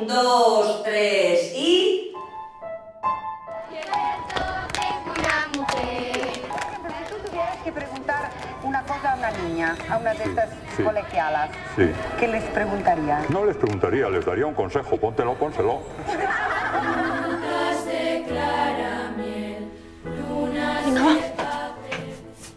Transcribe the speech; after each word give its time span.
Un, 0.00 0.06
dos, 0.06 0.82
tres 0.84 1.52
y... 1.54 2.12
Si 5.58 7.14
tú 7.14 7.16
tuvieras 7.28 7.56
que 7.64 7.72
preguntar 7.72 8.30
una 8.62 8.82
cosa 8.82 9.12
a 9.12 9.16
una 9.16 9.30
niña, 9.30 9.76
a 9.90 9.96
una 9.98 10.14
de 10.14 10.24
estas 10.24 10.50
sí. 10.76 10.82
colegialas, 10.82 11.50
Sí. 11.76 11.90
¿qué 12.18 12.28
les 12.28 12.44
preguntarías? 12.44 13.28
No 13.30 13.44
les 13.44 13.56
preguntaría, 13.56 14.08
les 14.08 14.24
daría 14.24 14.46
un 14.46 14.54
consejo. 14.54 14.96
Póntelo, 14.98 15.34
pónselo. 15.34 15.80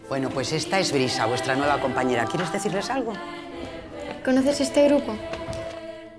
Bueno, 0.08 0.28
pues 0.28 0.52
esta 0.52 0.78
es 0.78 0.92
Brisa, 0.92 1.26
vuestra 1.26 1.54
nueva 1.54 1.78
compañera. 1.80 2.24
¿Quieres 2.26 2.52
decirles 2.52 2.90
algo? 2.90 3.12
¿Conoces 4.24 4.60
este 4.60 4.86
grupo? 4.88 5.14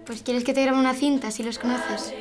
Pues 0.05 0.21
quieres 0.23 0.43
que 0.43 0.53
te 0.53 0.61
grabe 0.63 0.79
una 0.79 0.93
cinta 0.93 1.31
si 1.31 1.43
los 1.43 1.59
conoces. 1.59 2.13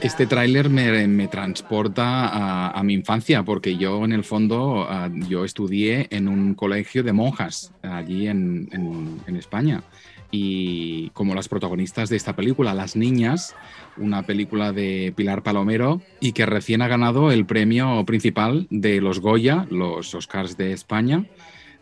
Este 0.00 0.26
tráiler 0.26 0.70
me, 0.70 1.06
me 1.08 1.26
transporta 1.28 2.68
a, 2.68 2.82
mi 2.84 2.94
infancia, 2.94 3.42
porque 3.42 3.76
yo 3.76 4.04
en 4.04 4.12
el 4.12 4.22
fondo 4.24 4.86
ah, 4.88 5.10
yo 5.28 5.44
estudié 5.44 6.06
en 6.10 6.28
un 6.28 6.54
colegio 6.54 7.02
de 7.02 7.12
monjas 7.12 7.72
allí 7.82 8.28
en, 8.28 8.68
en- 8.72 9.20
en 9.26 9.36
España. 9.36 9.82
Y 10.30 11.08
como 11.10 11.34
las 11.34 11.48
protagonistas 11.48 12.10
de 12.10 12.16
esta 12.16 12.36
película, 12.36 12.74
Las 12.74 12.96
Niñas, 12.96 13.54
una 13.96 14.22
película 14.24 14.72
de 14.72 15.12
Pilar 15.16 15.42
Palomero 15.42 16.02
y 16.20 16.32
que 16.32 16.44
recién 16.46 16.82
ha 16.82 16.88
ganado 16.88 17.32
el 17.32 17.46
premio 17.46 18.04
principal 18.04 18.66
de 18.70 19.00
los 19.00 19.20
Goya, 19.20 19.66
los 19.70 20.14
Oscars 20.14 20.56
de 20.58 20.72
España, 20.72 21.24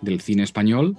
del 0.01 0.21
cine 0.21 0.45
español, 0.45 0.97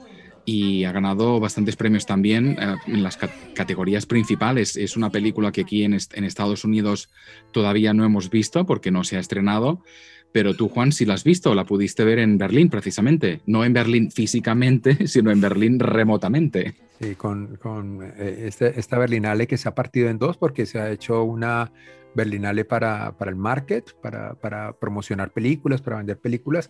y 0.49 0.85
ha 0.85 0.93
ganado 0.93 1.41
bastantes 1.41 1.75
premios 1.75 2.05
también 2.05 2.55
eh, 2.57 2.75
en 2.87 3.03
las 3.03 3.17
ca- 3.17 3.29
categorías 3.53 4.05
principales. 4.05 4.77
Es 4.77 4.95
una 4.95 5.09
película 5.09 5.51
que 5.51 5.61
aquí 5.61 5.83
en, 5.83 5.93
est- 5.93 6.17
en 6.17 6.23
Estados 6.23 6.63
Unidos 6.63 7.09
todavía 7.51 7.93
no 7.93 8.05
hemos 8.05 8.29
visto 8.29 8.65
porque 8.65 8.89
no 8.89 9.03
se 9.03 9.17
ha 9.17 9.19
estrenado, 9.19 9.83
pero 10.31 10.53
tú, 10.55 10.69
Juan, 10.69 10.93
sí 10.93 11.03
la 11.05 11.15
has 11.15 11.25
visto, 11.25 11.53
la 11.53 11.65
pudiste 11.65 12.05
ver 12.05 12.19
en 12.19 12.37
Berlín 12.37 12.69
precisamente, 12.69 13.41
no 13.45 13.65
en 13.65 13.73
Berlín 13.73 14.09
físicamente, 14.09 15.05
sino 15.07 15.31
en 15.31 15.41
Berlín 15.41 15.79
remotamente. 15.79 16.75
Sí, 17.01 17.15
con, 17.15 17.57
con 17.57 18.01
eh, 18.17 18.45
este- 18.47 18.79
esta 18.79 18.97
Berlinale 18.97 19.47
que 19.47 19.57
se 19.57 19.67
ha 19.67 19.75
partido 19.75 20.09
en 20.09 20.17
dos 20.17 20.37
porque 20.37 20.65
se 20.65 20.79
ha 20.79 20.89
hecho 20.89 21.23
una 21.25 21.73
Berlinale 22.17 22.65
para, 22.65 23.17
para 23.17 23.31
el 23.31 23.37
market, 23.37 23.93
para, 24.01 24.33
para 24.33 24.73
promocionar 24.73 25.31
películas, 25.31 25.81
para 25.81 25.97
vender 25.97 26.19
películas, 26.19 26.69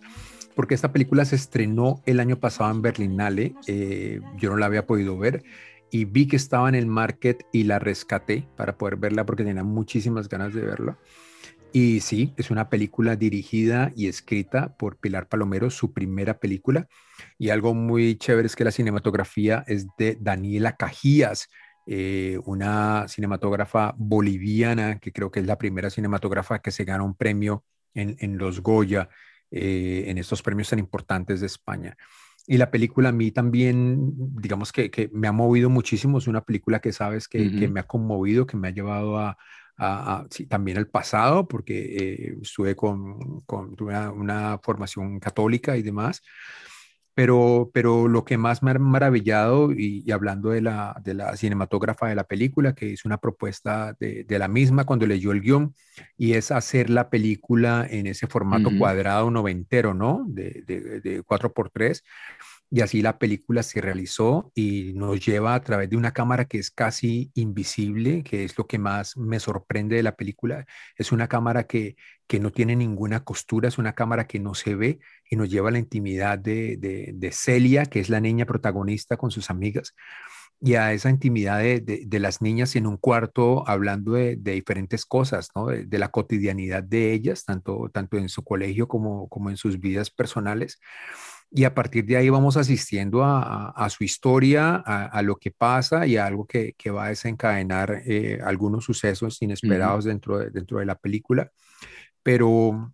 porque 0.54 0.74
esta 0.74 0.92
película 0.92 1.24
se 1.24 1.34
estrenó 1.34 2.02
el 2.06 2.20
año 2.20 2.38
pasado 2.38 2.70
en 2.70 2.82
Berlinale, 2.82 3.54
eh, 3.66 4.20
yo 4.36 4.50
no 4.50 4.56
la 4.56 4.66
había 4.66 4.86
podido 4.86 5.18
ver 5.18 5.42
y 5.90 6.04
vi 6.04 6.28
que 6.28 6.36
estaba 6.36 6.68
en 6.68 6.74
el 6.74 6.86
market 6.86 7.44
y 7.52 7.64
la 7.64 7.78
rescaté 7.78 8.46
para 8.56 8.76
poder 8.76 8.96
verla 8.96 9.24
porque 9.26 9.44
tenía 9.44 9.64
muchísimas 9.64 10.28
ganas 10.28 10.54
de 10.54 10.60
verla. 10.60 10.98
Y 11.72 12.00
sí, 12.00 12.32
es 12.38 12.50
una 12.50 12.70
película 12.70 13.16
dirigida 13.16 13.92
y 13.94 14.08
escrita 14.08 14.76
por 14.78 14.96
Pilar 14.96 15.28
Palomero, 15.28 15.68
su 15.70 15.92
primera 15.92 16.38
película. 16.38 16.88
Y 17.38 17.50
algo 17.50 17.74
muy 17.74 18.16
chévere 18.16 18.46
es 18.46 18.56
que 18.56 18.64
la 18.64 18.70
cinematografía 18.70 19.64
es 19.66 19.86
de 19.98 20.16
Daniela 20.18 20.76
Cajías, 20.76 21.48
eh, 21.90 22.38
una 22.44 23.06
cinematógrafa 23.08 23.94
boliviana, 23.96 24.98
que 24.98 25.10
creo 25.12 25.30
que 25.30 25.40
es 25.40 25.46
la 25.46 25.56
primera 25.58 25.88
cinematógrafa 25.90 26.60
que 26.60 26.70
se 26.70 26.84
gana 26.84 27.02
un 27.02 27.14
premio 27.16 27.64
en, 27.94 28.16
en 28.20 28.36
los 28.36 28.60
Goya, 28.60 29.08
eh, 29.50 30.04
en 30.08 30.18
estos 30.18 30.42
premios 30.42 30.68
tan 30.68 30.78
importantes 30.78 31.40
de 31.40 31.46
España. 31.46 31.96
Y 32.46 32.58
la 32.58 32.70
película 32.70 33.10
a 33.10 33.12
mí 33.12 33.30
también, 33.30 34.12
digamos 34.40 34.72
que, 34.72 34.90
que 34.90 35.10
me 35.12 35.28
ha 35.28 35.32
movido 35.32 35.70
muchísimo, 35.70 36.18
es 36.18 36.26
una 36.28 36.42
película 36.44 36.80
que 36.80 36.92
sabes 36.92 37.26
que, 37.28 37.38
que 37.58 37.68
me 37.68 37.80
ha 37.80 37.86
conmovido, 37.86 38.46
que 38.46 38.56
me 38.58 38.68
ha 38.68 38.70
llevado 38.70 39.18
a, 39.18 39.36
a- 39.76 40.16
a- 40.20 40.26
sí, 40.30 40.46
también 40.46 40.78
al 40.78 40.88
pasado, 40.88 41.46
porque 41.48 41.74
eh, 41.96 42.38
estuve 42.42 42.74
con, 42.76 43.40
con 43.46 43.76
tuve 43.76 43.92
una, 43.92 44.12
una 44.12 44.58
formación 44.62 45.20
católica 45.20 45.76
y 45.76 45.82
demás. 45.82 46.22
Pero, 47.18 47.68
pero 47.74 48.06
lo 48.06 48.24
que 48.24 48.38
más 48.38 48.62
me 48.62 48.70
ha 48.70 48.78
maravillado, 48.78 49.72
y, 49.72 50.04
y 50.06 50.12
hablando 50.12 50.50
de 50.50 50.60
la, 50.60 50.94
de 51.02 51.14
la 51.14 51.36
cinematógrafa 51.36 52.06
de 52.06 52.14
la 52.14 52.22
película, 52.22 52.76
que 52.76 52.86
hizo 52.90 53.08
una 53.08 53.18
propuesta 53.18 53.96
de, 53.98 54.22
de 54.22 54.38
la 54.38 54.46
misma 54.46 54.84
cuando 54.84 55.04
leyó 55.04 55.32
el 55.32 55.40
guion, 55.40 55.74
y 56.16 56.34
es 56.34 56.52
hacer 56.52 56.90
la 56.90 57.10
película 57.10 57.84
en 57.90 58.06
ese 58.06 58.28
formato 58.28 58.68
Ujú. 58.68 58.78
cuadrado 58.78 59.32
noventero, 59.32 59.94
¿no? 59.94 60.26
De, 60.28 60.62
de, 60.64 61.00
de 61.00 61.22
4x3. 61.24 62.04
Y 62.70 62.82
así 62.82 63.00
la 63.00 63.18
película 63.18 63.62
se 63.62 63.80
realizó 63.80 64.52
y 64.54 64.92
nos 64.94 65.24
lleva 65.24 65.54
a 65.54 65.62
través 65.62 65.88
de 65.88 65.96
una 65.96 66.12
cámara 66.12 66.44
que 66.44 66.58
es 66.58 66.70
casi 66.70 67.30
invisible, 67.34 68.22
que 68.22 68.44
es 68.44 68.58
lo 68.58 68.66
que 68.66 68.78
más 68.78 69.16
me 69.16 69.40
sorprende 69.40 69.96
de 69.96 70.02
la 70.02 70.16
película. 70.16 70.66
Es 70.96 71.10
una 71.10 71.28
cámara 71.28 71.64
que, 71.64 71.96
que 72.26 72.40
no 72.40 72.50
tiene 72.52 72.76
ninguna 72.76 73.24
costura, 73.24 73.68
es 73.68 73.78
una 73.78 73.94
cámara 73.94 74.26
que 74.26 74.38
no 74.38 74.54
se 74.54 74.74
ve 74.74 74.98
y 75.30 75.36
nos 75.36 75.48
lleva 75.48 75.70
a 75.70 75.72
la 75.72 75.78
intimidad 75.78 76.38
de, 76.38 76.76
de, 76.76 77.12
de 77.14 77.32
Celia, 77.32 77.86
que 77.86 78.00
es 78.00 78.10
la 78.10 78.20
niña 78.20 78.44
protagonista 78.44 79.16
con 79.16 79.30
sus 79.30 79.48
amigas, 79.48 79.94
y 80.60 80.74
a 80.74 80.92
esa 80.92 81.08
intimidad 81.08 81.60
de, 81.60 81.80
de, 81.80 82.18
las 82.18 82.42
niñas 82.42 82.74
en 82.76 82.86
un 82.86 82.96
cuarto 82.96 83.66
hablando 83.68 84.12
de, 84.12 84.36
diferentes 84.36 85.06
cosas, 85.06 85.50
¿no? 85.54 85.68
de 85.68 85.98
la 85.98 86.08
cotidianidad 86.08 86.82
de 86.82 87.12
ellas, 87.12 87.44
tanto, 87.44 87.88
tanto 87.92 88.18
en 88.18 88.28
su 88.28 88.42
colegio 88.42 88.88
como, 88.88 89.28
como 89.28 89.50
en 89.50 89.56
sus 89.56 89.80
vidas 89.80 90.10
personales 90.10 90.80
y 91.50 91.64
a 91.64 91.74
partir 91.74 92.04
de 92.06 92.16
ahí 92.16 92.28
vamos 92.30 92.56
asistiendo 92.56 93.24
a, 93.24 93.42
a- 93.42 93.70
a 93.70 93.90
su 93.90 94.04
historia, 94.04 94.82
a, 94.84 95.06
a 95.06 95.22
lo 95.22 95.36
que 95.36 95.50
pasa 95.50 96.06
y 96.06 96.16
a 96.16 96.26
algo 96.26 96.46
que, 96.46 96.74
que 96.76 96.90
va 96.90 97.06
a 97.06 97.08
desencadenar 97.08 98.02
eh, 98.06 98.40
algunos 98.44 98.84
sucesos 98.84 99.40
inesperados 99.42 100.04
dentro, 100.04 100.38
de, 100.38 100.50
dentro 100.50 100.78
de 100.78 100.86
la 100.86 100.96
película. 100.96 101.50
Pero 102.22 102.92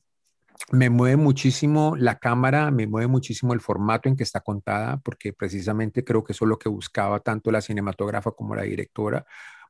me 0.72 0.90
mueve 0.90 1.16
muchísimo 1.16 1.96
la 1.98 2.18
cámara, 2.18 2.70
me 2.70 2.86
mueve 2.86 3.08
muchísimo 3.08 3.52
el 3.54 3.60
formato 3.60 4.08
en 4.08 4.16
que 4.16 4.22
está 4.22 4.40
contada, 4.40 4.98
porque 4.98 5.32
precisamente 5.32 6.04
creo 6.04 6.24
que 6.24 6.32
eso 6.32 6.44
es 6.44 6.48
lo 6.48 6.58
que 6.58 6.68
buscaba 6.68 7.20
tanto 7.20 7.50
la 7.50 7.60
cinematógrafa 7.60 8.30
como 8.32 8.54
la 8.54 8.62
directora, 8.62 9.26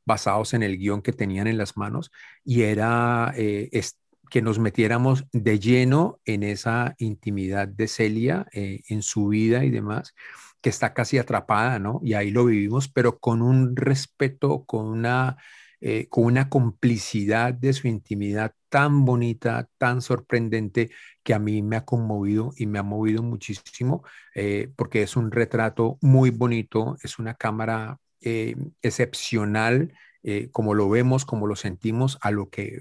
basados 0.07 0.55
en 0.55 0.63
el 0.63 0.77
guion 0.79 1.03
que 1.03 1.13
tenían 1.13 1.47
en 1.47 1.59
las 1.59 1.77
manos, 1.77 2.11
y 2.45 2.63
era 2.63 3.33
eh, 3.37 3.69
es- 3.73 3.99
que 4.31 4.43
nos 4.43 4.59
metiéramos 4.59 5.27
de 5.33 5.59
lleno 5.59 6.21
en 6.25 6.43
esa 6.43 6.95
intimidad 6.99 7.69
de 7.69 7.89
Celia, 7.89 8.47
eh, 8.53 8.83
en 8.89 9.03
su 9.03 9.29
vida 9.29 9.65
y 9.65 9.71
demás, 9.71 10.15
que 10.61 10.71
está 10.71 10.95
casi 10.95 11.19
atrapada, 11.19 11.79
¿no? 11.79 12.01
Y 12.03 12.15
ahí 12.15 12.31
lo 12.31 12.47
vivimos, 12.47 12.89
pero 12.89 13.19
con 13.19 13.43
un 13.43 13.77
respeto, 13.77 14.65
con 14.65 14.87
una, 14.87 15.37
eh, 15.81 16.09
con 16.09 16.25
una 16.25 16.49
complicidad 16.49 17.55
de 17.55 17.73
su 17.73 17.89
intimidad 17.89 18.55
tan 18.69 19.05
bonita, 19.05 19.69
tan 19.79 20.01
sorprendente, 20.01 20.91
que 21.23 21.35
a 21.35 21.39
mí 21.39 21.63
me 21.63 21.77
ha 21.77 21.85
conmovido 21.85 22.53
y 22.57 22.67
me 22.67 22.79
ha 22.79 22.83
movido 22.83 23.23
muchísimo, 23.23 24.05
eh, 24.35 24.71
porque 24.77 25.03
es 25.03 25.17
un 25.17 25.31
retrato 25.31 25.99
muy 26.01 26.31
bonito, 26.31 26.97
es 27.03 27.19
una 27.19 27.35
cámara 27.35 27.99
excepcional, 28.81 29.93
como 30.51 30.73
lo 30.73 30.89
vemos, 30.89 31.27
como 31.27 31.47
lo 31.47 31.57
sentimos, 31.57 32.17
a 32.23 32.31
lo 32.31 32.49
que 32.49 32.81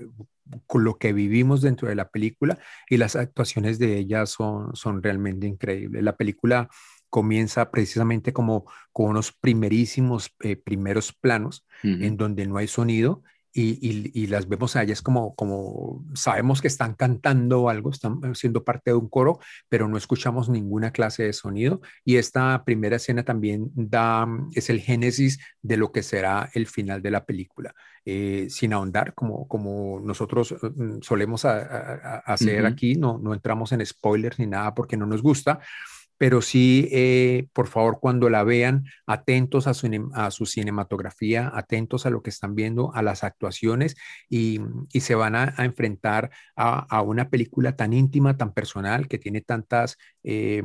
lo 0.73 0.97
que 0.97 1.13
vivimos 1.13 1.61
dentro 1.61 1.87
de 1.87 1.95
la 1.95 2.09
película 2.09 2.59
y 2.89 2.97
las 2.97 3.15
actuaciones 3.15 3.79
de 3.79 3.97
ella 3.97 4.25
son, 4.25 4.75
son 4.75 5.01
realmente 5.01 5.47
increíbles. 5.47 6.03
La 6.03 6.15
película 6.17 6.69
comienza 7.09 7.69
precisamente 7.69 8.33
como 8.33 8.65
con 8.91 9.11
unos 9.11 9.31
primerísimos 9.31 10.35
eh, 10.41 10.55
primeros 10.55 11.13
planos 11.13 11.65
en 11.83 12.17
donde 12.17 12.47
no 12.47 12.57
hay 12.57 12.67
sonido 12.67 13.23
y, 13.53 13.77
y- 13.87 14.11
y 14.13 14.27
las 14.27 14.47
vemos 14.47 14.75
a 14.75 14.83
ellas 14.83 15.01
como, 15.01 15.35
como 15.35 16.03
sabemos 16.15 16.61
que 16.61 16.67
están 16.67 16.95
cantando 16.95 17.69
algo, 17.69 17.91
están 17.91 18.33
siendo 18.35 18.63
parte 18.63 18.91
de 18.91 18.97
un 18.97 19.09
coro, 19.09 19.39
pero 19.69 19.87
no 19.87 19.97
escuchamos 19.97 20.49
ninguna 20.49 20.91
clase 20.91 21.23
de 21.23 21.33
sonido. 21.33 21.81
Y 22.03 22.17
esta 22.17 22.63
primera 22.65 22.95
escena 22.95 23.23
también 23.23 23.71
da, 23.75 24.27
es 24.53 24.69
el 24.69 24.79
génesis 24.79 25.39
de 25.61 25.77
lo 25.77 25.91
que 25.91 26.03
será 26.03 26.49
el 26.53 26.67
final 26.67 27.01
de 27.01 27.11
la 27.11 27.25
película. 27.25 27.73
Eh, 28.05 28.47
sin 28.49 28.73
ahondar, 28.73 29.13
como, 29.13 29.47
como 29.47 30.01
nosotros 30.01 30.53
mm, 30.61 30.97
solemos 31.01 31.45
a- 31.45 31.59
a- 31.59 32.15
a 32.25 32.33
hacer 32.33 32.63
Ujú. 32.63 32.73
aquí, 32.73 32.95
no, 32.95 33.17
no 33.17 33.33
entramos 33.33 33.71
en 33.71 33.85
spoilers 33.85 34.39
ni 34.39 34.47
nada 34.47 34.73
porque 34.75 34.97
no 34.97 35.05
nos 35.05 35.21
gusta, 35.21 35.59
pero 36.17 36.41
sí, 36.41 36.87
eh, 36.91 37.47
por 37.53 37.67
favor, 37.67 37.99
cuando 37.99 38.29
la 38.29 38.43
vean, 38.43 38.85
atentos 39.05 39.67
a 39.67 39.73
su, 39.73 39.89
a 40.13 40.31
su 40.31 40.45
cinematografía, 40.45 41.51
atentos 41.53 42.05
a 42.05 42.09
lo 42.09 42.21
que 42.21 42.29
están 42.29 42.55
viendo, 42.55 42.93
a 42.93 43.01
las 43.01 43.23
actuaciones 43.23 43.95
y, 44.29 44.59
y 44.91 45.01
se 45.01 45.15
van 45.15 45.35
a, 45.35 45.53
enfrentar 45.59 46.31
a, 46.55 46.79
a 46.95 47.01
una 47.01 47.29
película 47.29 47.75
tan 47.75 47.93
íntima, 47.93 48.37
tan 48.37 48.53
personal, 48.53 49.07
que 49.07 49.17
tiene 49.19 49.41
tantas... 49.41 49.97
eh, 50.23 50.63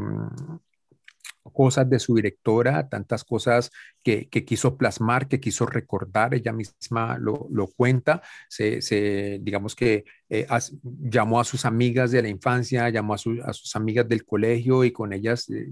cosas 1.53 1.89
de 1.89 1.99
su 1.99 2.15
directora, 2.15 2.89
tantas 2.89 3.25
cosas 3.25 3.71
que, 4.03 4.29
que 4.29 4.45
quiso 4.45 4.77
plasmar, 4.77 5.29
que 5.29 5.41
quiso 5.41 5.67
recordar, 5.67 6.35
ella 6.35 6.53
misma 6.53 7.19
lo, 7.19 7.47
lo 7.51 7.67
cuenta, 7.69 8.23
se, 8.49 8.81
se- 8.83 9.39
digamos 9.43 9.75
que 9.75 10.05
eh, 10.29 10.47
llamó 10.83 11.41
a 11.41 11.45
sus 11.45 11.65
amigas 11.65 12.11
de 12.11 12.23
la 12.23 12.29
infancia, 12.29 12.89
llamó 12.91 13.15
a, 13.15 13.19
sus 13.19 13.77
amigas 13.77 14.09
del 14.09 14.25
colegio 14.25 14.85
y 14.85 14.93
con 14.93 15.13
ellas, 15.13 15.49
eh, 15.51 15.69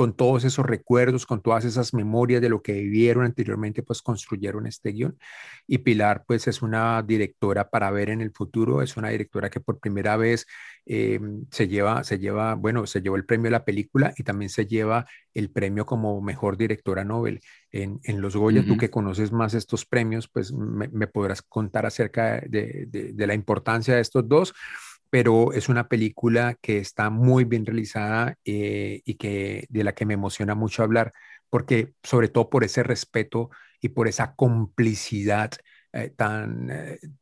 con 0.00 0.14
todos 0.14 0.44
esos 0.44 0.64
recuerdos, 0.64 1.26
con 1.26 1.42
todas 1.42 1.66
esas 1.66 1.92
memorias 1.92 2.40
de 2.40 2.48
lo 2.48 2.62
que 2.62 2.72
vivieron 2.72 3.22
anteriormente, 3.22 3.82
pues 3.82 4.00
construyeron 4.00 4.66
este 4.66 4.92
guion. 4.92 5.18
Y 5.66 5.76
Pilar, 5.76 6.24
pues 6.26 6.48
es 6.48 6.62
una 6.62 7.02
directora 7.02 7.68
para 7.68 7.90
ver 7.90 8.08
en 8.08 8.22
el 8.22 8.30
futuro, 8.32 8.80
es 8.80 8.96
una 8.96 9.10
directora 9.10 9.50
que 9.50 9.60
por 9.60 9.78
primera 9.78 10.16
vez 10.16 10.46
eh, 10.86 11.20
se 11.50 11.68
lleva, 11.68 12.02
se 12.02 12.18
lleva, 12.18 12.54
bueno, 12.54 12.86
se 12.86 13.02
llevó 13.02 13.16
el 13.16 13.26
premio 13.26 13.48
de 13.48 13.50
la 13.50 13.66
película 13.66 14.14
y 14.16 14.22
también 14.22 14.48
se 14.48 14.64
lleva 14.64 15.04
el 15.34 15.50
premio 15.50 15.84
como 15.84 16.22
mejor 16.22 16.56
directora 16.56 17.04
Nobel 17.04 17.42
en, 17.70 18.00
los 18.22 18.34
Goya. 18.34 18.64
Tú 18.64 18.78
que 18.78 18.88
conoces 18.88 19.32
más 19.32 19.52
estos 19.52 19.84
premios, 19.84 20.28
pues 20.28 20.50
me, 20.50 21.08
podrás 21.08 21.42
contar 21.42 21.84
acerca 21.84 22.40
de, 22.40 23.12
la 23.18 23.34
importancia 23.34 23.96
de 23.96 24.00
estos 24.00 24.26
dos 24.26 24.54
pero 25.10 25.52
es 25.52 25.68
una 25.68 25.88
película 25.88 26.56
que 26.62 26.78
está 26.78 27.10
muy 27.10 27.44
bien 27.44 27.66
realizada 27.66 28.36
eh, 28.44 29.02
y 29.04 29.14
que 29.14 29.66
de 29.68 29.84
la 29.84 29.94
que 29.94 30.06
me 30.06 30.14
emociona 30.14 30.54
mucho 30.54 30.82
hablar, 30.82 31.12
porque 31.50 31.94
sobre 32.02 32.28
todo 32.28 32.50
por 32.50 32.64
ese 32.64 32.82
respeto 32.82 33.50
y 33.80 33.90
por 33.90 34.08
esa 34.08 34.34
complicidad 34.34 35.52
eh, 35.92 36.10
tan, 36.16 36.70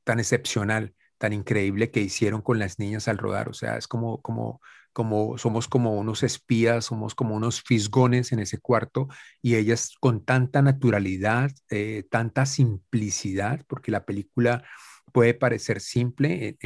tan 0.04 0.18
excepcional 0.20 0.94
tan 1.18 1.32
increíble 1.32 1.90
que 1.90 2.00
hicieron 2.00 2.40
con 2.40 2.58
las 2.58 2.78
niñas 2.78 3.08
al 3.08 3.18
rodar. 3.18 3.48
O 3.48 3.52
sea, 3.52 3.76
es 3.76 3.88
como, 3.88 4.22
como, 4.22 4.60
como, 4.92 5.36
somos 5.36 5.68
como 5.68 5.94
unos 5.94 6.22
espías, 6.22 6.86
somos 6.86 7.14
como 7.14 7.34
unos 7.34 7.60
fisgones 7.62 8.32
en 8.32 8.38
ese 8.38 8.58
cuarto 8.58 9.08
y 9.42 9.56
ellas 9.56 9.94
con 10.00 10.24
tanta 10.24 10.62
naturalidad, 10.62 11.50
eh, 11.70 12.04
tanta 12.10 12.46
simplicidad, 12.46 13.64
porque 13.66 13.90
la 13.90 14.04
película 14.06 14.64
puede 15.12 15.34
parecer 15.34 15.80
simple 15.80 16.56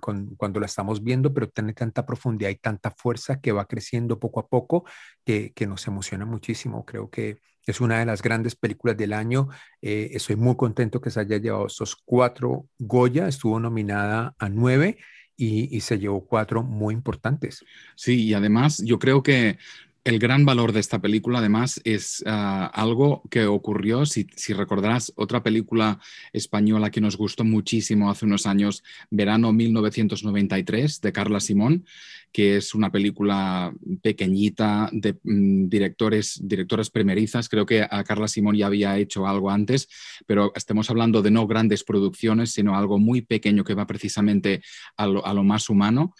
cuando 0.00 0.60
la 0.60 0.66
estamos 0.66 1.02
viendo, 1.02 1.32
pero 1.32 1.48
tiene 1.48 1.72
tanta 1.72 2.06
profundidad 2.06 2.50
y 2.50 2.56
tanta 2.56 2.90
fuerza 2.90 3.40
que 3.40 3.52
va 3.52 3.66
creciendo 3.66 4.18
poco 4.18 4.40
a 4.40 4.48
poco 4.48 4.84
que, 5.24 5.52
nos 5.66 5.86
emociona 5.86 6.24
muchísimo. 6.24 6.84
Creo 6.84 7.10
que 7.10 7.38
es 7.66 7.80
una 7.80 7.98
de 7.98 8.06
las 8.06 8.22
grandes 8.22 8.56
películas 8.56 8.96
del 8.96 9.12
año. 9.12 9.48
Eh, 9.82 10.10
estoy 10.12 10.36
muy 10.36 10.56
contento 10.56 11.00
que 11.00 11.10
se 11.10 11.20
haya 11.20 11.36
llevado 11.36 11.66
estos 11.66 11.96
cuatro 11.96 12.66
Goya. 12.78 13.28
Estuvo 13.28 13.60
nominada 13.60 14.34
a 14.38 14.48
nueve 14.48 14.98
y 15.40 15.80
se 15.82 16.00
llevó 16.00 16.26
cuatro 16.26 16.64
muy 16.64 16.94
importantes. 16.94 17.64
Sí, 17.94 18.24
y 18.24 18.34
además 18.34 18.82
yo 18.84 18.98
creo 18.98 19.22
que 19.22 19.56
el 20.04 20.18
gran 20.18 20.44
valor 20.44 20.72
de 20.72 20.80
esta 20.80 21.00
película, 21.00 21.38
además, 21.38 21.80
es 21.84 22.22
ah, 22.26 22.70
algo 22.74 23.22
que 23.30 23.46
ocurrió, 23.46 24.06
si, 24.06 24.26
recordarás, 24.54 25.12
otra 25.16 25.42
película 25.42 26.00
española 26.32 26.90
que 26.90 27.00
nos 27.00 27.16
gustó 27.16 27.44
muchísimo 27.44 28.10
hace 28.10 28.24
unos 28.24 28.46
años, 28.46 28.82
Verano 29.10 29.52
1993, 29.52 31.00
de 31.00 31.12
Carla 31.12 31.40
Simón, 31.40 31.84
que 32.32 32.56
es 32.56 32.74
una 32.74 32.90
película 32.90 33.72
pequeñita 34.02 34.88
de 34.92 35.18
mm, 35.22 35.68
directores, 35.68 36.40
directoras 36.42 36.90
primerizas. 36.90 37.48
Creo 37.48 37.66
que 37.66 37.82
a 37.82 38.04
Carla 38.04 38.28
Simón 38.28 38.56
ya 38.56 38.66
había 38.66 38.96
hecho 38.98 39.26
algo 39.26 39.50
antes, 39.50 39.88
pero 40.26 40.52
estamos 40.54 40.90
hablando 40.90 41.22
de 41.22 41.30
no 41.30 41.46
grandes 41.46 41.84
producciones, 41.84 42.52
sino 42.52 42.76
algo 42.76 42.98
muy 42.98 43.22
pequeño 43.22 43.64
que 43.64 43.74
va 43.74 43.86
precisamente 43.86 44.62
a 44.96 45.06
lo 45.06 45.44
más 45.44 45.68
humano 45.70 46.14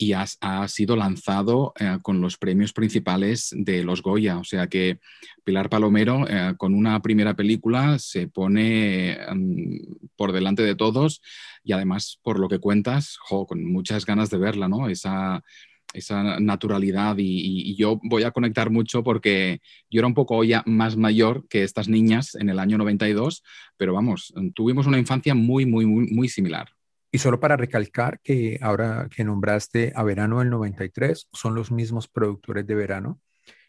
y 0.00 0.12
ha, 0.12 0.26
sido 0.68 0.94
lanzado 0.94 1.72
eh, 1.78 1.98
con 2.02 2.20
los 2.20 2.38
premios 2.38 2.72
principales 2.72 3.52
de 3.52 3.82
los 3.82 4.00
Goya. 4.00 4.38
O 4.38 4.44
sea 4.44 4.68
que 4.68 5.00
Pilar 5.42 5.68
Palomero, 5.68 6.24
eh, 6.28 6.54
con 6.56 6.72
una 6.72 7.02
primera 7.02 7.34
película, 7.34 7.98
se 7.98 8.28
pone 8.28 9.18
mm, 9.34 10.06
por 10.16 10.32
delante 10.32 10.62
de 10.62 10.76
todos 10.76 11.20
y 11.64 11.72
además, 11.72 12.20
por 12.22 12.38
lo 12.38 12.48
que 12.48 12.60
cuentas, 12.60 13.18
con 13.28 13.64
muchas 13.64 14.06
ganas 14.06 14.30
de 14.30 14.38
verla, 14.38 14.68
¿no? 14.68 14.88
Esa, 14.88 15.42
esa 15.92 16.38
naturalidad 16.38 17.16
y, 17.18 17.74
yo 17.76 18.00
voy 18.04 18.22
a 18.22 18.30
conectar 18.30 18.70
mucho 18.70 19.02
porque 19.02 19.60
yo 19.90 20.00
era 20.00 20.06
un 20.06 20.14
poco 20.14 20.44
ya 20.44 20.62
más 20.64 20.96
mayor 20.96 21.46
que 21.48 21.64
estas 21.64 21.88
niñas 21.88 22.36
en 22.36 22.50
el 22.50 22.60
año 22.60 22.78
92, 22.78 23.42
pero 23.76 23.94
vamos, 23.94 24.32
tuvimos 24.54 24.86
una 24.86 24.98
infancia 24.98 25.34
muy, 25.34 25.66
muy, 25.66 25.86
muy, 25.86 26.06
muy 26.06 26.28
similar. 26.28 26.68
Y 27.10 27.18
solo 27.18 27.40
para 27.40 27.56
recalcar 27.56 28.20
que 28.20 28.58
ahora 28.60 29.08
que 29.14 29.24
nombraste 29.24 29.92
a 29.94 30.02
Verano 30.02 30.40
del 30.40 30.50
93, 30.50 31.28
son 31.32 31.54
los 31.54 31.70
mismos 31.70 32.08
productores 32.08 32.66
de 32.66 32.74
Verano 32.74 33.20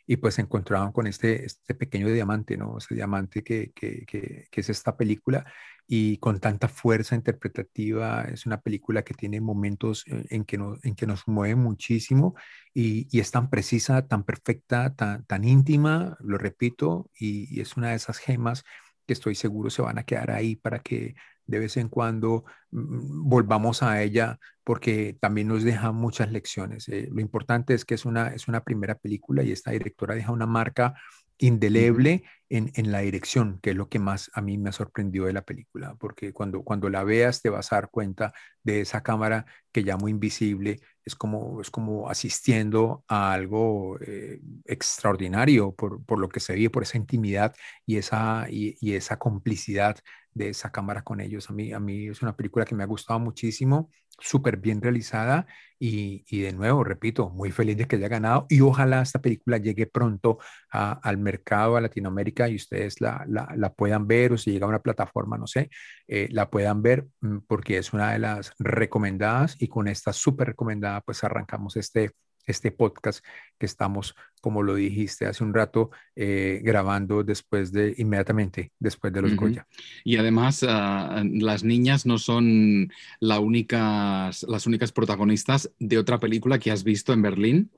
y 0.06 0.18
pues 0.18 0.34
se 0.36 0.42
encontraban 0.42 0.92
con 0.92 1.06
este, 1.06 1.46
este 1.46 1.76
pequeño 1.76 2.08
diamante, 2.08 2.58
¿no? 2.58 2.80
Ese 2.80 2.96
diamante 2.96 3.44
que, 3.44 3.72
que, 3.76 4.06
que, 4.08 4.48
es 4.52 4.70
esta 4.70 4.98
película 4.98 5.46
y 5.86 6.18
con 6.18 6.40
tanta 6.40 6.68
fuerza 6.68 7.14
interpretativa, 7.14 8.24
es 8.24 8.48
una 8.48 8.60
película 8.60 9.04
que 9.04 9.14
tiene 9.14 9.40
momentos 9.40 10.06
en 10.08 10.46
que, 10.46 10.58
no, 10.58 10.78
en 10.82 10.96
que 10.96 11.06
nos 11.06 11.28
mueve 11.28 11.56
muchísimo 11.56 12.34
y, 12.74 13.08
y, 13.16 13.20
es 13.20 13.30
tan 13.30 13.52
precisa, 13.52 14.08
tan 14.08 14.24
perfecta, 14.24 14.96
tan, 14.96 15.26
tan 15.26 15.44
íntima, 15.44 16.18
lo 16.22 16.40
repito, 16.40 17.12
y, 17.16 17.48
y 17.56 17.62
es 17.62 17.78
una 17.78 17.90
de 17.90 17.96
esas 17.98 18.18
gemas 18.18 18.64
que 19.06 19.14
estoy 19.14 19.36
seguro 19.36 19.70
se 19.70 19.84
van 19.84 20.00
a 20.00 20.04
quedar 20.04 20.32
ahí 20.32 20.56
para 20.56 20.80
que 20.80 21.14
de 21.50 21.60
vez 21.60 21.78
en 21.78 21.90
cuando 21.90 22.46
mm, 22.72 23.28
volvamos 23.28 23.84
a 23.84 24.02
ella 24.02 24.40
porque 24.64 25.18
también 25.20 25.48
nos 25.48 25.64
deja 25.64 25.92
muchas 25.92 26.32
lecciones. 26.32 26.88
Eh, 26.90 27.10
lo 27.12 27.22
importante 27.22 27.74
es 27.74 27.86
que 27.86 27.96
es 27.96 28.06
una, 28.06 28.30
es 28.30 28.48
una 28.48 28.64
primera 28.64 28.96
película 28.96 29.44
y 29.44 29.52
esta 29.52 29.72
directora 29.72 30.16
deja 30.16 30.32
una 30.32 30.46
marca 30.46 30.94
indeleble 31.40 32.24
en, 32.50 32.72
en, 32.76 32.92
la 32.92 33.00
dirección, 33.00 33.60
que 33.62 33.72
es 33.72 33.76
lo 33.76 33.90
que 33.90 33.98
más 33.98 34.30
a 34.34 34.42
mí 34.42 34.58
me 34.58 34.70
ha 34.70 34.74
sorprendido 34.74 35.26
de 35.26 35.34
la 35.34 35.44
película, 35.44 35.96
porque 35.96 36.34
cuando, 36.34 36.64
cuando 36.64 36.90
la 36.90 37.04
veas 37.04 37.42
te 37.42 37.50
vas 37.50 37.72
a 37.72 37.78
dar 37.78 37.90
cuenta 37.90 38.34
de 38.62 38.82
esa 38.82 39.02
cámara 39.02 39.46
que 39.72 39.82
llamo 39.82 40.10
invisible, 40.10 40.82
es 41.10 41.16
como, 41.16 41.62
es 41.62 41.70
como 41.72 42.10
asistiendo 42.10 43.04
a 43.08 43.34
algo 43.34 44.00
eh, 44.02 44.40
extraordinario 44.66 45.74
por, 45.74 46.04
por, 46.06 46.20
lo 46.20 46.30
que 46.30 46.40
se 46.40 46.54
vive, 46.54 46.70
por 46.70 46.84
esa 46.84 46.98
intimidad 46.98 47.54
y 47.86 47.98
esa, 47.98 48.48
y, 48.50 48.78
y 48.80 48.96
esa 48.96 49.18
complicidad 49.20 49.98
de 50.34 50.50
esa 50.50 50.72
cámara 50.72 51.04
con 51.04 51.20
ellos. 51.22 51.50
A 51.50 51.54
mí, 51.54 51.74
a 51.74 51.80
mí 51.80 52.08
es 52.10 52.22
una 52.22 52.36
película 52.36 52.66
que 52.66 52.76
me 52.76 52.84
ha 52.84 52.88
gustado 52.88 53.20
muchísimo, 53.20 53.90
súper 54.22 54.58
bien 54.58 54.82
realizada 54.82 55.48
y, 55.78 56.26
y, 56.28 56.42
de 56.42 56.52
nuevo, 56.54 56.84
repito, 56.84 57.30
muy 57.30 57.52
feliz 57.52 57.78
de 57.78 57.88
que 57.88 57.96
haya 57.96 58.10
ganado 58.10 58.46
y 58.50 58.62
ojalá 58.62 59.02
esta 59.02 59.22
película 59.22 59.58
llegue 59.58 59.88
pronto 59.88 60.40
al 60.72 61.18
mercado, 61.18 61.78
a 61.78 61.82
Latinoamérica 61.82 62.50
y 62.50 62.56
ustedes 62.56 63.00
la, 63.02 63.24
la, 63.28 63.52
la, 63.56 63.74
puedan 63.74 64.08
ver 64.08 64.34
o 64.34 64.38
si 64.38 64.52
llega 64.52 64.66
a 64.66 64.70
una 64.70 64.82
plataforma, 64.82 65.38
no 65.38 65.48
sé, 65.48 65.70
eh, 66.08 66.28
la 66.32 66.50
puedan 66.50 66.82
ver 66.82 67.08
mm, 67.22 67.40
porque 67.48 67.78
es 67.78 67.94
una 67.94 68.12
de 68.12 68.20
las 68.20 68.54
recomendadas 68.60 69.56
y 69.60 69.68
con 69.70 69.88
esta 69.88 70.12
súper 70.14 70.50
recomendada 70.50 71.02
pues 71.02 71.24
arrancamos 71.24 71.78
este 71.78 72.12
este 72.46 72.72
podcast 72.72 73.24
que 73.58 73.66
estamos, 73.66 74.16
como 74.42 74.64
lo 74.64 74.76
dijiste 74.76 75.26
hace 75.26 75.44
un 75.44 75.54
rato, 75.54 75.92
eh, 76.16 76.62
grabando 76.64 77.24
después 77.24 77.72
de, 77.72 77.94
inmediatamente 77.98 78.72
después 78.80 79.14
de 79.14 79.22
los 79.22 79.36
Goya. 79.36 79.68
Y 80.04 80.18
además, 80.18 80.66
ah, 80.68 81.24
las 81.26 81.64
niñas 81.64 82.06
no 82.06 82.18
son 82.18 82.92
la 83.20 83.40
únicas, 83.40 84.44
las 84.44 84.66
únicas 84.66 84.92
protagonistas 84.92 85.72
de 85.80 85.98
otra 85.98 86.20
película 86.20 86.60
que 86.60 86.72
has 86.72 86.84
visto 86.84 87.14
en 87.14 87.22
Berlín 87.22 87.72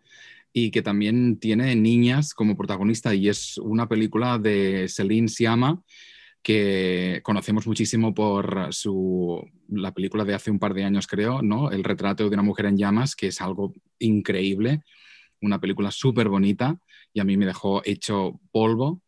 y 0.54 0.72
que 0.72 0.82
también 0.82 1.38
tiene 1.38 1.76
niñas 1.76 2.34
como 2.34 2.58
protagonista 2.58 3.14
y 3.14 3.30
es 3.30 3.58
una 3.58 3.88
película 3.88 4.38
de 4.38 4.88
Celine 4.90 5.30
Siama 5.30 5.82
que 6.44 7.22
conocemos 7.24 7.68
muchísimo 7.68 8.14
por 8.14 8.68
su, 8.72 9.48
la 9.70 9.94
película 9.94 10.26
de 10.26 10.34
hace 10.34 10.52
un 10.52 10.60
par 10.60 10.74
de 10.74 10.84
años, 10.84 11.08
creo, 11.08 11.42
¿no? 11.42 11.72
El 11.72 11.84
retrato 11.84 12.28
de 12.28 12.34
una 12.34 12.44
mujer 12.44 12.66
en 12.66 12.78
llamas, 12.78 13.16
que 13.16 13.28
es 13.28 13.42
algo 13.42 13.74
increíble, 14.00 14.82
una 15.42 15.60
película 15.60 15.92
súper 15.92 16.30
bonita 16.30 16.80
y 17.14 17.20
a 17.20 17.24
mí 17.24 17.38
me 17.38 17.46
dejó 17.46 17.82
hecho 17.86 18.40
polvo. 18.52 19.02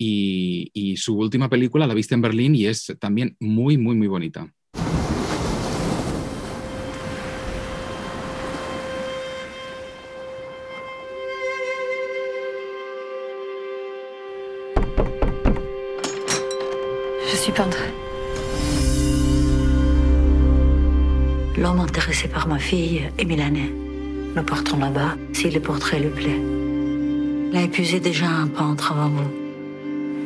Y, 0.00 0.70
y 0.74 0.96
su 0.96 1.18
última 1.18 1.48
película 1.48 1.86
la 1.86 1.94
viste 1.94 2.14
en 2.14 2.22
Berlín 2.22 2.54
y 2.54 2.66
es 2.66 2.94
también 3.00 3.36
muy, 3.40 3.76
muy, 3.78 3.96
muy 3.96 4.06
bonita. 4.06 4.54
Intéressé 22.18 22.34
par 22.34 22.48
ma 22.48 22.58
fille 22.58 23.02
est 23.16 23.24
milanais. 23.24 23.70
Nous 24.34 24.42
partons 24.42 24.76
là-bas 24.76 25.14
si 25.32 25.52
le 25.52 25.60
portrait 25.60 26.00
lui 26.00 26.10
plaît. 26.10 26.40
Il 27.50 27.56
a 27.56 27.62
épuisé 27.62 28.00
déjà 28.00 28.26
un 28.26 28.48
peintre 28.48 28.90
avant 28.90 29.08
vous. 29.08 29.30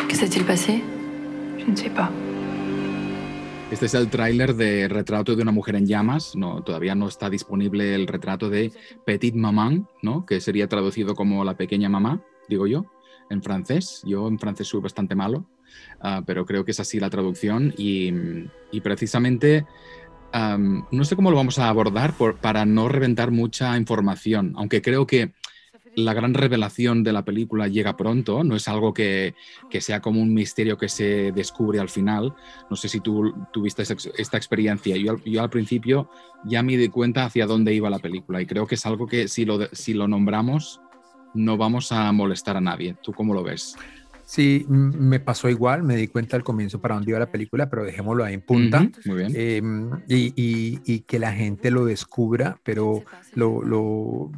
Que 0.08 0.16
s'est-il 0.16 0.42
passé 0.46 0.82
Je 1.58 1.70
ne 1.70 1.76
sais 1.76 1.90
pas. 1.90 2.10
Este 3.70 3.84
es 3.84 3.94
el 3.94 4.08
tráiler 4.08 4.54
de 4.54 4.88
Retrato 4.88 5.36
de 5.36 5.42
una 5.42 5.52
mujer 5.52 5.76
en 5.76 5.86
llamas. 5.86 6.34
No, 6.34 6.62
todavía 6.62 6.94
no 6.94 7.08
está 7.08 7.28
disponible 7.28 7.94
el 7.94 8.06
retrato 8.06 8.48
de 8.48 8.72
Petite 9.04 9.36
Maman, 9.36 9.86
¿no? 10.00 10.24
que 10.24 10.40
sería 10.40 10.68
traducido 10.68 11.14
como 11.14 11.44
la 11.44 11.58
pequeña 11.58 11.90
mamá, 11.90 12.22
digo 12.48 12.66
yo, 12.66 12.86
en 13.28 13.42
francés. 13.42 14.00
Yo 14.06 14.28
en 14.28 14.38
francés 14.38 14.66
soy 14.66 14.80
bastante 14.80 15.14
malo. 15.14 15.44
Ah, 16.00 16.22
pero 16.26 16.44
creo 16.44 16.64
que 16.64 16.72
es 16.72 16.80
así 16.80 16.98
la 16.98 17.10
traducción 17.10 17.72
y, 17.76 18.12
precisamente 18.82 19.66
no 20.32 21.04
sé 21.04 21.16
cómo 21.16 21.30
lo 21.30 21.36
vamos 21.36 21.58
a 21.58 21.68
abordar 21.68 22.14
para 22.40 22.64
no 22.64 22.88
reventar 22.88 23.30
mucha 23.30 23.76
información, 23.76 24.52
aunque 24.56 24.82
creo 24.82 25.06
que 25.06 25.32
la 25.94 26.14
gran 26.14 26.32
revelación 26.32 27.02
de 27.02 27.12
la 27.12 27.24
película 27.24 27.68
llega 27.68 27.96
pronto, 27.96 28.44
no 28.44 28.56
es 28.56 28.66
algo 28.68 28.94
que, 28.94 29.34
sea 29.80 30.00
como 30.00 30.22
un 30.22 30.32
misterio 30.32 30.78
que 30.78 30.88
se 30.88 31.32
descubre 31.32 31.80
al 31.80 31.88
final. 31.88 32.34
No 32.70 32.76
sé 32.76 32.88
si 32.88 33.00
tú 33.00 33.32
tuviste 33.52 33.82
esta 33.82 34.36
experiencia. 34.36 34.96
Yo, 34.96 35.42
al- 35.42 35.50
principio 35.50 36.08
ya 36.44 36.62
me 36.62 36.76
di 36.76 36.88
cuenta 36.88 37.24
hacia 37.24 37.46
dónde 37.46 37.74
iba 37.74 37.90
la 37.90 37.98
película 37.98 38.40
y 38.40 38.46
creo 38.46 38.66
que 38.66 38.76
es 38.76 38.86
algo 38.86 39.06
que 39.06 39.28
si 39.28 39.44
lo, 39.44 39.66
si 39.72 39.92
lo 39.92 40.08
nombramos 40.08 40.80
no 41.34 41.56
vamos 41.56 41.92
a 41.92 42.10
molestar 42.12 42.56
a 42.56 42.60
nadie. 42.60 42.96
¿Tú 43.02 43.12
cómo 43.12 43.34
lo 43.34 43.42
ves? 43.42 43.76
Sí, 44.34 44.64
m- 44.68 44.92
me 44.96 45.20
pasó 45.20 45.50
igual, 45.50 45.82
me 45.82 45.94
di 45.96 46.08
cuenta 46.08 46.36
al 46.36 46.42
comienzo 46.44 46.80
para 46.80 46.94
dónde 46.94 47.10
iba 47.10 47.18
la 47.18 47.26
película, 47.30 47.68
pero 47.68 47.84
dejémoslo 47.84 48.24
ahí 48.24 48.34
en 48.34 48.42
punta. 48.42 48.80
Ujú, 48.80 48.92
muy 49.04 49.16
bien. 49.18 49.32
Em, 49.36 50.02
y, 50.08 50.32
y- 50.36 50.82
y 50.86 51.00
que 51.02 51.18
la 51.18 51.32
gente 51.32 51.70
lo 51.70 51.84
descubra, 51.84 52.58
pero 52.64 53.04
lo, 53.34 53.62
lo- 53.62 54.32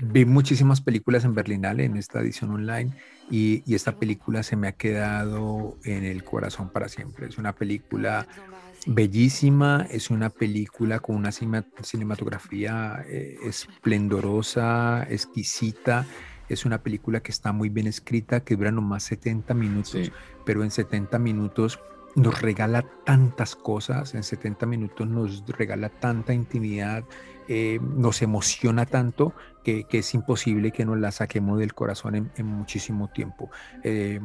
vi 0.00 0.24
muchísimas 0.26 0.80
películas 0.82 1.24
en 1.24 1.34
Berlinale 1.34 1.84
en 1.84 1.96
esta 1.96 2.20
edición 2.20 2.50
online 2.50 2.92
y, 3.26 3.62
y 3.70 3.74
esta 3.74 3.96
película 3.96 4.42
se 4.42 4.56
me 4.56 4.68
ha 4.68 4.72
quedado 4.72 5.78
en 5.82 6.04
el 6.04 6.24
corazón 6.24 6.70
para 6.70 6.88
siempre. 6.88 7.26
Es 7.28 7.38
una 7.38 7.54
película 7.54 8.28
bellísima, 8.86 9.86
es 9.90 10.10
una 10.10 10.30
película 10.30 11.00
con 11.00 11.16
una 11.16 11.30
cinematografía 11.32 13.04
eh, 13.08 13.38
esplendorosa, 13.42 15.04
exquisita. 15.10 16.06
Es 16.48 16.64
una 16.64 16.82
película 16.82 17.20
que 17.20 17.30
está 17.32 17.52
muy 17.52 17.68
bien 17.68 17.86
escrita, 17.86 18.40
que 18.40 18.56
dura 18.56 18.70
nomás 18.72 19.02
70 19.04 19.54
minutos 19.54 19.90
Sí. 19.90 20.12
pero 20.44 20.62
en 20.64 20.70
70 20.70 21.18
minutos 21.18 21.78
nos 22.16 22.40
regala 22.40 22.82
tantas 23.04 23.54
cosas, 23.54 24.14
en 24.14 24.22
70 24.22 24.66
minutos 24.66 25.06
nos 25.06 25.44
regala 25.46 25.88
tanta 25.88 26.32
intimidad, 26.32 27.04
eh, 27.46 27.78
nos 27.82 28.22
emociona 28.22 28.86
tanto 28.86 29.34
que, 29.62 29.84
que 29.84 29.98
es 29.98 30.14
imposible 30.14 30.72
que 30.72 30.84
nos 30.84 30.98
la 30.98 31.12
saquemos 31.12 31.58
del 31.58 31.74
corazón 31.74 32.14
en, 32.14 32.30
en 32.36 32.46
muchísimo 32.46 33.08
tiempo. 33.08 33.50
Eh, 33.84 34.20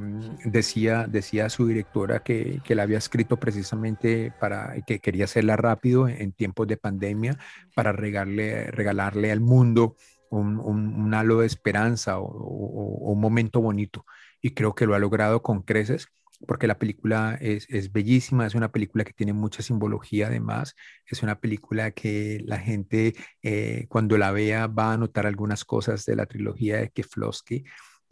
decía, 0.46 1.06
decía 1.08 1.50
su 1.50 1.68
directora 1.68 2.24
que, 2.24 2.62
que 2.64 2.76
la 2.76 2.84
había 2.84 2.98
escrito 2.98 3.38
precisamente 3.38 4.34
para 4.40 4.82
que 4.88 5.00
quería 5.00 5.26
hacerla 5.26 5.56
rápido 5.56 6.08
en, 6.08 6.22
en 6.22 6.32
tiempos 6.32 6.68
de 6.68 6.78
pandemia 6.78 7.38
para 7.76 7.92
regalarle, 7.92 8.72
regalarle 8.72 9.32
al 9.32 9.40
mundo 9.42 9.96
un, 10.40 11.14
halo 11.14 11.40
de 11.40 11.48
esperanza 11.48 12.20
o- 12.20 13.12
un 13.12 13.20
momento 13.22 13.62
bonito 13.62 14.06
y 14.42 14.54
creo 14.54 14.76
que 14.76 14.86
lo 14.86 14.96
ha 14.96 15.00
logrado 15.00 15.42
con 15.44 15.62
creces 15.64 16.08
porque 16.48 16.68
la 16.68 16.78
película 16.80 17.38
es, 17.40 17.68
es 17.70 17.92
bellísima, 17.94 18.46
es 18.46 18.56
una 18.56 18.72
película 18.72 19.06
que 19.06 19.14
tiene 19.14 19.32
mucha 19.34 19.62
simbología 19.64 20.28
además, 20.28 20.76
es 21.06 21.24
una 21.24 21.40
película 21.40 21.92
que 21.92 22.42
la 22.46 22.60
gente 22.60 23.14
eh, 23.44 23.86
cuando 23.90 24.18
la 24.18 24.32
vea 24.32 24.68
va 24.68 24.94
a 24.94 24.98
notar 24.98 25.26
algunas 25.26 25.64
cosas 25.64 26.06
de 26.06 26.16
la 26.18 26.26
trilogía 26.26 26.78
de 26.78 26.90
Keflowski. 26.90 27.64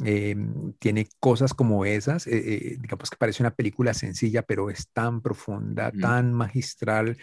Eh, 0.03 0.35
tiene 0.79 1.07
cosas 1.19 1.53
como 1.53 1.85
esas, 1.85 2.25
eh, 2.25 2.31
eh, 2.73 2.77
digamos 2.79 3.09
que 3.11 3.17
parece 3.17 3.43
una 3.43 3.53
película 3.55 3.93
sencilla, 3.93 4.41
pero 4.41 4.69
es 4.71 4.89
tan 4.93 5.21
profunda, 5.21 5.91
Mm. 5.93 5.99
tan 6.01 6.33
magistral. 6.33 7.17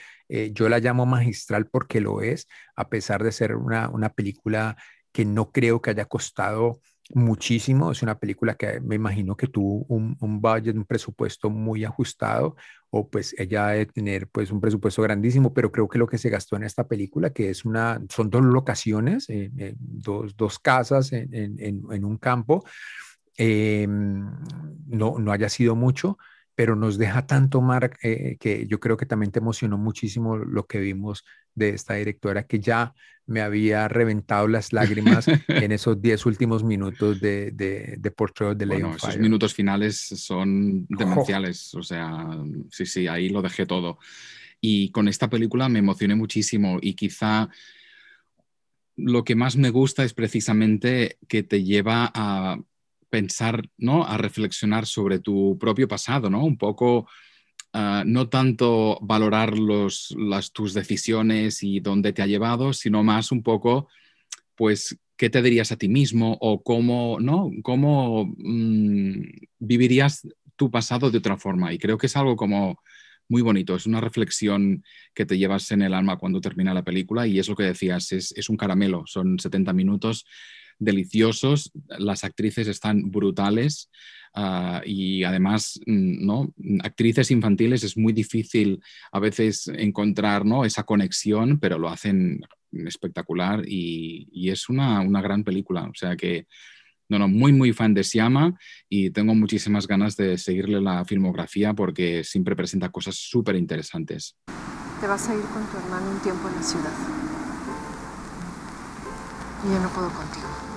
yo 0.52 0.68
la 0.68 0.78
llamo 0.78 1.06
magistral 1.06 1.68
porque 1.68 2.00
lo 2.00 2.20
es, 2.22 2.46
a 2.76 2.88
pesar 2.90 3.24
de 3.24 3.32
ser 3.32 3.56
una, 3.56 3.88
una 3.88 4.10
película 4.10 4.76
que 5.12 5.24
no 5.24 5.50
creo 5.52 5.80
que 5.80 5.90
haya 5.90 6.04
costado 6.04 6.80
muchísimo. 7.10 7.90
Es 7.92 8.02
una 8.02 8.18
película 8.18 8.54
que 8.56 8.80
me 8.80 8.96
imagino 8.96 9.36
que 9.36 9.46
tuvo 9.48 9.84
un, 9.88 10.16
budget, 10.40 10.76
un 10.76 10.84
presupuesto 10.84 11.50
muy 11.50 11.84
ajustado, 11.84 12.56
o 12.90 13.08
pues 13.10 13.34
ella 13.38 13.66
debe 13.68 13.86
tener 13.86 14.28
pues 14.28 14.50
un 14.50 14.60
presupuesto 14.60 15.02
grandísimo, 15.02 15.52
pero 15.54 15.70
creo 15.72 15.88
que 15.88 15.98
lo 15.98 16.06
que 16.06 16.18
se 16.18 16.30
gastó 16.30 16.56
en 16.56 16.64
esta 16.64 16.86
película, 16.88 17.30
que 17.30 17.50
es 17.50 17.64
una, 17.64 18.00
son 18.10 18.30
dos 18.30 18.42
locaciones, 18.42 19.28
eh, 19.30 19.50
eh, 19.58 19.74
dos, 19.78 20.36
dos 20.36 20.58
casas 20.58 21.12
en, 21.12 21.34
en- 21.60 22.04
un 22.04 22.16
campo, 22.18 22.64
eh, 23.36 23.86
no, 23.88 25.18
no 25.18 25.32
haya 25.32 25.48
sido 25.48 25.74
mucho, 25.76 26.18
pero 26.54 26.74
nos 26.76 26.98
deja 26.98 27.26
tanto, 27.26 27.60
Mark, 27.60 27.96
que 28.00 28.66
yo 28.68 28.80
creo 28.80 28.96
que 28.96 29.06
también 29.06 29.30
te 29.32 29.38
emocionó 29.38 29.78
muchísimo 29.78 30.36
lo 30.36 30.66
que 30.66 30.80
vimos 30.80 31.24
de 31.58 31.70
esta 31.70 31.94
directora, 31.94 32.46
que 32.46 32.60
ya 32.60 32.94
me 33.26 33.42
había 33.42 33.88
reventado 33.88 34.48
las 34.48 34.72
lágrimas 34.72 35.26
en 35.48 35.72
esos 35.72 36.00
10 36.00 36.24
últimos 36.26 36.64
minutos 36.64 37.20
de, 37.20 37.50
de, 37.50 37.96
de 37.98 38.10
Portrait 38.10 38.56
the 38.56 38.64
Lady 38.64 38.80
Bueno, 38.80 38.88
on 38.92 38.96
esos 38.96 39.10
Fire. 39.10 39.20
minutos 39.20 39.52
finales 39.54 39.98
son 40.00 40.86
demenciales, 40.88 41.74
o 41.74 41.82
sea, 41.82 42.26
sí, 42.70 42.86
sí, 42.86 43.06
ahí 43.06 43.28
lo 43.28 43.42
dejé 43.42 43.66
todo. 43.66 43.98
Y 44.60 44.90
con 44.90 45.06
esta 45.08 45.28
película 45.28 45.68
me 45.68 45.78
emocioné 45.78 46.14
muchísimo 46.14 46.78
y 46.80 46.94
quizá 46.94 47.48
lo 48.96 49.22
que 49.22 49.36
más 49.36 49.56
me 49.56 49.70
gusta 49.70 50.02
es 50.04 50.12
precisamente 50.14 51.18
que 51.28 51.44
te 51.44 51.62
lleva 51.62 52.10
a 52.12 52.58
pensar, 53.10 53.68
¿no? 53.76 54.04
A 54.04 54.16
reflexionar 54.18 54.86
sobre 54.86 55.20
tu 55.20 55.56
propio 55.58 55.86
pasado, 55.86 56.28
¿no? 56.28 56.44
Un 56.44 56.58
poco, 56.58 57.08
ah, 57.72 58.02
no 58.06 58.28
tanto 58.28 58.98
valorar 59.02 59.58
los, 59.58 60.14
las, 60.18 60.52
tus 60.52 60.74
decisiones 60.74 61.62
y 61.62 61.80
dónde 61.80 62.12
te 62.12 62.22
ha 62.22 62.26
llevado, 62.26 62.72
sino 62.72 63.02
más 63.02 63.32
un 63.32 63.42
poco, 63.42 63.88
pues, 64.54 64.98
qué 65.16 65.30
te 65.30 65.42
dirías 65.42 65.72
a 65.72 65.76
ti 65.76 65.88
mismo 65.88 66.38
o 66.40 66.62
cómo, 66.62 67.18
¿no? 67.20 67.50
Cómo 67.62 68.32
mm, 68.36 69.22
vivirías 69.58 70.26
tu 70.56 70.70
pasado 70.70 71.10
de 71.10 71.18
otra 71.18 71.36
forma. 71.36 71.72
Y 71.72 71.78
creo 71.78 71.98
que 71.98 72.06
es 72.06 72.16
algo 72.16 72.36
como 72.36 72.80
muy 73.28 73.42
bonito, 73.42 73.76
es 73.76 73.86
una 73.86 74.00
reflexión 74.00 74.84
que 75.14 75.26
te 75.26 75.36
llevas 75.36 75.70
en 75.70 75.82
el 75.82 75.94
alma 75.94 76.16
cuando 76.16 76.40
termina 76.40 76.72
la 76.72 76.84
película 76.84 77.26
y 77.26 77.38
es 77.38 77.48
lo 77.48 77.56
que 77.56 77.64
decías, 77.64 78.10
es, 78.12 78.32
es 78.32 78.48
un 78.48 78.56
caramelo, 78.56 79.04
son 79.06 79.38
70 79.38 79.72
minutos 79.74 80.24
deliciosos, 80.78 81.72
las 81.98 82.24
actrices 82.24 82.68
están 82.68 83.10
brutales 83.10 83.90
uh, 84.36 84.80
y 84.84 85.24
además, 85.24 85.80
¿no? 85.86 86.52
Actrices 86.82 87.30
infantiles 87.30 87.84
es 87.84 87.96
muy 87.96 88.12
difícil 88.12 88.80
a 89.12 89.20
veces 89.20 89.68
encontrar 89.68 90.44
¿no? 90.44 90.64
esa 90.64 90.84
conexión, 90.84 91.58
pero 91.58 91.78
lo 91.78 91.88
hacen 91.88 92.40
espectacular 92.72 93.62
y, 93.66 94.28
y 94.32 94.50
es 94.50 94.68
una, 94.68 95.00
una, 95.00 95.22
gran 95.22 95.42
película, 95.42 95.84
o 95.84 95.94
sea 95.94 96.16
que 96.16 96.46
no, 97.08 97.18
no, 97.18 97.26
muy, 97.26 97.52
muy 97.52 97.72
fan 97.72 97.94
de 97.94 98.04
Siama 98.04 98.58
y 98.88 99.10
tengo 99.10 99.34
muchísimas 99.34 99.86
ganas 99.86 100.16
de 100.16 100.36
seguirle 100.36 100.80
la 100.80 101.04
filmografía 101.04 101.72
porque 101.72 102.22
siempre 102.24 102.54
presenta 102.54 102.90
cosas 102.90 103.16
súper 103.16 103.56
interesantes. 103.56 104.36
Te 105.00 105.06
vas 105.06 105.28
a 105.28 105.34
ir 105.34 105.44
con 105.44 105.64
tu 105.66 105.78
hermano 105.78 106.10
un 106.10 106.20
tiempo 106.20 106.48
en 106.48 106.56
la 106.56 106.62
ciudad. 106.62 106.92
Y 109.64 109.72
yo 109.72 109.80
no 109.80 109.88
puedo 109.88 110.10
contigo. 110.10 110.67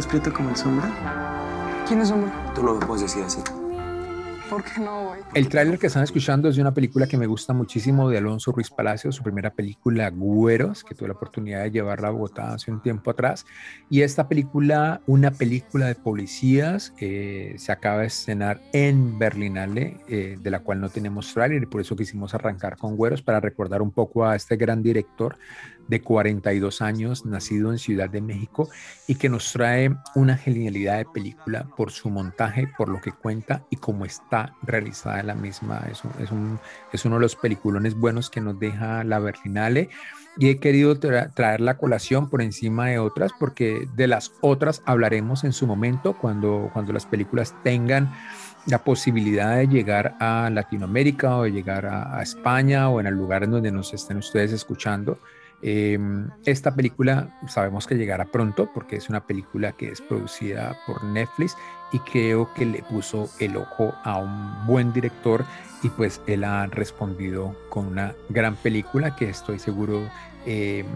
Eres 0.00 0.06
prieto 0.06 0.32
como 0.32 0.48
el 0.48 0.56
sombra? 0.56 0.90
¿Quién 1.86 2.00
es 2.00 2.08
sombra? 2.08 2.32
Tú 2.54 2.62
lo 2.62 2.80
puedes 2.80 3.02
decir 3.02 3.22
así. 3.22 3.40
¿Por 4.48 4.64
qué 4.64 4.80
no, 4.80 5.08
güey? 5.08 5.20
El 5.34 5.48
tráiler 5.48 5.78
que 5.78 5.88
están 5.88 6.02
escuchando 6.02 6.48
es 6.48 6.56
de 6.56 6.62
una 6.62 6.72
película 6.72 7.06
que 7.06 7.18
me 7.18 7.26
gusta 7.26 7.52
muchísimo 7.52 8.08
de 8.08 8.16
Alonso 8.16 8.50
Ruiz 8.50 8.70
Palacio, 8.70 9.12
su 9.12 9.22
primera 9.22 9.50
película 9.50 10.08
Güeros, 10.08 10.82
que 10.84 10.94
tuve 10.94 11.08
la 11.08 11.14
oportunidad 11.14 11.62
de 11.64 11.70
llevarla 11.70 12.08
a 12.08 12.10
Bogotá 12.12 12.54
hace 12.54 12.72
un 12.72 12.80
tiempo 12.80 13.10
atrás. 13.10 13.44
Y 13.90 14.00
esta 14.00 14.26
película, 14.26 15.02
una 15.06 15.32
película 15.32 15.86
de 15.86 15.94
policías, 15.94 16.94
eh, 16.98 17.54
se 17.58 17.70
acaba 17.70 18.00
de 18.00 18.06
estrenar 18.06 18.60
en 18.72 19.18
Berlinale, 19.18 19.98
eh, 20.08 20.38
de 20.40 20.50
la 20.50 20.60
cual 20.60 20.80
no 20.80 20.88
tenemos 20.88 21.32
tráiler 21.34 21.62
y 21.62 21.66
por 21.66 21.82
eso 21.82 21.94
quisimos 21.94 22.34
arrancar 22.34 22.78
con 22.78 22.96
Güeros 22.96 23.20
para 23.20 23.38
recordar 23.38 23.82
un 23.82 23.90
poco 23.90 24.24
a 24.24 24.34
este 24.34 24.56
gran 24.56 24.82
director 24.82 25.36
de 25.90 26.00
42 26.00 26.82
años, 26.82 27.26
nacido 27.26 27.72
en 27.72 27.78
Ciudad 27.78 28.08
de 28.08 28.20
México 28.20 28.68
y 29.08 29.16
que 29.16 29.28
nos 29.28 29.52
trae 29.52 29.92
una 30.14 30.36
genialidad 30.36 30.98
de 30.98 31.04
película 31.04 31.66
por 31.76 31.90
su 31.90 32.08
montaje, 32.10 32.72
por 32.78 32.88
lo 32.88 33.00
que 33.00 33.10
cuenta 33.10 33.64
y 33.70 33.76
cómo 33.76 34.04
está 34.04 34.54
realizada 34.62 35.22
la 35.24 35.34
misma. 35.34 35.84
Es, 35.90 36.04
un, 36.04 36.12
es, 36.22 36.30
un, 36.30 36.60
es 36.92 37.04
uno 37.04 37.16
de 37.16 37.22
los 37.22 37.34
peliculones 37.34 37.96
buenos 37.96 38.30
que 38.30 38.40
nos 38.40 38.58
deja 38.60 39.02
la 39.02 39.18
Berlinale 39.18 39.90
y 40.38 40.48
he 40.48 40.58
querido 40.58 40.96
tra 41.00 41.30
traer 41.30 41.60
la 41.60 41.76
colación 41.76 42.30
por 42.30 42.40
encima 42.40 42.86
de 42.86 43.00
otras 43.00 43.32
porque 43.36 43.88
de 43.96 44.06
las 44.06 44.32
otras 44.40 44.82
hablaremos 44.86 45.42
en 45.42 45.52
su 45.52 45.66
momento 45.66 46.16
cuando, 46.16 46.70
cuando 46.72 46.92
las 46.92 47.04
películas 47.04 47.52
tengan 47.64 48.12
la 48.66 48.84
posibilidad 48.84 49.56
de 49.56 49.66
llegar 49.66 50.14
a 50.20 50.50
Latinoamérica 50.52 51.36
o 51.36 51.42
de 51.42 51.50
llegar 51.50 51.86
a, 51.86 52.16
a 52.16 52.22
España 52.22 52.88
o 52.90 53.00
en 53.00 53.08
el 53.08 53.14
lugar 53.14 53.42
en 53.42 53.50
donde 53.50 53.72
nos 53.72 53.92
estén 53.92 54.18
ustedes 54.18 54.52
escuchando 54.52 55.18
Em, 55.62 56.28
esta 56.46 56.74
película 56.74 57.38
sabemos 57.46 57.86
que 57.86 57.96
llegará 57.96 58.24
pronto 58.24 58.70
porque 58.72 58.96
es 58.96 59.10
una 59.10 59.26
película 59.26 59.72
que 59.72 59.90
es 59.90 60.00
producida 60.00 60.74
por 60.86 61.04
Netflix 61.04 61.54
y 61.92 61.98
creo 61.98 62.52
que 62.54 62.64
le 62.64 62.82
puso 62.82 63.28
el 63.40 63.56
ojo 63.56 63.94
a 64.04 64.16
un 64.16 64.66
buen 64.66 64.92
director 64.94 65.44
y 65.82 65.88
pues 65.90 66.22
él 66.26 66.44
ha 66.44 66.66
respondido 66.66 67.54
con 67.68 67.86
una 67.86 68.14
gran 68.30 68.56
película 68.56 69.16
que 69.16 69.28
estoy 69.28 69.58
seguro 69.58 70.00
em, 70.46 70.86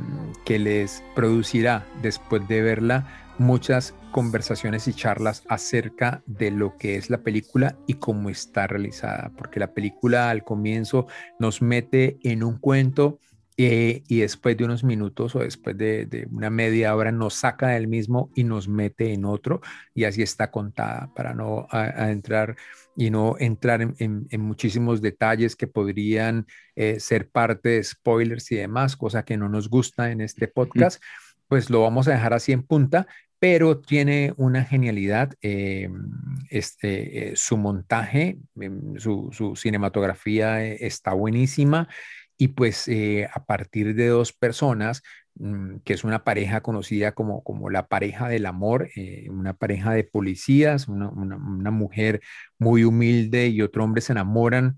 que 0.46 0.58
les 0.58 1.02
producirá 1.14 1.84
después 2.00 2.46
de 2.48 2.62
verla 2.62 3.06
muchas 3.36 3.94
conversaciones 4.12 4.86
y 4.88 4.94
charlas 4.94 5.42
acerca 5.48 6.22
de 6.26 6.50
lo 6.50 6.78
que 6.78 6.96
es 6.96 7.10
la 7.10 7.18
película 7.18 7.76
y 7.86 7.94
cómo 7.94 8.30
está 8.30 8.66
realizada, 8.66 9.32
porque 9.36 9.58
la 9.58 9.74
película 9.74 10.30
al 10.30 10.44
comienzo 10.44 11.06
nos 11.38 11.60
mete 11.60 12.18
en 12.22 12.44
un 12.44 12.58
cuento 12.58 13.18
eh, 13.56 14.02
y 14.08 14.18
después 14.18 14.56
de 14.56 14.64
unos 14.64 14.82
minutos 14.82 15.36
o 15.36 15.38
después 15.38 15.78
de, 15.78 16.26
una 16.32 16.50
media 16.50 16.96
hora 16.96 17.12
nos 17.12 17.34
saca 17.34 17.68
del 17.68 17.86
mismo 17.86 18.30
y 18.34 18.42
nos 18.42 18.66
mete 18.66 19.12
en 19.12 19.24
otro 19.24 19.60
y 19.94 20.04
así 20.04 20.22
está 20.22 20.50
contada 20.50 21.12
para 21.14 21.34
no 21.34 21.68
entrar 21.72 22.56
y 22.96 23.10
no 23.10 23.36
entrar 23.38 23.80
en, 23.80 24.26
muchísimos 24.40 25.00
detalles 25.00 25.54
que 25.54 25.68
podrían 25.68 26.46
eh, 26.74 26.98
ser 26.98 27.28
parte 27.28 27.68
de 27.68 27.84
spoilers 27.84 28.50
y 28.50 28.56
demás, 28.56 28.96
cosa 28.96 29.24
que 29.24 29.36
no 29.36 29.48
nos 29.48 29.68
gusta 29.68 30.10
en 30.10 30.20
este 30.20 30.48
podcast, 30.48 31.00
pues 31.46 31.70
lo 31.70 31.82
vamos 31.82 32.08
a 32.08 32.12
dejar 32.12 32.34
así 32.34 32.50
en 32.50 32.64
punta, 32.64 33.06
pero 33.38 33.78
tiene 33.78 34.32
una 34.36 34.64
genialidad, 34.64 35.32
eh, 35.42 35.88
este, 36.50 37.34
su 37.36 37.56
montaje, 37.56 38.38
em, 38.58 38.96
su, 38.98 39.28
su 39.32 39.54
cinematografía 39.54 40.64
está 40.64 41.12
buenísima 41.12 41.88
y 42.36 42.48
pues 42.48 42.88
eh, 42.88 43.28
a 43.32 43.44
partir 43.44 43.94
de 43.94 44.08
dos 44.08 44.32
personas, 44.32 45.02
mm, 45.36 45.76
que 45.84 45.92
es 45.94 46.04
una 46.04 46.24
pareja 46.24 46.62
conocida 46.62 47.12
como, 47.12 47.42
como 47.44 47.70
la 47.70 47.86
pareja 47.88 48.28
del 48.28 48.46
amor, 48.46 48.90
eh, 48.96 49.28
una 49.30 49.54
pareja 49.54 49.92
de 49.92 50.04
policías, 50.04 50.88
una, 50.88 51.70
mujer 51.70 52.20
muy 52.58 52.84
humilde 52.84 53.48
y 53.48 53.62
otro 53.62 53.84
hombre 53.84 54.00
se 54.02 54.12
enamoran 54.12 54.76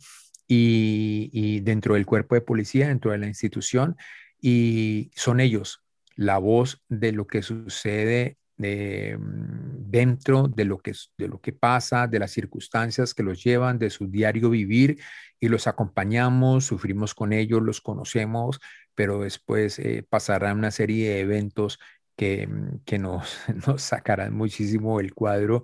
y, 0.49 1.61
dentro 1.61 1.95
del 1.95 2.07
cuerpo 2.07 2.35
de 2.35 2.41
policía, 2.41 2.89
dentro 2.89 3.11
de 3.13 3.19
la 3.19 3.27
institución, 3.27 3.97
y 4.41 5.11
son 5.15 5.41
ellos 5.41 5.83
la 6.15 6.39
voz 6.39 6.83
de 6.89 7.13
lo 7.13 7.27
que 7.27 7.43
sucede 7.43 8.39
eh, 8.59 9.19
dentro 9.21 10.49
de 10.49 10.65
lo, 10.65 10.79
que, 10.79 10.93
de 11.19 11.29
lo 11.29 11.41
que 11.41 11.53
pasa, 11.53 12.07
de 12.07 12.19
las 12.19 12.31
circunstancias 12.31 13.13
que 13.15 13.23
los 13.23 13.43
llevan, 13.45 13.79
de 13.79 13.91
su 13.91 14.09
diario 14.09 14.51
vivir 14.51 14.99
y 15.41 15.49
los 15.49 15.67
acompañamos, 15.67 16.65
sufrimos 16.67 17.15
con 17.15 17.33
ellos, 17.33 17.63
los 17.63 17.81
conocemos, 17.81 18.61
pero 18.95 19.21
después 19.21 19.79
eh, 19.79 20.05
pasarán 20.09 20.59
una 20.59 20.71
serie 20.71 21.11
de 21.11 21.21
eventos 21.21 21.79
que, 22.17 22.47
mm, 22.47 22.81
que 22.85 22.99
nos, 22.99 23.39
nos 23.67 23.83
sacarán 23.83 24.35
muchísimo 24.35 25.01
el 25.01 25.15
cuadro 25.15 25.63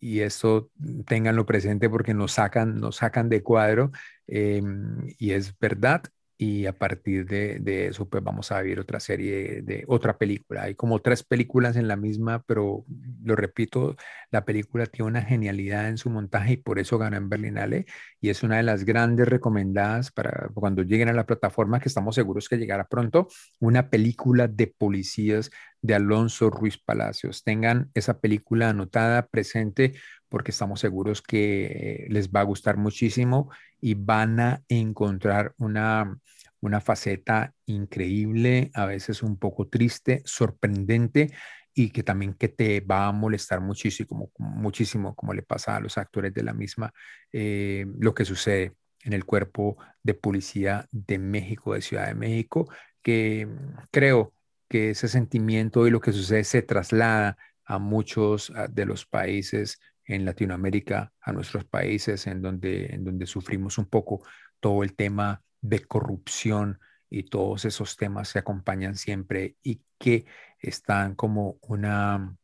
y 0.00 0.20
eso 0.20 0.70
mm, 0.78 1.02
ténganlo 1.02 1.46
presente 1.46 1.90
porque 1.90 2.14
nos 2.14 2.32
sacan, 2.32 2.80
nos 2.80 2.96
sacan 2.96 3.28
de 3.28 3.42
cuadro 3.42 3.92
em, 4.26 5.06
y 5.18 5.32
es 5.32 5.58
verdad 5.58 6.02
y 6.40 6.64
a 6.64 6.72
partir 6.72 7.26
de, 7.26 7.88
eso 7.88 8.08
pues 8.08 8.24
vamos 8.24 8.50
a 8.50 8.62
ver 8.62 8.80
otra 8.80 8.98
serie 8.98 9.60
de 9.60 9.84
otra 9.88 10.16
película. 10.16 10.62
Hay 10.62 10.74
como 10.74 11.00
tres 11.00 11.22
películas 11.22 11.76
en 11.76 11.86
la 11.86 11.96
misma, 11.96 12.42
pero 12.46 12.86
lo 13.22 13.36
repito, 13.36 13.94
la 14.30 14.46
película 14.46 14.86
tiene 14.86 15.10
una 15.10 15.20
genialidad 15.20 15.90
en 15.90 15.98
su 15.98 16.08
montaje 16.08 16.54
y 16.54 16.56
por 16.56 16.78
eso 16.78 16.96
ganó 16.96 17.18
en 17.18 17.28
Berlinale 17.28 17.84
y 18.22 18.30
es 18.30 18.42
una 18.42 18.56
de 18.56 18.62
las 18.62 18.84
grandes 18.84 19.28
recomendadas 19.28 20.12
para 20.12 20.48
cuando 20.54 20.82
lleguen 20.82 21.10
a 21.10 21.12
la 21.12 21.26
plataforma 21.26 21.78
que 21.78 21.90
estamos 21.90 22.14
seguros 22.14 22.48
que 22.48 22.56
llegará 22.56 22.88
pronto, 22.88 23.28
una 23.58 23.90
película 23.90 24.48
de 24.48 24.66
policías 24.66 25.50
de 25.82 25.94
Alonso 25.94 26.48
Ruiz 26.48 26.78
Palacios. 26.78 27.44
Tengan 27.44 27.90
esa 27.92 28.18
película 28.18 28.70
anotada, 28.70 29.26
presente, 29.26 29.92
porque 30.30 30.52
estamos 30.52 30.80
seguros 30.80 31.20
que 31.20 32.06
les 32.08 32.30
va 32.30 32.40
a 32.40 32.44
gustar 32.44 32.78
muchísimo 32.78 33.50
y 33.80 33.94
van 33.94 34.40
a 34.40 34.62
encontrar 34.68 35.54
una, 35.58 36.18
una 36.60 36.80
faceta 36.80 37.54
increíble, 37.66 38.70
a 38.74 38.86
veces 38.86 39.22
un 39.22 39.38
poco 39.38 39.68
triste, 39.68 40.22
sorprendente 40.24 41.32
y 41.74 41.90
que 41.90 42.02
también 42.02 42.34
que 42.34 42.48
te 42.48 42.80
va 42.80 43.06
a 43.06 43.12
molestar 43.12 43.60
muchísimo, 43.60 44.30
muchísimo 44.38 45.14
como 45.14 45.34
le 45.34 45.42
pasa 45.42 45.76
a 45.76 45.80
los 45.80 45.98
actores 45.98 46.34
de 46.34 46.42
la 46.42 46.52
misma, 46.52 46.92
eh, 47.32 47.86
lo 47.98 48.14
que 48.14 48.24
sucede 48.24 48.74
en 49.02 49.12
el 49.12 49.24
cuerpo 49.24 49.78
de 50.02 50.14
policía 50.14 50.86
de 50.90 51.18
México, 51.18 51.74
de 51.74 51.80
Ciudad 51.80 52.08
de 52.08 52.14
México, 52.14 52.68
que 53.02 53.48
creo 53.90 54.34
que 54.68 54.90
ese 54.90 55.08
sentimiento 55.08 55.86
y 55.86 55.90
lo 55.90 56.00
que 56.00 56.12
sucede 56.12 56.44
se 56.44 56.62
traslada 56.62 57.36
a 57.64 57.78
muchos 57.78 58.52
de 58.70 58.84
los 58.84 59.06
países 59.06 59.80
en 60.10 60.24
Latinoamérica, 60.24 61.12
a 61.20 61.32
nuestros 61.32 61.64
países 61.64 62.26
en 62.26 62.42
donde, 62.42 62.86
en 62.86 63.04
donde 63.04 63.26
sufrimos 63.26 63.78
un 63.78 63.86
poco 63.86 64.22
todo 64.58 64.82
el 64.82 64.94
tema 64.94 65.42
de 65.60 65.84
corrupción 65.84 66.80
y 67.08 67.24
todos 67.24 67.64
esos 67.64 67.96
temas 67.96 68.28
se 68.28 68.40
acompañan 68.40 68.96
siempre 68.96 69.56
y 69.62 69.82
que 69.98 70.26
están 70.58 71.14
como 71.14 71.58
una, 71.62 72.36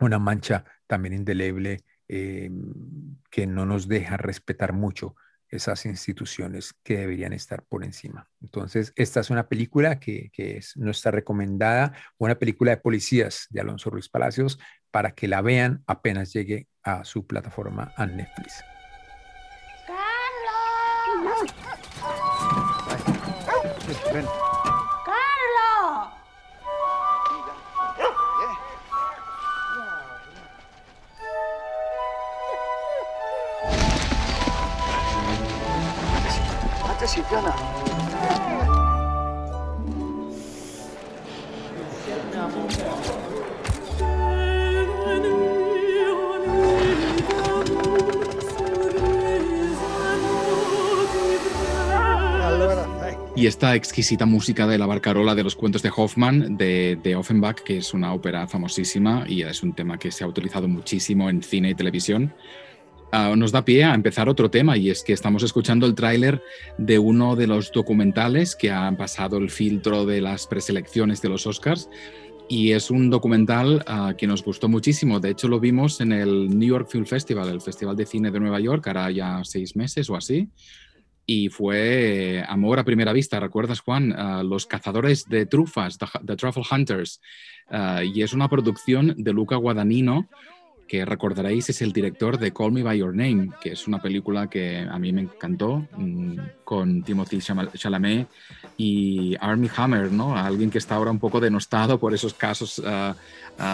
una 0.00 0.18
mancha 0.18 0.64
también 0.86 1.14
indeleble 1.14 1.84
eh, 2.08 2.50
que 3.30 3.46
no 3.46 3.64
nos 3.64 3.86
deja 3.86 4.16
respetar 4.16 4.72
mucho 4.72 5.14
esas 5.48 5.86
instituciones 5.86 6.74
que 6.82 6.98
deberían 6.98 7.32
estar 7.32 7.62
por 7.64 7.84
encima. 7.84 8.28
Entonces, 8.40 8.92
esta 8.96 9.20
es 9.20 9.30
una 9.30 9.48
película 9.48 9.98
que, 9.98 10.30
que 10.32 10.58
es 10.58 10.76
nuestra 10.76 11.10
recomendada, 11.10 11.92
una 12.18 12.38
película 12.38 12.72
de 12.72 12.76
policías 12.78 13.46
de 13.50 13.60
Alonso 13.60 13.90
Ruiz 13.90 14.08
Palacios, 14.08 14.58
para 14.90 15.12
que 15.12 15.28
la 15.28 15.42
vean 15.42 15.82
apenas 15.86 16.32
llegue 16.32 16.68
a 16.82 17.04
su 17.04 17.26
plataforma 17.26 17.92
a 17.96 18.06
Netflix. 18.06 18.62
¡Carlos! 19.86 21.54
¡Carlos! 24.04 24.47
Y 53.38 53.46
esta 53.46 53.76
exquisita 53.76 54.26
música 54.26 54.66
de 54.66 54.78
la 54.78 54.86
barcarola 54.86 55.34
de 55.34 55.44
los 55.44 55.54
cuentos 55.54 55.80
de 55.80 55.92
Hoffman, 55.96 56.56
de, 56.56 57.14
Offenbach, 57.16 57.60
que 57.60 57.78
es 57.78 57.94
una 57.94 58.12
ópera 58.12 58.48
famosísima 58.48 59.24
y 59.28 59.42
es 59.42 59.62
un 59.62 59.74
tema 59.74 59.96
que 59.96 60.10
se 60.10 60.24
ha 60.24 60.26
utilizado 60.26 60.66
muchísimo 60.66 61.30
en 61.30 61.42
cine 61.42 61.70
y 61.70 61.74
televisión, 61.74 62.34
nos 63.12 63.52
da 63.52 63.64
pie 63.64 63.84
a 63.84 63.94
empezar 63.94 64.28
otro 64.28 64.50
tema 64.50 64.76
y 64.76 64.90
es 64.90 65.02
que 65.02 65.12
estamos 65.12 65.42
escuchando 65.42 65.86
el 65.86 65.94
tráiler 65.94 66.42
de 66.76 66.98
uno 66.98 67.36
de 67.36 67.46
los 67.46 67.72
documentales 67.72 68.54
que 68.54 68.70
han 68.70 68.96
pasado 68.96 69.38
el 69.38 69.50
filtro 69.50 70.04
de 70.04 70.20
las 70.20 70.46
preselecciones 70.46 71.22
de 71.22 71.28
los 71.28 71.46
Oscars 71.46 71.88
y 72.48 72.72
es 72.72 72.90
un 72.90 73.10
documental 73.10 73.84
ah, 73.86 74.14
que 74.16 74.26
nos 74.26 74.42
gustó 74.42 74.68
muchísimo. 74.68 75.20
De 75.20 75.30
hecho, 75.30 75.48
lo 75.48 75.60
vimos 75.60 76.00
en 76.00 76.12
el 76.12 76.48
New 76.58 76.68
York 76.68 76.88
Film 76.90 77.04
Festival, 77.04 77.48
el 77.50 77.60
Festival 77.60 77.94
de 77.94 78.06
Cine 78.06 78.30
de 78.30 78.40
Nueva 78.40 78.58
York, 78.58 78.86
hará 78.88 79.10
ya 79.10 79.42
seis 79.44 79.76
meses 79.76 80.08
o 80.08 80.16
así 80.16 80.48
y 81.30 81.50
fue 81.50 82.42
amor 82.48 82.78
a 82.78 82.84
primera 82.84 83.12
vista. 83.12 83.38
¿Recuerdas, 83.38 83.80
Juan? 83.80 84.14
Ah, 84.16 84.42
los 84.42 84.64
cazadores 84.64 85.28
de 85.28 85.44
trufas, 85.44 85.98
The, 85.98 86.36
Truffle 86.36 86.62
Hunters. 86.70 87.20
Ah, 87.68 88.02
y 88.02 88.22
es 88.22 88.32
una 88.32 88.48
producción 88.48 89.14
de 89.14 89.34
Luca 89.34 89.56
Guadagnino, 89.56 90.30
que 90.88 91.04
recordaréis 91.04 91.68
es 91.68 91.82
el 91.82 91.92
director 91.92 92.38
de 92.38 92.52
Call 92.52 92.72
Me 92.72 92.82
By 92.82 92.98
Your 92.98 93.14
Name, 93.14 93.50
que 93.60 93.72
es 93.72 93.86
una 93.86 94.00
película 94.00 94.48
que 94.48 94.80
a 94.90 94.98
mí 94.98 95.12
me 95.12 95.20
encantó, 95.20 95.86
mm, 95.96 96.38
con 96.64 97.02
Timothy 97.02 97.38
Chalamet 97.38 98.26
y 98.78 99.36
Armie 99.38 99.70
Hammer, 99.76 100.10
¿no? 100.10 100.34
Alguien 100.34 100.70
que 100.70 100.78
está 100.78 100.94
ahora 100.94 101.10
un 101.10 101.18
poco 101.18 101.40
denostado 101.40 102.00
por 102.00 102.14
esos 102.14 102.32
casos, 102.32 102.78
uh, 102.78 103.14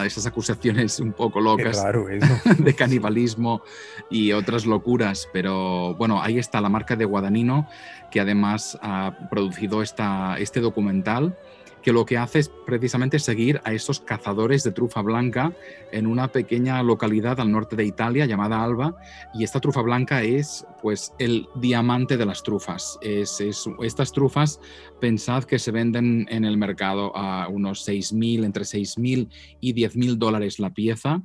esas 0.05 0.27
acusaciones 0.27 0.99
un 0.99 1.13
poco 1.13 1.41
locas 1.41 1.83
de 2.59 2.75
canibalismo 2.75 3.63
y 4.11 4.33
otras 4.33 4.67
locuras. 4.67 5.29
Pero 5.33 5.95
bueno, 5.95 6.21
ahí 6.21 6.39
está 6.39 6.61
la 6.61 6.69
marca 6.69 6.97
de 6.97 7.05
Guadagnino, 7.05 7.69
que 8.11 8.21
además 8.21 8.77
ha 8.83 9.29
producido 9.31 9.83
esta, 9.83 10.37
este 10.39 10.61
documental 10.61 11.37
que 11.85 11.93
lo 11.93 12.07
que 12.07 12.17
hace 12.17 12.39
es 12.39 12.49
precisamente 12.49 13.19
seguir 13.19 13.61
a 13.63 13.75
esos 13.75 14.01
cazadores 14.01 14.65
de 14.65 14.73
trufa 14.73 15.03
blanca 15.03 15.55
en 15.93 16.07
una 16.07 16.33
pequeña 16.33 16.83
localidad 16.83 17.39
al 17.41 17.53
norte 17.53 17.77
de 17.77 17.85
Italia 17.85 18.25
llamada 18.25 18.65
Alba. 18.65 18.97
Y 19.35 19.45
esta 19.45 19.61
trufa 19.61 19.83
blanca 19.83 20.23
es 20.23 20.67
pues 20.81 21.13
el 21.19 21.47
diamante 21.57 22.17
de 22.17 22.25
las 22.25 22.43
trufas. 22.43 22.99
Es, 23.03 23.39
estas 23.83 24.13
trufas, 24.13 24.61
pensad 24.99 25.45
que 25.45 25.59
se 25.59 25.73
venden 25.73 26.27
en 26.31 26.47
el 26.47 26.57
mercado 26.57 27.15
a 27.15 27.49
unos 27.49 27.87
6.000, 27.87 28.47
entre 28.47 28.65
6.000 28.65 29.29
y 29.61 29.75
10.000 29.75 30.17
dólares 30.17 30.59
la 30.59 30.73
pieza. 30.73 31.23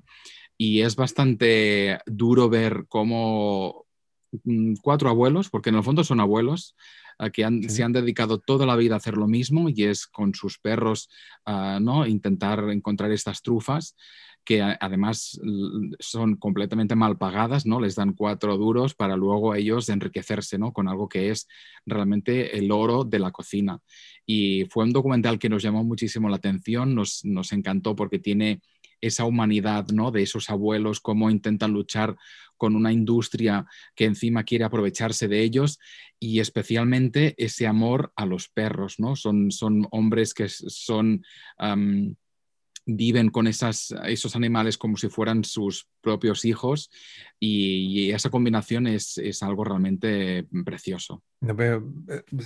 Y 0.57 0.81
es 0.81 0.97
bastante 0.97 1.99
duro 2.05 2.49
ver 2.49 2.83
cómo 2.89 3.85
mm, 4.43 4.73
cuatro 4.81 5.07
abuelos, 5.07 5.49
porque 5.49 5.69
en 5.69 5.75
el 5.75 5.83
fondo 5.83 6.03
son 6.03 6.19
abuelos, 6.19 6.75
que 7.33 7.45
se 7.67 7.83
han 7.83 7.91
dedicado 7.91 8.39
toda 8.39 8.65
la 8.65 8.75
vida 8.75 8.93
a 8.93 8.97
hacer 8.97 9.17
lo 9.17 9.27
mismo 9.27 9.67
y 9.69 9.83
es 9.83 10.07
con 10.07 10.33
sus 10.33 10.57
perros 10.57 11.09
ah, 11.45 11.79
¿no? 11.81 12.07
intentar 12.07 12.69
encontrar 12.69 13.11
estas 13.11 13.41
trufas 13.41 13.95
que 14.49 14.63
además 14.63 15.39
son 15.99 16.35
completamente 16.37 16.95
mal 16.95 17.19
pagadas, 17.19 17.67
¿no? 17.67 17.79
Les 17.79 17.93
dan 17.93 18.13
cuatro 18.13 18.57
duros 18.57 18.95
para 18.95 19.15
luego 19.15 19.53
ellos 19.53 19.89
enriquecerse, 19.89 20.57
¿no? 20.57 20.73
Con 20.73 20.87
algo 20.87 21.07
que 21.07 21.29
es 21.29 21.47
realmente 21.85 22.57
el 22.57 22.71
oro 22.71 23.03
de 23.03 23.19
la 23.19 23.29
cocina. 23.29 23.79
Y 24.25 24.65
fue 24.71 24.85
un 24.85 24.91
documental 24.91 25.37
que 25.37 25.49
nos 25.49 25.61
llamó 25.61 25.83
muchísimo 25.83 26.29
la 26.29 26.37
atención, 26.37 26.95
nos, 26.95 27.23
nos 27.25 27.51
encantó 27.51 27.95
porque 27.95 28.17
tiene 28.17 28.61
esa 29.01 29.25
humanidad, 29.25 29.87
¿no? 29.93 30.09
De 30.09 30.23
esos 30.23 30.49
abuelos, 30.49 30.99
cómo 30.99 31.29
intentan 31.29 31.71
luchar 31.71 32.15
con 32.59 32.75
una 32.75 32.91
industria 32.91 33.65
que 33.95 34.05
encima 34.05 34.43
quiere 34.43 34.65
aprovecharse 34.65 35.27
de 35.27 35.41
ellos 35.41 35.79
y 36.19 36.41
especialmente 36.41 37.33
ese 37.43 37.65
amor 37.65 38.11
a 38.15 38.27
los 38.27 38.49
perros, 38.49 38.99
¿no? 38.99 39.15
Son, 39.15 39.49
son 39.49 39.87
hombres 39.89 40.35
que 40.35 40.47
son... 40.49 41.23
viven 42.91 43.29
con 43.29 43.45
esas, 43.45 43.93
esos 44.07 44.35
animales 44.35 44.75
como 44.75 44.97
si 44.97 45.09
fueran 45.09 45.43
sus 45.43 45.87
propios 46.01 46.43
hijos 46.43 46.89
y, 47.39 48.09
esa 48.11 48.31
combinación 48.31 48.87
es, 48.87 49.19
es, 49.19 49.43
algo 49.43 49.63
realmente 49.63 50.47
precioso. 50.65 51.23
Eh, 51.47 51.79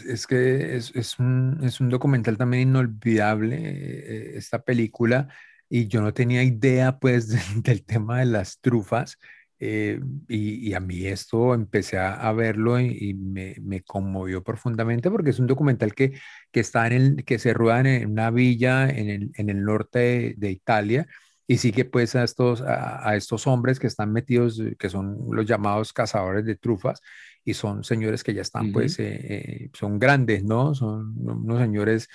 es 0.09 0.27
que 0.27 0.75
es, 0.75 0.91
es, 0.95 1.17
un, 1.17 1.59
es, 1.63 1.79
un, 1.79 1.87
documental 1.89 2.37
también 2.37 2.69
inolvidable, 2.69 3.57
eh, 3.57 4.37
esta 4.37 4.61
película, 4.63 5.29
y 5.69 5.87
yo 5.87 6.01
no 6.01 6.13
tenía 6.13 6.43
idea 6.43 6.99
pues 6.99 7.29
del 7.63 7.83
tema 7.83 8.19
de 8.19 8.25
las 8.25 8.59
trufas. 8.59 9.17
Eh, 9.65 10.01
y, 10.27 10.73
a 10.73 10.81
mí 10.81 11.05
esto 11.05 11.53
empecé 11.53 11.97
a, 11.97 12.29
verlo 12.33 12.81
y, 12.81 13.13
me, 13.13 13.55
me, 13.61 13.81
conmovió 13.81 14.43
profundamente 14.43 15.09
porque 15.09 15.29
es 15.29 15.39
un 15.39 15.47
documental 15.47 15.95
que, 15.95 16.11
que, 16.51 16.59
está 16.59 16.85
en 16.87 16.93
el, 16.93 17.23
que 17.23 17.39
se 17.39 17.53
rueda 17.53 17.79
en 17.79 18.11
una 18.11 18.29
villa 18.29 18.89
en 18.89 19.09
el, 19.09 19.31
en 19.35 19.49
el 19.49 19.63
norte 19.63 20.35
de, 20.37 20.51
Italia 20.51 21.07
y 21.47 21.59
sigue 21.59 21.85
pues 21.85 22.13
a 22.17 22.25
estos, 22.25 22.61
a, 22.61 23.15
estos 23.15 23.47
hombres 23.47 23.79
que 23.79 23.87
están 23.87 24.11
metidos, 24.11 24.61
que 24.77 24.89
son 24.89 25.17
los 25.31 25.45
llamados 25.45 25.93
cazadores 25.93 26.43
de 26.43 26.57
trufas 26.57 26.99
y 27.45 27.53
son 27.53 27.85
señores 27.85 28.21
que 28.21 28.33
ya 28.33 28.41
están 28.41 28.73
pues, 28.73 28.99
eh, 28.99 29.05
eh, 29.29 29.69
son 29.73 29.97
grandes, 29.97 30.43
¿no? 30.43 30.75
Son 30.75 31.13
unos 31.17 31.61
señores 31.61 32.09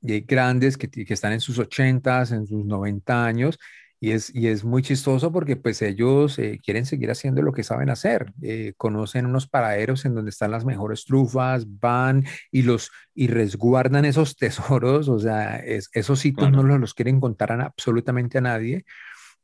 grandes 0.00 0.78
que, 0.78 0.88
que 0.88 1.12
están 1.12 1.34
en 1.34 1.40
sus 1.40 1.58
80, 1.58 2.20
en 2.30 2.46
sus 2.46 2.64
90 2.64 3.26
años 3.26 3.58
y 4.00 4.12
es, 4.12 4.34
y 4.34 4.48
es 4.48 4.64
muy 4.64 4.82
chistoso 4.82 5.32
porque 5.32 5.56
pues 5.56 5.82
ellos 5.82 6.38
eh, 6.38 6.60
quieren 6.64 6.86
seguir 6.86 7.10
haciendo 7.10 7.42
lo 7.42 7.52
que 7.52 7.64
saben 7.64 7.90
hacer. 7.90 8.32
Eh, 8.42 8.74
conocen 8.76 9.26
unos 9.26 9.48
paraderos 9.48 10.04
en 10.04 10.14
donde 10.14 10.30
están 10.30 10.52
las 10.52 10.64
mejores 10.64 11.04
trufas, 11.04 11.66
van 11.80 12.24
y 12.52 12.62
los 12.62 12.90
y 13.14 13.26
resguardan 13.26 14.04
esos 14.04 14.36
tesoros, 14.38 15.08
o 15.08 15.18
sea, 15.18 15.56
esos 15.58 16.20
sitios 16.20 16.52
no 16.52 16.62
los, 16.62 16.94
quieren 16.94 17.20
contar 17.20 17.52
a, 17.52 17.64
absolutamente 17.66 18.38
a 18.38 18.42
nadie 18.42 18.84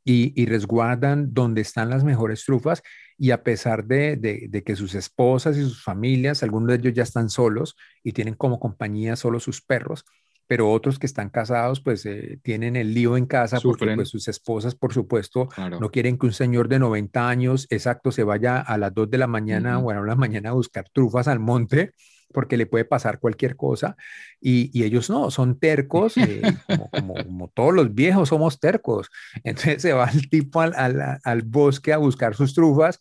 y, 0.03 0.39
y, 0.41 0.45
resguardan 0.45 1.33
donde 1.33 1.61
están 1.61 1.89
las 1.89 2.03
mejores 2.03 2.45
trufas 2.45 2.83
y 3.17 3.31
a 3.31 3.43
pesar 3.43 3.85
de, 3.85 4.15
de, 4.17 4.47
de, 4.49 4.63
que 4.63 4.75
sus 4.75 4.93
esposas 4.93 5.57
y 5.57 5.61
sus 5.61 5.83
familias, 5.83 6.43
algunos 6.43 6.69
de 6.69 6.75
ellos 6.75 6.93
ya 6.93 7.03
están 7.03 7.29
solos 7.29 7.75
y 8.03 8.11
tienen 8.11 8.35
como 8.35 8.59
compañía 8.59 9.15
solo 9.15 9.39
sus 9.39 9.61
perros, 9.61 10.05
pero 10.47 10.71
otros 10.71 10.99
que 10.99 11.05
están 11.05 11.29
casados 11.29 11.81
pues 11.81 12.05
eh, 12.05 12.39
tienen 12.43 12.75
el 12.75 12.93
lío 12.93 13.17
en 13.17 13.25
casa 13.25 13.59
porque 13.61 13.93
pues 13.95 14.09
sus 14.09 14.27
esposas 14.27 14.75
por 14.75 14.93
supuesto 14.93 15.49
no 15.79 15.91
quieren 15.91 16.17
que 16.17 16.27
un 16.27 16.33
señor 16.33 16.67
de 16.67 16.79
90 16.79 17.27
años 17.27 17.67
exacto 17.69 18.11
se 18.11 18.23
vaya 18.23 18.59
a 18.59 18.77
las 18.77 18.93
2 18.93 19.09
de 19.09 19.17
la 19.17 19.27
mañana 19.27 19.79
o 19.79 19.89
a 19.89 19.95
la 19.95 20.15
mañana 20.15 20.49
a 20.49 20.53
buscar 20.53 20.89
trufas 20.89 21.27
al 21.27 21.39
monte 21.39 21.93
porque 22.33 22.57
le 22.57 22.65
puede 22.65 22.85
pasar 22.85 23.19
cualquier 23.19 23.55
cosa 23.55 23.95
y, 24.41 24.69
y 24.77 24.83
ellos 24.83 25.09
no, 25.09 25.31
son 25.31 25.57
tercos, 25.57 26.17
eh, 26.17 26.41
como, 26.67 26.89
como, 27.23 27.47
todos 27.47 27.73
los 27.73 27.93
viejos 27.95 28.29
somos 28.29 28.59
tercos. 28.59 29.09
Entonces 29.43 29.81
se 29.81 29.93
va 29.93 30.09
el 30.09 30.29
tipo 30.29 30.59
al, 30.59 30.73
al, 30.75 31.19
al 31.23 31.41
bosque 31.43 31.93
a 31.93 31.97
buscar 31.97 32.35
sus 32.35 32.53
trufas 32.53 32.99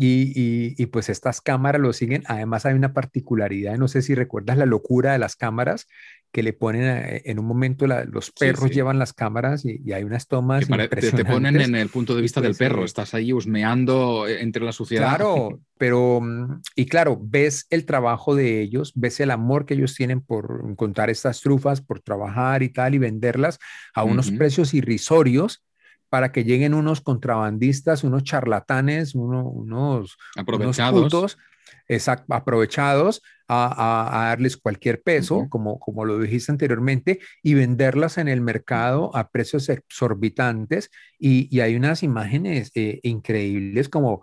y, 0.00 0.32
y, 0.34 0.74
y, 0.76 0.86
pues 0.86 1.08
estas 1.08 1.40
cámaras 1.40 1.80
lo 1.80 1.92
siguen. 1.92 2.22
Además 2.26 2.66
hay 2.66 2.74
una 2.74 2.92
particularidad, 2.92 3.76
no 3.76 3.88
sé 3.88 4.02
si 4.02 4.14
recuerdas 4.14 4.56
la 4.56 4.66
locura 4.66 5.12
de 5.12 5.18
las 5.18 5.34
cámaras, 5.36 5.86
que 6.30 6.42
le 6.42 6.52
ponen 6.52 6.82
eh, 6.82 7.22
en 7.24 7.38
un 7.38 7.46
momento 7.46 7.86
los 7.86 8.30
perros 8.32 8.70
llevan 8.70 8.98
las 8.98 9.12
cámaras 9.12 9.64
y, 9.64 9.92
hay 9.92 10.04
unas 10.04 10.26
tomas 10.26 10.68
impresionantes. 10.68 11.14
Te, 11.14 11.24
ponen 11.24 11.60
en 11.60 11.74
el 11.74 11.88
punto 11.88 12.14
de 12.14 12.22
vista 12.22 12.40
del 12.40 12.54
perro, 12.54 12.84
estás 12.84 13.14
ahí 13.14 13.32
husmeando 13.32 14.26
eh, 14.28 14.42
entre 14.42 14.64
la 14.64 14.72
suciedad. 14.72 15.16
Claro, 15.16 15.60
pero 15.78 16.20
mm, 16.20 16.60
y 16.76 16.86
claro, 16.86 17.18
ves 17.20 17.66
el 17.70 17.86
trabajo 17.86 18.34
de 18.34 18.60
ellos, 18.60 18.92
ves 18.94 19.20
el 19.20 19.30
amor 19.30 19.64
que 19.64 19.74
ellos 19.74 19.94
tienen 19.94 20.20
por 20.20 20.64
encontrar 20.68 21.08
estas 21.08 21.40
trufas, 21.40 21.80
por 21.80 22.00
trabajar 22.00 22.62
y 22.62 22.68
tal 22.68 22.94
y 22.94 22.98
venderlas 22.98 23.58
a 23.94 24.04
unos 24.04 24.30
precios 24.30 24.74
irrisorios 24.74 25.64
para 26.08 26.32
que 26.32 26.44
lleguen 26.44 26.74
unos 26.74 27.00
contrabandistas, 27.00 28.04
unos 28.04 28.24
charlatanes, 28.24 29.14
unos 29.14 30.16
aprovechados, 30.36 31.38
exacto, 31.86 32.34
aprovechados 32.34 33.22
a, 33.48 34.26
darles 34.28 34.56
cualquier 34.56 35.02
peso, 35.02 35.46
como, 35.48 35.78
como 35.78 36.04
lo 36.04 36.18
dijiste 36.18 36.52
anteriormente, 36.52 37.20
y 37.42 37.54
venderlas 37.54 38.18
en 38.18 38.28
el 38.28 38.40
mercado 38.40 39.14
a 39.16 39.30
precios 39.30 39.68
exorbitantes. 39.68 40.90
Y, 41.18 41.60
hay 41.60 41.76
unas 41.76 42.02
imágenes 42.02 42.70
eh, 42.74 43.00
increíbles 43.02 43.88
como 43.88 44.22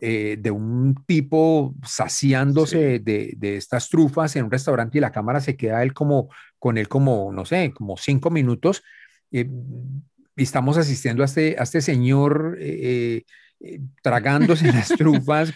eh, 0.00 0.36
de 0.40 0.50
un 0.50 0.96
tipo 1.06 1.74
saciándose 1.86 2.98
de, 2.98 3.36
estas 3.56 3.88
trufas 3.88 4.34
en 4.34 4.46
un 4.46 4.50
restaurante 4.50 4.98
y 4.98 5.00
la 5.00 5.12
cámara 5.12 5.40
se 5.40 5.56
queda 5.56 5.84
él 5.84 5.94
como 5.94 6.30
con 6.58 6.78
él 6.78 6.88
como, 6.88 7.30
no 7.32 7.44
sé, 7.44 7.72
como 7.72 7.96
cinco 7.96 8.30
minutos. 8.30 8.82
Eh, 9.30 9.48
y 9.48 10.13
estamos 10.36 10.76
asistiendo 10.76 11.22
a 11.22 11.26
este, 11.26 11.56
a 11.58 11.62
este 11.62 11.80
señor 11.80 12.58
tragándose 14.02 14.72
las 14.72 14.88
trufas 14.98 15.52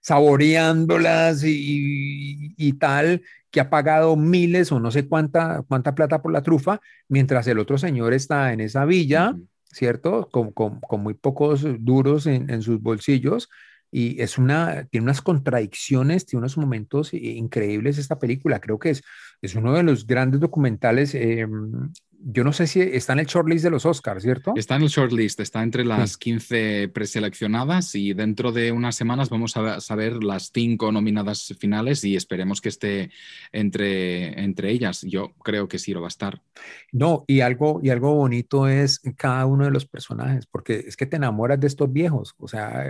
saboreándolas 0.00 1.44
y, 1.44 2.54
y, 2.56 2.72
tal, 2.74 3.22
que 3.50 3.60
ha 3.60 3.70
pagado 3.70 4.16
miles 4.16 4.72
o 4.72 4.80
no 4.80 4.90
sé 4.90 5.06
cuánta, 5.06 5.62
cuánta 5.68 5.94
plata 5.94 6.22
por 6.22 6.32
la 6.32 6.42
trufa, 6.42 6.80
mientras 7.08 7.46
el 7.46 7.58
otro 7.58 7.78
señor 7.78 8.12
está 8.14 8.52
en 8.52 8.60
esa 8.60 8.84
villa, 8.84 9.36
¿cierto? 9.64 10.28
Con, 10.30 10.52
con, 10.52 10.80
con, 10.80 11.02
muy 11.02 11.14
pocos 11.14 11.64
duros 11.80 12.26
en, 12.26 12.50
en, 12.50 12.62
sus 12.62 12.80
bolsillos. 12.80 13.48
Y 13.92 14.20
es 14.22 14.38
una, 14.38 14.84
tiene 14.84 15.04
unas 15.04 15.20
contradicciones, 15.20 16.24
tiene 16.24 16.40
unos 16.40 16.56
momentos 16.56 17.12
increíbles 17.12 17.98
esta 17.98 18.18
película. 18.18 18.60
Creo 18.60 18.78
que 18.78 18.90
es, 18.90 19.02
es 19.42 19.54
uno 19.54 19.72
de 19.72 19.82
los 19.82 20.06
grandes 20.06 20.40
documentales 20.40 21.14
eh, 21.14 21.46
yo 22.22 22.44
no 22.44 22.52
sé 22.52 22.66
si 22.66 22.80
está 22.80 23.14
en 23.14 23.20
el 23.20 23.26
shortlist 23.26 23.64
de 23.64 23.70
los 23.70 23.86
Oscars, 23.86 24.22
¿cierto? 24.22 24.52
Está 24.54 24.76
en 24.76 24.82
el 24.82 24.88
shortlist, 24.88 25.40
está 25.40 25.62
entre 25.62 25.84
las 25.84 26.18
15 26.18 26.88
preseleccionadas 26.88 27.94
y 27.94 28.12
dentro 28.12 28.52
de 28.52 28.72
unas 28.72 28.94
semanas 28.94 29.30
vamos 29.30 29.56
a 29.56 29.80
saber 29.80 30.22
las 30.22 30.50
cinco 30.52 30.92
nominadas 30.92 31.54
finales 31.58 32.04
y 32.04 32.16
esperemos 32.16 32.60
que 32.60 32.68
esté 32.68 33.10
entre, 33.52 34.38
entre 34.42 34.70
ellas. 34.70 35.02
Yo 35.02 35.32
creo 35.42 35.66
que 35.66 35.78
sí 35.78 35.92
lo 35.92 36.02
va 36.02 36.08
a 36.08 36.08
estar. 36.08 36.42
No, 36.92 37.24
y 37.26 37.40
algo, 37.40 37.80
y 37.82 37.90
algo 37.90 38.14
bonito 38.14 38.68
es 38.68 39.00
cada 39.16 39.46
uno 39.46 39.64
de 39.64 39.70
los 39.70 39.86
personajes, 39.86 40.46
porque 40.46 40.84
es 40.86 40.96
que 40.96 41.06
te 41.06 41.16
enamoras 41.16 41.58
de 41.58 41.68
estos 41.68 41.90
viejos, 41.90 42.34
o 42.38 42.48
sea, 42.48 42.84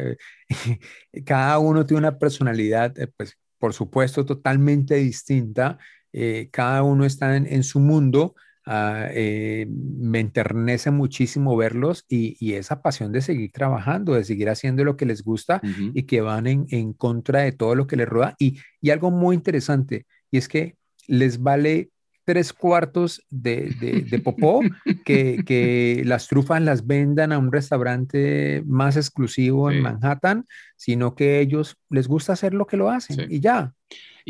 cada 1.25 1.59
uno 1.61 1.87
tiene 1.87 2.01
una 2.01 2.19
personalidad, 2.19 2.99
eh, 2.99 3.07
pues 3.07 3.39
por 3.59 3.75
supuesto, 3.75 4.25
totalmente 4.25 4.95
distinta. 4.97 5.79
Eh, 6.13 6.49
cada 6.51 6.83
uno 6.83 7.05
está 7.05 7.37
en 7.37 7.63
su 7.63 7.81
mundo 7.81 8.35
Ah, 8.73 9.09
eh, 9.11 9.67
me 9.69 10.21
enternece 10.21 10.93
muchísimo 10.93 11.57
verlos 11.57 12.05
y, 12.09 12.53
esa 12.53 12.83
pasión 12.83 13.11
de 13.11 13.21
seguir 13.21 13.51
trabajando, 13.53 14.15
de 14.15 14.23
seguir 14.23 14.49
haciendo 14.49 14.85
lo 14.85 14.97
que 14.97 15.07
les 15.07 15.25
gusta 15.25 15.61
y 15.95 16.05
que 16.05 16.21
van 16.21 16.47
en, 16.47 16.93
contra 16.93 17.41
de 17.41 17.51
todo 17.51 17.75
lo 17.75 17.89
que 17.89 17.97
les 17.97 18.09
rueda. 18.09 18.37
Y, 18.39 18.61
algo 18.91 19.11
muy 19.11 19.35
interesante, 19.35 20.07
y 20.31 20.39
es 20.39 20.47
que 20.47 20.77
les 21.09 21.43
vale 21.43 21.91
tres 22.25 22.53
cuartos 22.53 23.27
de, 23.31 24.05
de, 24.09 24.19
popó 24.21 24.61
que, 25.05 26.03
las 26.05 26.29
trufas 26.29 26.63
las 26.63 26.87
vendan 26.87 27.33
a 27.33 27.39
un 27.39 27.51
restaurante 27.51 28.63
más 28.67 28.97
exclusivo 28.97 29.71
en 29.71 29.83
Manhattan, 29.83 30.47
sino 30.77 31.17
que 31.17 31.41
ellos 31.41 31.77
les 31.89 32.07
gusta 32.07 32.35
hacer 32.35 32.55
lo 32.55 32.67
que 32.67 32.77
lo 32.77 32.91
hacen 32.91 33.27
y 33.31 33.41
ya. 33.41 33.73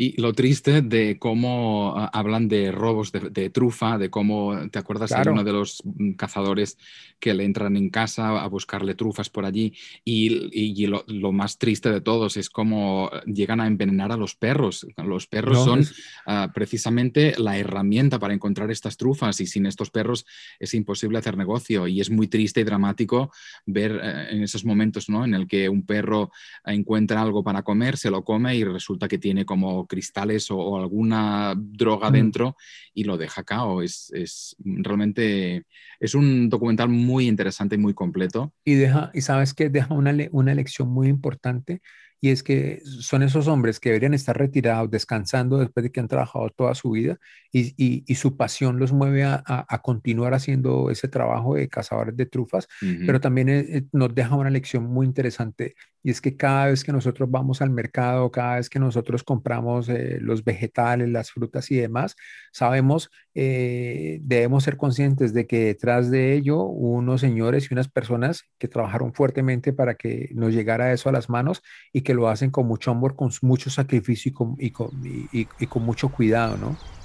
Y 0.01 0.19
lo 0.19 0.33
triste 0.33 0.81
de 0.81 1.19
cómo 1.19 1.93
uh, 1.93 2.07
hablan 2.11 2.47
de 2.47 2.71
robos 2.71 3.11
de, 3.11 3.29
de, 3.29 3.51
trufa, 3.51 3.99
de 3.99 4.09
cómo, 4.09 4.67
¿te 4.71 4.79
acuerdas? 4.79 5.11
Claro. 5.11 5.29
Hay 5.29 5.33
uno 5.33 5.43
de 5.43 5.53
los 5.53 5.83
mm, 5.83 6.13
cazadores 6.13 6.79
que 7.19 7.35
le 7.35 7.45
entran 7.45 7.77
en 7.77 7.91
casa 7.91 8.41
a 8.41 8.47
buscarle 8.47 8.95
trufas 8.95 9.29
por 9.29 9.45
allí 9.45 9.75
y, 10.03 10.49
y, 10.51 10.83
y 10.83 10.87
lo, 10.87 11.03
lo, 11.05 11.31
más 11.31 11.59
triste 11.59 11.91
de 11.91 12.01
todos 12.01 12.35
es 12.35 12.49
cómo 12.49 13.11
llegan 13.27 13.61
a 13.61 13.67
envenenar 13.67 14.11
a 14.11 14.17
los 14.17 14.33
perros. 14.33 14.87
Los 14.97 15.27
perros 15.27 15.59
no, 15.59 15.65
son 15.65 15.79
es... 15.81 15.91
uh, 16.25 16.51
precisamente 16.51 17.35
la 17.37 17.59
herramienta 17.59 18.17
para 18.17 18.33
encontrar 18.33 18.71
estas 18.71 18.97
trufas 18.97 19.39
y 19.39 19.45
sin 19.45 19.67
estos 19.67 19.91
perros 19.91 20.25
es 20.59 20.73
imposible 20.73 21.19
hacer 21.19 21.37
negocio 21.37 21.85
y 21.85 22.01
es 22.01 22.09
muy 22.09 22.27
triste 22.27 22.61
y 22.61 22.63
dramático 22.63 23.31
ver 23.67 23.91
uh, 23.91 24.33
en 24.33 24.41
esos 24.41 24.65
momentos 24.65 25.09
¿no? 25.09 25.25
en 25.25 25.35
el 25.35 25.47
que 25.47 25.69
un 25.69 25.85
perro 25.85 26.31
encuentra 26.65 27.21
algo 27.21 27.43
para 27.43 27.61
comer, 27.61 27.97
se 27.97 28.09
lo 28.09 28.23
come 28.23 28.55
y 28.55 28.63
resulta 28.63 29.07
que 29.07 29.19
tiene 29.19 29.45
como 29.45 29.85
cristales 29.91 30.49
o, 30.49 30.57
o 30.57 30.77
alguna 30.79 31.53
droga 31.57 32.09
mm. 32.09 32.13
dentro 32.13 32.55
y 32.93 33.03
lo 33.03 33.17
deja 33.17 33.43
cao. 33.43 33.81
Es, 33.81 34.09
es, 34.13 34.55
realmente 34.63 35.65
es 35.99 36.15
un 36.15 36.49
documental 36.49 36.87
muy 36.87 37.27
interesante 37.27 37.75
y 37.75 37.77
muy 37.77 37.93
completo. 37.93 38.53
Y 38.63 38.75
deja, 38.75 39.11
y 39.13 39.21
sabes 39.21 39.53
que 39.53 39.69
deja 39.69 39.93
una, 39.93 40.15
una 40.31 40.55
lección 40.55 40.87
muy 40.87 41.07
importante 41.09 41.81
y 42.23 42.29
es 42.29 42.43
que 42.43 42.81
son 42.85 43.23
esos 43.23 43.47
hombres 43.47 43.79
que 43.79 43.89
deberían 43.89 44.13
estar 44.13 44.37
retirados, 44.37 44.91
descansando 44.91 45.57
después 45.57 45.83
de 45.83 45.91
que 45.91 45.99
han 45.99 46.07
trabajado 46.07 46.51
toda 46.51 46.75
su 46.75 46.91
vida 46.91 47.17
y, 47.51 47.73
y, 47.83 48.03
y 48.05 48.15
su 48.15 48.37
pasión 48.37 48.77
los 48.77 48.93
mueve 48.93 49.23
a, 49.23 49.41
a, 49.43 49.65
a, 49.67 49.81
continuar 49.81 50.35
haciendo 50.35 50.91
ese 50.91 51.07
trabajo 51.07 51.55
de 51.55 51.67
cazadores 51.67 52.15
de 52.15 52.27
trufas, 52.27 52.67
uh 52.83 52.85
-huh. 52.85 53.05
pero 53.07 53.19
también 53.19 53.49
eh, 53.49 53.85
nos 53.91 54.13
deja 54.13 54.35
una 54.35 54.51
lección 54.51 54.83
muy 54.83 55.07
interesante 55.07 55.73
y 56.03 56.11
es 56.11 56.21
que 56.21 56.35
cada 56.35 56.67
vez 56.67 56.83
que 56.83 56.91
nosotros 56.91 57.29
vamos 57.29 57.61
al 57.61 57.69
mercado, 57.69 58.31
cada 58.31 58.55
vez 58.55 58.69
que 58.69 58.79
nosotros 58.79 59.23
compramos 59.23 59.89
eh, 59.89 60.17
los 60.21 60.43
vegetales, 60.43 61.09
las 61.09 61.31
frutas 61.31 61.69
y 61.71 61.75
demás, 61.75 62.15
sabemos, 62.51 63.09
eh, 63.33 64.19
debemos 64.21 64.63
ser 64.63 64.77
conscientes 64.77 65.33
de 65.33 65.47
que 65.47 65.65
detrás 65.65 66.11
de 66.11 66.33
ello 66.33 66.63
unos 66.63 67.21
señores 67.21 67.69
y 67.69 67.73
unas 67.73 67.87
personas 67.87 68.45
que 68.57 68.67
trabajaron 68.67 69.13
fuertemente 69.13 69.73
para 69.73 69.95
que 69.95 70.29
nos 70.33 70.53
llegara 70.53 70.91
eso 70.91 71.09
a 71.09 71.11
las 71.11 71.29
manos 71.29 71.61
y 71.93 72.01
que 72.01 72.13
lo 72.13 72.27
hacen 72.27 72.51
con 72.51 72.67
mucho 72.67 72.91
amor, 72.91 73.15
con 73.15 73.31
mucho 73.41 73.69
sacrificio 73.69 74.31
y 74.59 74.71
con, 74.71 75.85
mucho 75.85 76.09
cuidado, 76.09 76.57
¿no? 76.57 77.00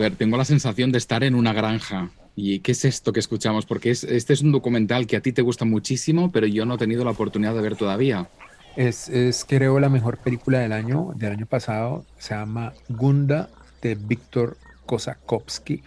Ver, 0.00 0.16
tengo 0.16 0.36
la 0.36 0.44
sensación 0.44 0.92
de 0.92 0.98
estar 0.98 1.22
en 1.22 1.34
una 1.34 1.52
granja. 1.52 2.10
¿Y 2.34 2.60
qué 2.60 2.72
es 2.72 2.84
esto 2.84 3.12
que 3.12 3.20
escuchamos? 3.20 3.66
Porque 3.66 3.90
es, 3.90 4.04
este 4.04 4.32
es 4.32 4.40
un 4.40 4.52
documental 4.52 5.06
que 5.06 5.16
a 5.16 5.20
ti 5.20 5.32
te 5.32 5.42
gusta 5.42 5.64
muchísimo, 5.64 6.32
pero 6.32 6.46
yo 6.46 6.64
no 6.64 6.74
he 6.74 6.78
tenido 6.78 7.04
la 7.04 7.10
oportunidad 7.10 7.54
de 7.54 7.60
ver 7.60 7.76
todavía. 7.76 8.28
Es, 8.76 9.08
es 9.08 9.44
creo, 9.46 9.78
la 9.80 9.88
mejor 9.88 10.18
película 10.18 10.60
del 10.60 10.72
año, 10.72 11.12
del 11.16 11.32
año 11.32 11.46
pasado. 11.46 12.04
Se 12.18 12.34
llama 12.34 12.72
Gunda 12.88 13.50
de 13.82 13.94
Víctor 13.94 14.56
Kosakowski. 14.86 15.82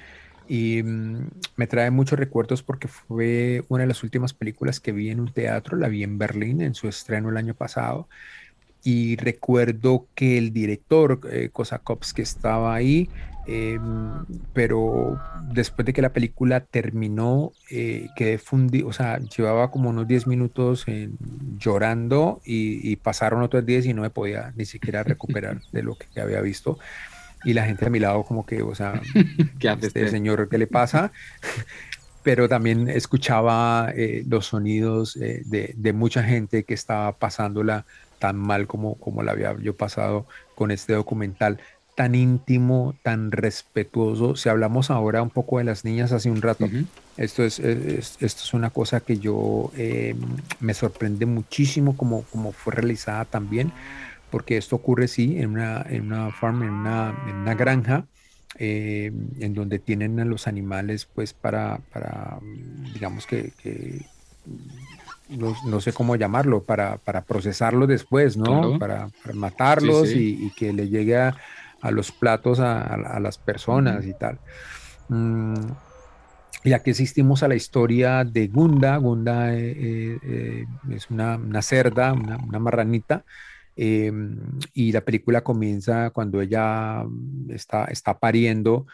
Y 0.47 0.83
mmm, 0.83 1.29
me 1.55 1.67
trae 1.67 1.89
muchos 1.89 2.19
recuerdos 2.19 2.61
porque 2.61 2.87
fue 2.87 3.63
una 3.69 3.83
de 3.83 3.87
las 3.87 4.03
últimas 4.03 4.33
películas 4.33 4.79
que 4.79 4.91
vi 4.91 5.09
en 5.09 5.21
un 5.21 5.31
teatro. 5.31 5.77
La 5.77 5.87
vi 5.87 6.03
en 6.03 6.17
Berlín 6.17 6.61
en 6.61 6.75
su 6.75 6.87
estreno 6.87 7.29
el 7.29 7.37
año 7.37 7.53
pasado. 7.53 8.07
Y 8.83 9.15
recuerdo 9.15 10.07
que 10.13 10.37
el 10.37 10.51
director 10.51 11.21
eh, 11.31 11.49
Kosakowski 11.53 12.21
estaba 12.21 12.75
ahí 12.75 13.09
eh, 13.47 13.79
pero 14.53 15.19
después 15.51 15.85
de 15.85 15.93
que 15.93 16.01
la 16.01 16.13
película 16.13 16.61
terminó, 16.61 17.51
eh, 17.69 18.07
quedé 18.15 18.37
fundido, 18.37 18.87
o 18.87 18.93
sea, 18.93 19.19
llevaba 19.19 19.71
como 19.71 19.89
unos 19.89 20.07
10 20.07 20.27
minutos 20.27 20.83
en, 20.87 21.17
llorando 21.57 22.41
y, 22.45 22.91
y, 22.91 22.95
pasaron 22.95 23.41
otros 23.41 23.65
10 23.65 23.87
y 23.87 23.93
no 23.93 24.01
me 24.01 24.09
podía 24.09 24.53
ni 24.55 24.65
siquiera 24.65 25.03
recuperar 25.03 25.61
de 25.71 25.83
lo 25.83 25.95
que 25.95 26.21
había 26.21 26.41
visto. 26.41 26.79
Y 27.45 27.53
la 27.53 27.65
gente 27.65 27.85
a 27.85 27.89
mi 27.89 27.99
lado 27.99 28.23
como 28.23 28.45
que, 28.45 28.61
o 28.61 28.73
sea, 28.73 29.01
¿qué 29.59 29.69
hace 29.69 29.87
este 29.87 30.07
señor? 30.07 30.47
¿Qué 30.49 30.57
le 30.57 30.67
pasa? 30.67 31.11
pero 32.23 32.47
también 32.47 32.89
escuchaba 32.89 33.91
eh, 33.95 34.23
los 34.27 34.47
sonidos 34.47 35.17
eh, 35.17 35.43
de, 35.45 35.73
de, 35.75 35.93
mucha 35.93 36.23
gente 36.23 36.63
que 36.63 36.73
estaba 36.73 37.11
pasándola 37.17 37.85
tan 38.17 38.37
mal 38.37 38.65
como, 38.65 38.95
como 38.95 39.21
la 39.21 39.33
había 39.33 39.53
yo 39.59 39.75
pasado 39.75 40.25
con 40.55 40.71
este 40.71 40.93
documental 40.93 41.59
tan 41.95 42.15
íntimo, 42.15 42.95
tan 43.03 43.31
respetuoso. 43.31 44.35
Si 44.35 44.49
hablamos 44.49 44.89
ahora 44.89 45.21
un 45.21 45.29
poco 45.29 45.59
de 45.59 45.63
las 45.63 45.85
niñas 45.85 46.11
hace 46.11 46.29
un 46.31 46.41
rato, 46.41 46.65
uh 46.65 46.69
-huh. 46.69 46.85
esto, 47.17 47.43
es, 47.43 47.59
es, 47.59 48.17
esto 48.19 48.43
es 48.43 48.53
una 48.53 48.69
cosa 48.69 48.99
que 48.99 49.17
yo 49.17 49.71
eh, 49.77 50.15
me 50.59 50.73
sorprende 50.73 51.25
muchísimo 51.25 51.95
como, 51.95 52.23
como 52.23 52.51
fue 52.51 52.73
realizada 52.73 53.25
también, 53.25 53.71
porque 54.31 54.57
esto 54.57 54.75
ocurre 54.75 55.07
sí 55.07 55.37
en 55.37 55.51
una, 55.51 55.85
en 55.87 56.11
una 56.11 56.31
farm, 56.31 56.63
en 56.63 56.69
una, 56.71 57.15
en 57.29 57.35
una 57.35 57.53
granja. 57.53 58.05
Eh, 58.59 59.11
en 59.39 59.55
donde 59.55 59.79
tienen 59.79 60.19
a 60.19 60.25
los 60.25 60.45
animales 60.45 61.07
pues 61.11 61.33
para, 61.33 61.79
para 61.91 62.37
digamos 62.93 63.25
que, 63.25 63.51
que 63.63 64.05
no, 65.27 65.55
no, 65.65 65.81
sé 65.81 65.91
cómo 65.91 66.15
llamarlo, 66.15 66.61
para, 66.61 66.97
para 66.97 67.21
procesarlos 67.21 67.87
después, 67.87 68.37
¿no? 68.37 68.43
Claro. 68.43 68.77
Para, 68.77 69.09
para, 69.23 69.33
matarlos 69.33 70.07
sí, 70.07 70.13
sí. 70.13 70.37
Y, 70.39 70.45
y, 70.45 70.49
que 70.51 70.71
le 70.71 70.87
llegue 70.87 71.17
a, 71.17 71.35
a 71.83 71.91
los 71.91 72.11
platos 72.11 72.59
a, 72.59 72.81
a, 72.81 72.95
a 72.95 73.19
las 73.19 73.37
personas 73.37 74.05
y 74.05 74.13
tal. 74.13 74.39
Mm, 75.09 75.53
y 76.63 76.73
aquí 76.73 76.91
asistimos 76.91 77.43
a 77.43 77.47
la 77.47 77.55
historia 77.55 78.23
de 78.23 78.47
Gunda. 78.47 78.97
Gunda 78.97 79.53
eh, 79.53 79.71
eh, 79.77 80.17
eh 80.23 80.65
es 80.91 81.09
una, 81.09 81.35
una 81.35 81.61
cerda, 81.61 82.13
una, 82.13 82.37
una 82.37 82.59
marranita. 82.59 83.25
Eh, 83.75 84.11
y 84.73 84.91
la 84.91 85.01
película 85.01 85.41
comienza 85.41 86.11
cuando 86.11 86.41
ella 86.41 87.03
está, 87.49 87.85
está 87.85 88.17
pariendo 88.19 88.85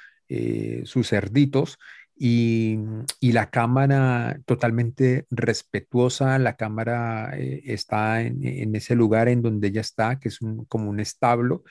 sus 0.84 1.10
cerditos 1.10 1.80
y, 2.19 2.78
y, 3.21 3.32
la 3.32 3.49
cámara 3.49 4.41
totalmente 4.45 5.25
respetuosa, 5.32 6.38
la 6.38 6.58
cámara 6.58 7.32
eh, 7.38 7.62
está 7.63 8.21
en, 8.21 8.45
en, 8.45 8.75
ese 8.75 8.93
lugar 8.93 9.30
en 9.30 9.41
donde 9.41 9.69
ella 9.69 9.80
está, 9.80 10.19
que 10.19 10.28
es 10.28 10.41
un, 10.41 10.65
como 10.65 10.89
un 10.89 10.99
establo, 10.99 11.63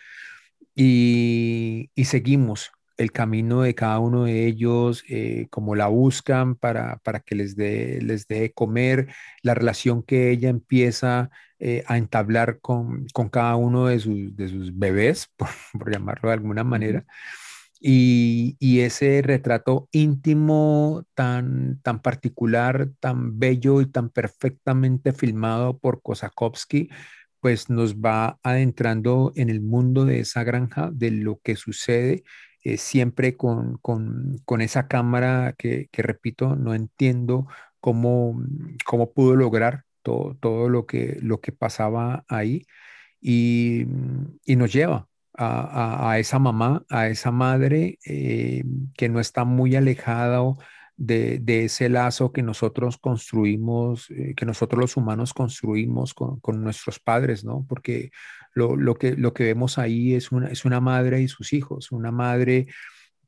y, 0.81 1.91
y, 1.97 2.05
seguimos 2.05 2.71
el 2.99 3.11
camino 3.11 3.63
de 3.63 3.75
cada 3.75 3.99
uno 3.99 4.25
de 4.25 4.47
ellos, 4.47 5.03
eh, 5.09 5.49
como 5.51 5.75
la 5.75 5.89
buscan 5.89 6.55
para, 6.55 6.99
para 6.99 7.19
que 7.21 7.35
les 7.35 7.57
dé 7.57 8.01
les 8.03 8.29
dé 8.29 8.53
comer, 8.53 9.09
la 9.43 9.55
relación 9.55 10.05
que 10.05 10.31
ella 10.31 10.49
empieza 10.51 11.31
eh, 11.59 11.83
a 11.89 11.99
entablar 11.99 12.61
con, 12.61 13.07
con, 13.13 13.29
cada 13.29 13.57
uno 13.57 13.87
de 13.87 13.99
sus, 13.99 14.37
de 14.37 14.49
sus 14.49 14.79
bebés, 14.79 15.29
por, 15.37 15.49
por 15.73 15.93
llamarlo 15.93 16.29
de 16.29 16.35
alguna 16.35 16.63
manera. 16.65 17.05
Y, 17.81 18.57
y, 18.61 18.81
ese 18.81 19.23
retrato 19.23 19.89
íntimo 19.93 21.05
tan, 21.15 21.81
tan 21.83 22.03
particular, 22.03 22.91
tan 23.01 23.39
bello 23.39 23.81
y 23.81 23.87
tan 23.87 24.11
perfectamente 24.11 25.13
filmado 25.13 25.79
por 25.79 26.03
Kosakowski, 26.03 26.89
pues 27.41 27.71
nos 27.71 27.97
va 27.97 28.39
adentrando 28.43 29.33
en 29.37 29.51
el 29.51 29.61
mundo 29.61 30.05
de 30.05 30.21
esa 30.21 30.45
granja, 30.45 30.91
de 30.93 31.11
lo 31.11 31.39
que 31.43 31.57
sucede, 31.57 32.25
eh, 32.65 32.77
siempre 32.77 33.37
con, 33.37 33.79
con, 33.79 34.61
esa 34.61 34.89
cámara 34.89 35.55
que, 35.57 35.89
que, 35.93 36.03
repito, 36.03 36.57
no 36.57 36.75
entiendo 36.75 37.47
cómo, 37.81 38.43
cómo 38.85 39.13
pudo 39.13 39.37
lograr 39.37 39.85
todo, 40.03 40.37
todo 40.41 40.69
lo, 40.69 40.87
que, 40.87 41.19
lo 41.23 41.41
que 41.41 41.53
pasaba 41.53 42.25
ahí 42.29 42.67
y, 43.21 43.87
y 44.45 44.57
nos 44.57 44.73
lleva 44.73 45.09
a, 45.35 46.09
a, 46.09 46.13
a, 46.13 46.19
esa 46.19 46.39
mamá, 46.39 46.85
a 46.91 47.09
esa 47.09 47.31
madre 47.31 47.99
eh, 48.05 48.65
que 48.97 49.09
no 49.09 49.21
está 49.21 49.45
muy 49.45 49.77
alejada 49.77 50.43
de, 50.99 51.39
de, 51.39 51.65
ese 51.65 51.89
lazo 51.89 52.33
que 52.33 52.43
nosotros 52.43 52.99
construimos, 52.99 54.11
eh, 54.11 54.35
que 54.37 54.45
nosotros 54.45 54.81
los 54.81 54.97
humanos 54.97 55.33
construimos 55.33 56.13
con, 56.13 56.41
con 56.41 56.63
nuestros 56.63 56.99
padres, 56.99 57.45
¿no? 57.45 57.65
Porque 57.69 58.11
lo, 58.53 58.77
lo, 58.77 58.97
que, 58.97 59.17
lo 59.17 59.33
que 59.33 59.45
vemos 59.45 59.79
ahí 59.79 60.15
es 60.15 60.33
una, 60.33 60.49
es 60.49 60.65
una 60.65 60.81
madre 60.81 61.23
y 61.23 61.29
sus 61.29 61.53
hijos, 61.53 61.93
una 61.93 62.11
madre 62.11 62.67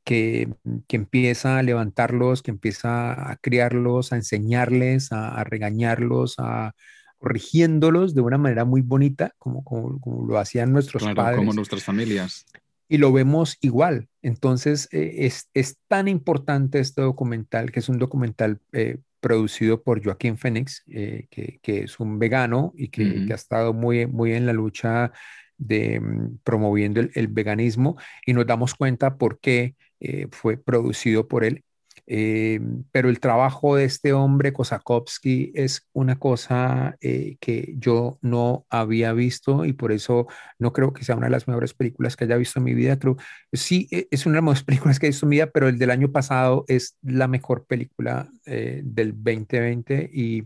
que, 0.03 0.53
que, 0.87 0.97
empieza 0.97 1.57
a 1.57 1.63
levantarlos, 1.63 2.43
que 2.43 2.51
empieza 2.51 3.31
a 3.31 3.37
criarlos, 3.37 4.11
a 4.11 4.17
enseñarles, 4.17 5.11
a, 5.13 5.29
a 5.29 5.43
regañarlos, 5.45 6.35
a, 6.39 6.75
corrigiéndolos 7.21 8.15
de 8.15 8.21
una 8.21 8.39
manera 8.39 8.65
muy 8.65 8.81
bonita, 8.81 9.33
como, 9.37 9.63
como, 9.63 10.01
como 10.01 10.25
lo 10.25 10.39
hacían 10.39 10.73
nuestros 10.73 11.03
claro, 11.03 11.15
padres. 11.15 11.37
Como 11.37 11.53
nuestras 11.53 11.83
familias. 11.83 12.45
Y 12.91 12.97
lo 12.97 13.13
vemos 13.13 13.57
igual. 13.61 14.09
Entonces, 14.21 14.89
eh, 14.91 15.25
es, 15.25 15.49
es, 15.53 15.77
tan 15.87 16.09
importante 16.09 16.79
este 16.79 17.01
documental, 17.01 17.71
que 17.71 17.79
es 17.79 17.87
un 17.87 17.97
documental 17.97 18.59
eh, 18.73 18.97
producido 19.21 19.81
por 19.81 20.03
Joaquín 20.03 20.37
Phoenix, 20.37 20.83
eh, 20.87 21.25
que, 21.29 21.59
que, 21.61 21.83
es 21.83 22.01
un 22.01 22.19
vegano 22.19 22.73
y 22.75 22.89
que, 22.89 23.27
ha 23.31 23.35
estado 23.35 23.71
muy, 23.73 24.07
muy 24.07 24.33
en 24.33 24.45
la 24.45 24.51
lucha 24.51 25.13
de 25.57 26.01
mm, 26.01 26.39
promoviendo 26.43 26.99
el, 26.99 27.11
el 27.15 27.29
veganismo 27.29 27.95
y 28.25 28.33
nos 28.33 28.45
damos 28.45 28.75
cuenta 28.75 29.17
por 29.17 29.39
qué 29.39 29.75
eh, 30.01 30.27
fue 30.29 30.57
producido 30.57 31.29
por 31.29 31.45
él. 31.45 31.63
Eh, 32.07 32.59
pero 32.91 33.09
el 33.09 33.19
trabajo 33.19 33.75
de 33.75 33.85
este 33.85 34.13
hombre, 34.13 34.53
Kosakowski, 34.53 35.51
es 35.55 35.87
una 35.93 36.17
cosa 36.19 36.97
eh, 37.01 37.37
que 37.39 37.73
yo 37.77 38.17
no 38.21 38.65
había 38.69 39.13
visto 39.13 39.65
y 39.65 39.73
por 39.73 39.91
eso 39.91 40.27
no 40.59 40.73
creo 40.73 40.93
que 40.93 41.03
sea 41.03 41.15
una 41.15 41.27
de 41.27 41.31
las 41.31 41.47
mejores 41.47 41.73
películas 41.73 42.15
que 42.17 42.25
haya 42.25 42.37
visto 42.37 42.59
en 42.59 42.65
mi 42.65 42.73
vida. 42.73 42.97
Creo, 42.99 43.17
sí, 43.53 43.87
e- 43.91 44.07
es 44.11 44.25
una 44.25 44.35
de 44.35 44.41
las 44.41 44.43
mejores 44.45 44.63
películas 44.65 44.99
que 44.99 45.07
he 45.07 45.09
visto 45.09 45.25
en 45.25 45.29
mi 45.29 45.35
vida, 45.37 45.47
pero 45.51 45.67
el 45.69 45.77
del 45.79 45.91
año 45.91 46.11
pasado 46.11 46.65
es 46.67 46.97
la 47.01 47.27
mejor 47.27 47.65
película 47.65 48.29
eh, 48.45 48.81
del 48.83 49.13
2020 49.13 50.09
y 50.13 50.43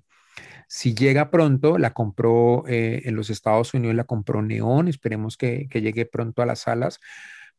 si 0.68 0.94
llega 0.96 1.32
pronto, 1.32 1.78
la 1.78 1.94
compró 1.94 2.64
eh, 2.68 3.04
en 3.06 3.16
los 3.16 3.30
Estados 3.30 3.74
Unidos, 3.74 3.96
la 3.96 4.04
compró 4.06 4.42
Neón, 4.42 4.88
esperemos 4.88 5.38
que, 5.38 5.68
que 5.70 5.82
llegue 5.82 6.06
pronto 6.06 6.42
a 6.42 6.46
las 6.46 6.60
salas 6.62 7.00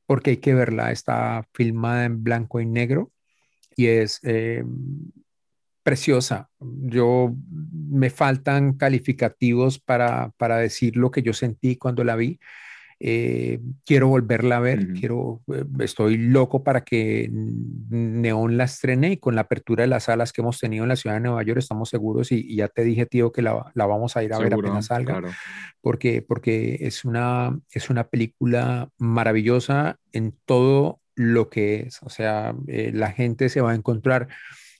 porque 0.06 0.30
hay 0.30 0.36
que 0.38 0.54
verla, 0.54 0.92
está 0.92 1.46
filmada 1.54 2.04
en 2.04 2.22
blanco 2.24 2.60
y 2.60 2.66
negro 2.66 3.10
y 3.76 3.86
es 3.86 4.20
eh, 4.24 4.64
preciosa. 5.82 6.48
Yo 6.58 7.32
me 7.88 8.10
faltan 8.10 8.72
calificativos 8.72 9.78
para, 9.78 10.32
para 10.38 10.56
decir 10.56 10.96
lo 10.96 11.12
que 11.12 11.22
yo 11.22 11.32
sentí 11.32 11.76
cuando 11.76 12.02
la 12.02 12.16
vi. 12.16 12.40
Eh, 12.98 13.60
quiero 13.84 14.08
volverla 14.08 14.56
a 14.56 14.60
ver, 14.60 14.94
quiero, 14.94 15.42
eh, 15.52 15.64
estoy 15.80 16.16
loco 16.16 16.64
para 16.64 16.82
que 16.82 17.30
Neón 17.30 18.56
la 18.56 18.64
estrene 18.64 19.12
y 19.12 19.16
con 19.18 19.34
la 19.34 19.42
apertura 19.42 19.82
de 19.82 19.88
las 19.88 20.04
salas 20.04 20.32
que 20.32 20.40
hemos 20.40 20.58
tenido 20.58 20.82
en 20.82 20.88
la 20.88 20.96
ciudad 20.96 21.16
de 21.16 21.20
Nueva 21.20 21.42
York 21.42 21.58
estamos 21.58 21.90
seguros 21.90 22.32
y, 22.32 22.36
y 22.36 22.56
ya 22.56 22.68
te 22.68 22.84
dije, 22.84 23.04
tío, 23.04 23.32
que 23.32 23.42
la, 23.42 23.70
la 23.74 23.84
vamos 23.84 24.16
a 24.16 24.24
ir 24.24 24.32
a 24.32 24.38
ver 24.38 24.54
apenas 24.54 24.86
salga 24.86 25.18
claro. 25.18 25.28
porque, 25.82 26.22
porque 26.22 26.78
es 26.80 27.04
una, 27.04 27.60
es 27.70 27.90
una 27.90 28.08
película 28.08 28.88
maravillosa 28.96 29.98
en 30.12 30.34
todo 30.46 31.00
lo 31.16 31.50
que 31.50 31.80
es. 31.80 32.02
O 32.02 32.10
sea, 32.10 32.54
eh, 32.68 32.92
la 32.94 33.10
gente 33.12 33.48
se 33.48 33.60
va 33.60 33.72
a 33.72 33.74
encontrar 33.74 34.28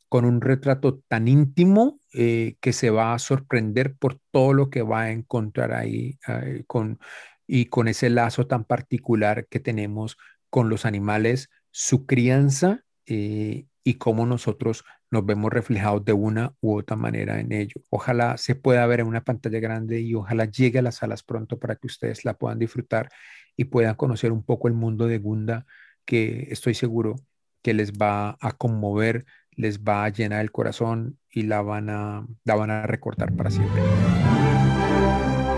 con 0.09 0.25
un 0.25 0.40
retrato 0.40 1.01
tan 1.09 1.27
íntimo 1.27 2.01
eh, 2.14 2.57
que 2.61 2.72
se 2.72 2.90
va 2.90 3.14
a 3.14 3.18
sorprender 3.18 3.96
por 3.96 4.20
todo 4.31 4.53
lo 4.53 4.70
que 4.70 4.83
va 4.83 5.03
a 5.03 5.11
encontrar 5.11 5.72
ahí 5.72 6.18
eh, 6.29 6.64
con, 6.66 7.01
y 7.46 7.66
con 7.66 7.88
ese 7.88 8.11
lazo 8.11 8.46
tan 8.46 8.64
particular 8.64 9.46
que 9.49 9.61
tenemos 9.61 10.16
con 10.51 10.68
los 10.68 10.87
animales, 10.87 11.51
su 11.70 12.07
crianza 12.07 12.83
y 13.09 13.94
cómo 13.99 14.27
nosotros 14.27 14.85
nos 15.11 15.25
vemos 15.25 15.53
reflejados 15.53 16.05
de 16.05 16.12
una 16.12 16.55
u 16.61 16.77
otra 16.77 16.96
manera 16.96 17.40
en 17.40 17.53
ello. 17.53 17.81
Ojalá 17.90 18.37
se 18.37 18.55
pueda 18.55 18.87
ver 18.87 19.01
en 19.01 19.07
una 19.07 19.22
pantalla 19.25 19.61
grande 19.61 20.01
y 20.01 20.14
ojalá 20.14 20.46
llegue 20.46 20.81
a 20.81 20.83
las 20.83 20.96
salas 20.96 21.22
pronto 21.22 21.59
para 21.59 21.77
que 21.77 21.87
ustedes 21.87 22.25
la 22.25 22.35
puedan 22.35 22.59
disfrutar 22.59 23.09
y 23.57 23.64
puedan 23.64 23.94
conocer 23.94 24.33
un 24.33 24.44
poco 24.44 24.68
el 24.68 24.75
mundo 24.75 25.07
de 25.07 25.18
Gunda, 25.18 25.66
que 26.07 26.49
estoy 26.51 26.75
seguro 26.75 27.16
que 27.62 27.75
les 27.75 27.92
va 27.92 28.38
a 28.40 28.53
conmover, 28.53 29.27
les 29.57 29.81
va 29.81 30.05
a 30.05 30.09
llenar 30.09 30.40
el 30.40 30.53
corazón 30.53 31.19
y 31.31 31.42
la 31.42 31.61
van 31.62 31.90
a, 31.90 32.27
la 32.45 32.55
van 32.55 32.71
a 32.71 32.87
recortar 32.87 33.35
para 33.35 33.51
siempre. 33.51 33.83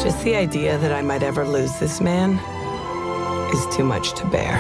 Just 0.03 0.25
the 0.25 0.35
idea 0.35 0.79
that 0.79 0.91
I 0.91 1.03
might 1.03 1.23
ever 1.23 1.47
lose 1.47 1.79
this 1.79 2.01
man 2.01 2.39
is 3.53 3.67
too 3.77 3.85
much 3.85 4.15
to 4.15 4.27
bear. 4.29 4.57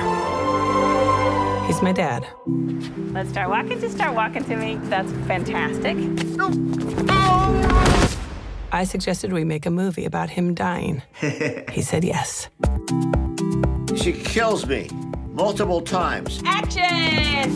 He's 1.66 1.80
my 1.82 1.92
dad. 1.92 2.26
Let's 3.12 3.30
start 3.30 3.48
walking. 3.48 3.80
Just 3.80 3.94
start 3.94 4.14
walking 4.14 4.44
to 4.44 4.56
me. 4.56 4.78
That's 4.88 5.10
fantastic. 5.26 5.96
I 8.72 8.84
suggested 8.84 9.32
we 9.32 9.44
make 9.44 9.64
a 9.64 9.70
movie 9.70 10.04
about 10.04 10.30
him 10.30 10.54
dying. 10.54 11.02
he 11.72 11.82
said 11.82 12.04
yes. 12.04 12.48
She 13.96 14.12
kills 14.12 14.66
me 14.66 14.88
multiple 15.38 15.80
times. 15.80 16.42
Action! 16.44 17.54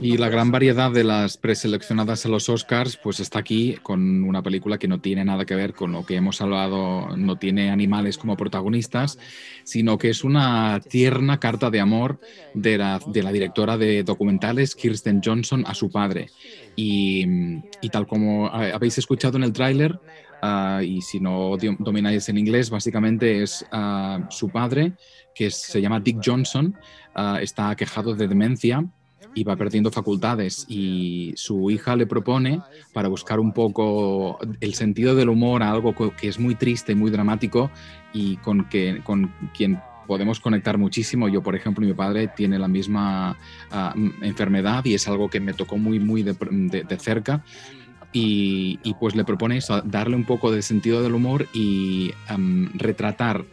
Y 0.00 0.16
la 0.16 0.28
gran 0.30 0.50
variedad 0.50 0.90
de 0.90 1.04
las 1.04 1.36
preseleccionadas 1.36 2.26
a 2.26 2.28
los 2.28 2.48
Oscars, 2.48 2.96
pues 2.96 3.20
está 3.20 3.38
aquí 3.38 3.76
con 3.82 4.24
una 4.24 4.42
película 4.42 4.78
que 4.78 4.88
no 4.88 5.00
tiene 5.00 5.24
nada 5.24 5.44
que 5.44 5.54
ver 5.54 5.74
con 5.74 5.92
lo 5.92 6.04
que 6.04 6.16
hemos 6.16 6.40
hablado, 6.40 7.16
no 7.16 7.36
tiene 7.36 7.70
animales 7.70 8.18
como 8.18 8.36
protagonistas, 8.36 9.18
sino 9.62 9.98
que 9.98 10.08
es 10.08 10.24
una 10.24 10.80
tierna 10.80 11.38
carta 11.38 11.70
de 11.70 11.78
amor 11.78 12.18
de 12.52 12.78
la, 12.78 13.00
de 13.06 13.22
la 13.22 13.30
directora 13.30 13.76
de 13.76 14.02
documentales 14.02 14.74
Kirsten 14.74 15.20
Johnson 15.24 15.62
a 15.68 15.74
su 15.74 15.88
padre. 15.90 16.30
Y, 16.74 17.24
y 17.80 17.88
tal 17.90 18.08
como 18.08 18.48
habéis 18.48 18.98
escuchado 18.98 19.36
en 19.36 19.44
el 19.44 19.52
tráiler, 19.52 20.00
uh, 20.42 20.82
y 20.82 21.00
si 21.00 21.20
no 21.20 21.56
domináis 21.78 22.28
en 22.28 22.38
inglés, 22.38 22.70
básicamente 22.70 23.42
es 23.42 23.64
uh, 23.72 24.24
su 24.30 24.48
padre, 24.48 24.92
que 25.34 25.50
se 25.50 25.80
llama 25.80 26.00
Dick 26.00 26.20
Johnson, 26.24 26.76
uh, 27.16 27.36
está 27.36 27.70
aquejado 27.70 28.14
de 28.14 28.28
demencia 28.28 28.84
y 29.34 29.44
va 29.44 29.56
perdiendo 29.56 29.90
facultades 29.90 30.66
y 30.68 31.32
su 31.36 31.70
hija 31.70 31.96
le 31.96 32.06
propone 32.06 32.60
para 32.92 33.08
buscar 33.08 33.40
un 33.40 33.52
poco 33.52 34.38
el 34.60 34.74
sentido 34.74 35.14
del 35.14 35.30
humor 35.30 35.62
a 35.62 35.70
algo 35.70 35.94
que 35.94 36.28
es 36.28 36.38
muy 36.38 36.54
triste 36.54 36.92
y 36.92 36.94
muy 36.94 37.10
dramático 37.10 37.70
y 38.12 38.36
con, 38.36 38.68
que, 38.68 39.00
con 39.02 39.32
quien 39.56 39.80
podemos 40.06 40.40
conectar 40.40 40.76
muchísimo. 40.76 41.28
Yo, 41.28 41.42
por 41.42 41.56
ejemplo, 41.56 41.86
mi 41.86 41.94
padre 41.94 42.28
tiene 42.28 42.58
la 42.58 42.68
misma 42.68 43.38
enfermedad 44.20 44.84
y 44.84 44.94
es 44.94 45.08
algo 45.08 45.30
que 45.30 45.40
me 45.40 45.54
tocó 45.54 45.78
muy, 45.78 45.98
muy 45.98 46.22
de, 46.22 46.36
de, 46.50 46.84
de 46.84 46.98
cerca. 46.98 47.42
Y, 48.12 48.78
pues 49.00 49.14
le 49.14 49.24
propone 49.24 49.56
eso, 49.56 49.80
darle 49.82 50.16
un 50.16 50.24
poco 50.24 50.52
de 50.52 50.62
sentido 50.62 51.02
del 51.02 51.14
humor 51.14 51.48
y 51.54 52.12
retratar 52.74 53.44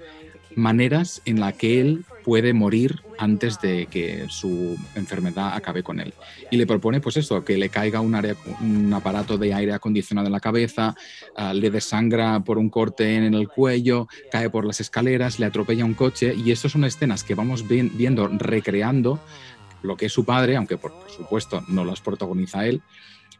maneras 0.56 1.22
en 1.26 1.40
la 1.40 1.54
que 1.54 1.80
él 1.80 2.06
puede 2.24 2.54
morir 2.54 3.02
antes 3.18 3.60
de 3.60 3.88
que 3.88 4.26
su 4.30 4.78
enfermedad 4.96 5.56
acabe 5.56 5.84
con 5.84 6.00
él. 6.00 6.14
Y 6.52 6.58
le 6.58 6.68
propone, 6.68 7.02
pues 7.02 7.18
eso, 7.18 7.44
que 7.44 7.58
le 7.58 7.70
caiga 7.70 8.02
un, 8.02 8.16
área, 8.16 8.36
un 8.62 8.94
aparato 8.94 9.38
de 9.38 9.54
aire 9.54 9.74
acondicionado 9.74 10.28
en 10.28 10.34
la 10.34 10.40
cabeza, 10.40 10.96
uh, 11.38 11.54
le 11.54 11.70
desangra 11.70 12.40
por 12.42 12.58
un 12.58 12.70
corte 12.70 13.16
en 13.16 13.34
el 13.34 13.48
cuello, 13.48 14.08
cae 14.32 14.50
por 14.50 14.66
las 14.66 14.80
escaleras, 14.80 15.40
le 15.40 15.46
atropella 15.46 15.86
un 15.86 15.94
coche. 15.94 16.34
Y 16.36 16.52
estas 16.52 16.72
son 16.72 16.84
escenas 16.84 17.24
que 17.24 17.36
vamos 17.36 17.68
vi 17.68 17.82
viendo, 17.82 18.28
recreando 18.28 19.20
lo 19.82 19.98
que 19.98 20.08
es 20.08 20.14
su 20.14 20.26
padre, 20.26 20.56
aunque 20.56 20.78
por 20.78 20.94
supuesto 21.16 21.64
no 21.68 21.86
las 21.86 22.02
protagoniza 22.02 22.66
él, 22.66 22.82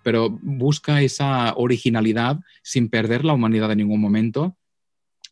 pero 0.10 0.28
busca 0.42 1.04
esa 1.04 1.54
originalidad 1.56 2.40
sin 2.64 2.90
perder 2.90 3.24
la 3.24 3.34
humanidad 3.34 3.72
en 3.72 3.78
ningún 3.78 4.02
momento 4.02 4.58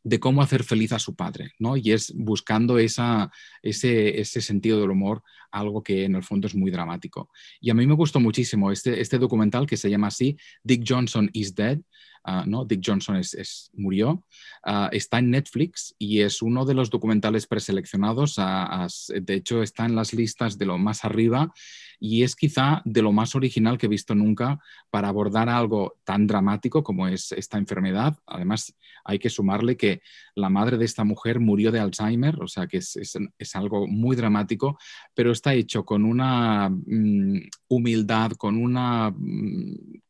de 0.04 0.20
cómo 0.20 0.44
hacer 0.44 0.64
feliz 0.64 0.92
a 0.92 1.00
su 1.00 1.16
padre, 1.16 1.54
¿no? 1.58 1.78
Y 1.78 1.94
es 1.94 2.14
buscando 2.16 2.78
esa, 2.78 3.32
ese, 3.64 4.22
ese, 4.22 4.40
sentido 4.40 4.80
del 4.80 4.92
humor, 4.92 5.24
algo 5.50 5.82
que 5.82 6.04
en 6.04 6.14
el 6.14 6.22
fondo 6.22 6.46
es 6.46 6.54
muy 6.54 6.70
dramático. 6.70 7.32
Y 7.60 7.72
a 7.72 7.74
mí 7.74 7.88
me 7.88 7.96
gustó 7.96 8.20
muchísimo 8.20 8.72
este, 8.72 9.02
este 9.02 9.18
documental 9.18 9.66
que 9.66 9.78
se 9.78 9.90
llama 9.90 10.10
así, 10.10 10.38
Dick 10.62 10.84
Johnson 10.88 11.28
is 11.34 11.56
Dead, 11.56 11.80
uh, 12.28 12.46
¿no? 12.46 12.66
Dick 12.66 12.82
Johnson 12.86 13.16
es, 13.16 13.72
murió, 13.74 14.24
uh, 14.66 14.90
está 14.92 15.20
en 15.20 15.32
Netflix 15.32 15.96
y 15.98 16.22
es 16.22 16.42
uno 16.42 16.66
de 16.66 16.74
los 16.74 16.90
documentales 16.90 17.48
preseleccionados, 17.48 18.38
a, 18.38 18.84
a, 18.84 18.88
de 19.10 19.34
hecho 19.34 19.64
está 19.64 19.86
en 19.86 19.96
las 19.96 20.14
listas 20.14 20.58
de 20.58 20.66
lo 20.66 20.78
más 20.78 21.06
arriba 21.06 21.52
y 22.00 22.24
es 22.24 22.36
quizá 22.36 22.82
de 22.86 23.02
lo 23.02 23.12
más 23.12 23.36
original 23.36 23.78
que 23.78 23.88
he 23.88 23.90
visto 23.90 24.14
nunca 24.14 24.60
para 24.90 25.08
abordar 25.08 25.50
algo 25.50 25.98
tan 26.04 26.28
dramático 26.28 26.84
como 26.84 27.08
es 27.08 27.32
esta 27.32 27.58
enfermedad. 27.58 28.18
Además, 28.26 28.76
hay 29.04 29.20
que 29.20 29.30
sumarle 29.30 29.78
que 29.78 30.02
la 30.36 30.50
madre 30.50 30.78
de 30.78 30.86
esta 30.86 31.04
mujer 31.04 31.40
murió 31.40 31.72
de 31.72 31.80
Alzheimer, 31.80 32.42
o 32.42 32.48
sea 32.48 32.68
que 32.68 32.78
es, 32.78 32.96
es, 32.98 33.18
es 33.38 33.56
algo 33.56 33.88
muy 33.88 34.16
dramático, 34.16 34.78
pero 35.14 35.32
está 35.32 35.54
hecho 35.54 35.86
con 35.86 36.06
una 36.06 36.70
mm, 36.70 37.50
humildad, 37.70 38.32
con 38.32 38.58
una 38.58 39.12
mm, 39.12 40.02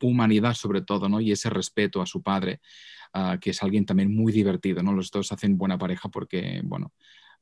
humanidad 0.00 0.54
sobre 0.54 0.82
todo, 0.82 1.08
¿no? 1.08 1.20
Y 1.20 1.32
ese 1.32 1.50
respeto 1.50 2.02
a 2.02 2.06
su 2.06 2.22
padre, 2.22 2.60
uh, 3.14 3.38
que 3.40 3.50
es 3.50 3.62
alguien 3.62 3.86
también 3.86 4.14
muy 4.14 4.32
divertido, 4.32 4.82
¿no? 4.82 4.92
Los 4.92 5.10
dos 5.10 5.32
hacen 5.32 5.56
buena 5.56 5.78
pareja 5.78 6.08
porque, 6.08 6.60
bueno, 6.64 6.92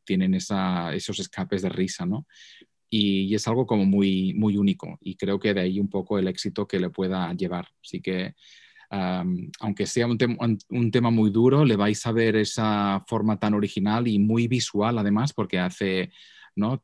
tienen 0.04 0.34
esos 0.34 1.18
escapes 1.18 1.62
de 1.62 1.68
risa, 1.68 2.06
¿no? 2.06 2.26
Y, 2.88 3.34
es 3.34 3.46
algo 3.46 3.66
como 3.66 3.84
muy, 3.84 4.34
muy 4.34 4.56
único 4.56 4.98
y 5.00 5.16
creo 5.16 5.38
que 5.38 5.54
de 5.54 5.60
ahí 5.60 5.78
un 5.78 5.88
poco 5.88 6.18
el 6.18 6.26
éxito 6.26 6.66
que 6.66 6.80
le 6.80 6.90
pueda 6.90 7.32
llevar. 7.34 7.68
Así 7.84 8.00
que, 8.00 8.34
aunque 9.60 9.86
sea 9.86 10.06
un, 10.06 10.18
te 10.18 10.26
un, 10.26 10.90
tema 10.90 11.10
muy 11.10 11.30
duro, 11.30 11.64
le 11.64 11.76
vais 11.76 12.04
a 12.06 12.12
ver 12.12 12.34
esa 12.34 13.04
forma 13.06 13.38
tan 13.38 13.54
original 13.54 14.08
y 14.08 14.18
muy 14.18 14.48
visual 14.48 14.98
además 14.98 15.32
porque 15.32 15.60
hace, 15.60 16.10
¿no? 16.56 16.82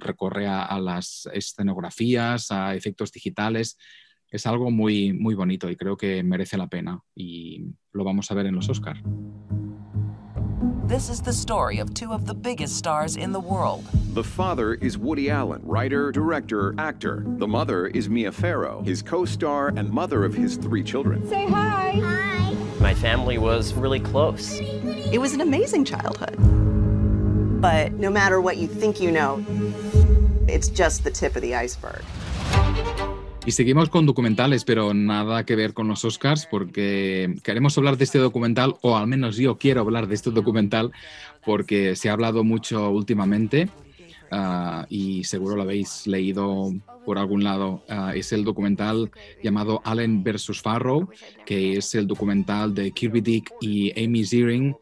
recorre 0.00 0.46
a 0.46 0.80
las 0.80 1.28
escenografías, 1.34 2.50
a 2.50 2.74
efectos 2.74 3.12
digitales. 3.12 3.76
Es 4.34 4.46
algo 4.46 4.68
muy, 4.68 5.12
muy 5.12 5.36
bonito 5.36 5.70
y 5.70 5.76
creo 5.76 5.96
que 5.96 6.24
merece 6.24 6.56
la 6.56 6.66
pena 6.66 7.00
y 7.14 7.72
lo 7.92 8.02
vamos 8.02 8.28
a 8.32 8.34
ver 8.34 8.46
en 8.46 8.56
los 8.56 8.68
Oscars. 8.68 9.00
This 10.88 11.08
is 11.08 11.22
the 11.22 11.32
story 11.32 11.78
of 11.78 11.94
two 11.94 12.12
of 12.12 12.26
the 12.26 12.34
biggest 12.34 12.76
stars 12.76 13.14
in 13.16 13.30
the 13.30 13.38
world. 13.38 13.84
The 14.12 14.24
father 14.24 14.74
is 14.74 14.98
Woody 14.98 15.30
Allen, 15.30 15.62
writer, 15.62 16.10
director, 16.10 16.74
actor. 16.78 17.22
The 17.24 17.46
mother 17.46 17.86
is 17.86 18.08
Mia 18.08 18.32
Farrow, 18.32 18.82
his 18.82 19.02
co 19.02 19.24
star 19.24 19.68
and 19.68 19.88
mother 19.88 20.24
of 20.24 20.34
his 20.34 20.56
three 20.56 20.82
children. 20.82 21.24
Say 21.28 21.46
hi. 21.46 22.00
Hi. 22.02 22.56
My 22.80 22.92
family 22.92 23.38
was 23.38 23.72
really 23.74 24.00
close. 24.00 24.58
It 25.12 25.20
was 25.20 25.32
an 25.34 25.42
amazing 25.42 25.84
childhood. 25.84 26.34
But 27.60 27.92
no 27.92 28.10
matter 28.10 28.40
what 28.40 28.56
you 28.56 28.66
think 28.66 29.00
you 29.00 29.12
know, 29.12 29.44
it's 30.48 30.66
just 30.66 31.04
the 31.04 31.12
tip 31.12 31.36
of 31.36 31.42
the 31.42 31.54
iceberg. 31.54 32.02
Y 33.46 33.52
seguimos 33.52 33.90
con 33.90 34.06
documentales, 34.06 34.64
pero 34.64 34.94
nada 34.94 35.44
que 35.44 35.54
ver 35.54 35.74
con 35.74 35.86
los 35.86 36.02
Oscars, 36.06 36.46
porque 36.46 37.34
queremos 37.42 37.76
hablar 37.76 37.98
de 37.98 38.04
este 38.04 38.18
documental, 38.18 38.76
o 38.80 38.96
al 38.96 39.06
menos 39.06 39.36
yo 39.36 39.58
quiero 39.58 39.82
hablar 39.82 40.06
de 40.08 40.14
este 40.14 40.30
documental, 40.30 40.92
porque 41.44 41.94
se 41.94 42.08
ha 42.08 42.14
hablado 42.14 42.42
mucho 42.42 42.88
últimamente 42.90 43.68
uh, 44.32 44.86
y 44.88 45.24
seguro 45.24 45.56
lo 45.56 45.62
habéis 45.62 46.06
leído 46.06 46.72
por 47.04 47.18
algún 47.18 47.44
lado. 47.44 47.84
Uh, 47.90 48.12
es 48.14 48.32
el 48.32 48.44
documental 48.44 49.10
llamado 49.42 49.82
Allen 49.84 50.24
vs. 50.24 50.62
Farrow, 50.62 51.10
que 51.44 51.76
es 51.76 51.94
el 51.94 52.06
documental 52.06 52.74
de 52.74 52.92
Kirby 52.92 53.20
Dick 53.20 53.52
y 53.60 53.92
Amy 54.02 54.24
Ziering 54.24 54.74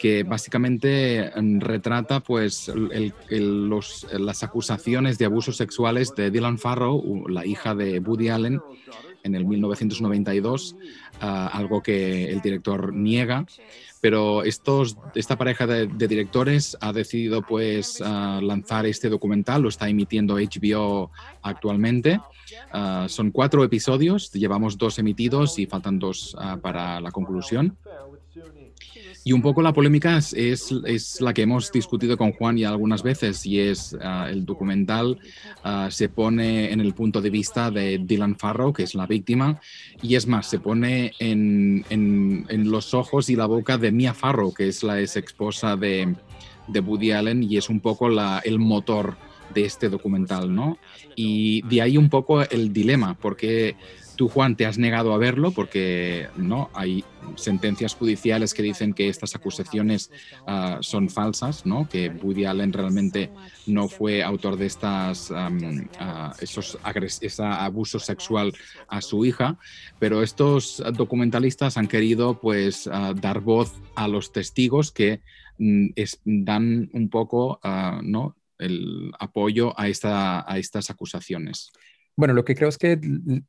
que 0.00 0.22
básicamente 0.22 1.30
mm, 1.36 1.60
retrata 1.60 2.20
pues, 2.20 2.68
el, 2.68 3.12
las 4.18 4.42
acusaciones 4.42 5.18
de 5.18 5.26
abusos 5.26 5.58
sexuales 5.58 6.14
de 6.16 6.30
Dylan 6.30 6.58
Farrow, 6.58 7.28
la 7.28 7.44
hija 7.44 7.74
de 7.74 8.00
Woody 8.00 8.30
Allen, 8.30 8.62
en 9.22 9.34
el 9.34 9.44
1992, 9.44 10.72
uh, 10.72 10.76
ah, 11.20 11.50
algo 11.52 11.82
que 11.82 12.30
el 12.30 12.40
director 12.40 12.94
niega. 12.94 13.44
Pero 14.00 14.42
estos, 14.42 14.96
esta 15.14 15.36
pareja 15.36 15.66
de, 15.66 15.86
directores 15.86 16.78
ha 16.80 16.94
decidido 16.94 17.42
pues, 17.42 18.00
uh, 18.00 18.40
lanzar 18.40 18.86
este 18.86 19.10
documental, 19.10 19.60
lo 19.60 19.68
está 19.68 19.86
emitiendo 19.90 20.36
HBO 20.36 21.10
actualmente. 21.42 22.18
Uh, 22.72 23.06
son 23.06 23.30
cuatro 23.30 23.62
episodios, 23.62 24.32
llevamos 24.32 24.78
dos 24.78 24.98
emitidos 24.98 25.58
y 25.58 25.66
faltan 25.66 25.98
dos 25.98 26.34
para 26.62 27.02
la 27.02 27.10
conclusión. 27.10 27.76
Y 29.22 29.32
un 29.32 29.42
poco 29.42 29.60
la 29.60 29.72
polémica 29.74 30.16
es, 30.16 30.32
es, 30.32 31.20
la 31.20 31.34
que 31.34 31.42
hemos 31.42 31.70
discutido 31.70 32.16
con 32.16 32.32
Juan 32.32 32.56
ya 32.56 32.70
algunas 32.70 33.02
veces 33.02 33.44
y 33.44 33.60
es 33.60 33.92
uh, 33.92 34.28
el 34.28 34.46
documental 34.46 35.18
uh, 35.64 35.90
se 35.90 36.08
pone 36.08 36.72
en 36.72 36.80
el 36.80 36.94
punto 36.94 37.20
de 37.20 37.28
vista 37.28 37.70
de 37.70 37.98
Dylan 37.98 38.36
Farrow, 38.38 38.72
que 38.72 38.84
es 38.84 38.94
la 38.94 39.06
víctima, 39.06 39.60
y 40.00 40.14
es 40.14 40.26
más, 40.26 40.48
se 40.48 40.58
pone 40.58 41.12
en, 41.18 41.84
en, 41.90 42.70
los 42.70 42.94
ojos 42.94 43.28
y 43.28 43.36
la 43.36 43.46
boca 43.46 43.76
de 43.76 43.92
Mia 43.92 44.14
Farrow, 44.14 44.54
que 44.54 44.68
es 44.68 44.82
la 44.82 45.00
ex 45.00 45.16
esposa 45.16 45.76
de, 45.76 46.14
de 46.68 46.80
Woody 46.80 47.12
Allen 47.12 47.42
y 47.42 47.58
es 47.58 47.68
un 47.68 47.80
poco 47.80 48.08
el 48.08 48.58
motor 48.58 49.16
de 49.52 49.64
este 49.64 49.88
documental, 49.88 50.54
¿no? 50.54 50.78
Y 51.16 51.62
de 51.62 51.82
ahí 51.82 51.96
un 51.96 52.08
poco 52.08 52.42
el 52.42 52.72
dilema, 52.72 53.14
porque 53.14 53.76
Tú, 54.20 54.28
Juan, 54.28 54.54
te 54.54 54.66
has 54.66 54.76
negado 54.76 55.14
a 55.14 55.16
verlo 55.16 55.50
porque 55.50 56.28
no 56.36 56.68
hay 56.74 57.06
sentencias 57.36 57.94
judiciales 57.94 58.52
que 58.52 58.62
dicen 58.62 58.92
que 58.92 59.08
estas 59.08 59.34
acusaciones 59.34 60.10
uh, 60.46 60.82
son 60.82 61.08
falsas, 61.08 61.64
¿no? 61.64 61.88
que 61.88 62.10
Woody 62.10 62.44
Allen 62.44 62.74
realmente 62.74 63.30
no 63.66 63.88
fue 63.88 64.22
autor 64.22 64.58
de 64.58 64.66
estas, 64.66 65.30
uh, 65.30 66.34
esos 66.38 66.78
ese 67.22 67.42
abuso 67.42 67.98
sexual 67.98 68.52
a 68.88 69.00
su 69.00 69.24
hija, 69.24 69.56
pero 69.98 70.22
estos 70.22 70.82
documentalistas 70.92 71.78
han 71.78 71.88
querido 71.88 72.38
pues, 72.38 72.88
uh, 72.88 73.14
dar 73.14 73.40
voz 73.40 73.72
a 73.94 74.06
los 74.06 74.34
testigos 74.34 74.92
que 74.92 75.22
mm, 75.56 75.92
dan 76.26 76.90
un 76.92 77.08
poco 77.08 77.58
¿no? 78.02 78.36
el 78.58 79.12
apoyo 79.18 79.72
a, 79.80 79.88
esta, 79.88 80.44
a 80.46 80.58
estas 80.58 80.90
acusaciones. 80.90 81.72
Bueno, 82.20 82.34
lo 82.34 82.44
que 82.44 82.54
creo 82.54 82.68
es 82.68 82.76
que 82.76 83.00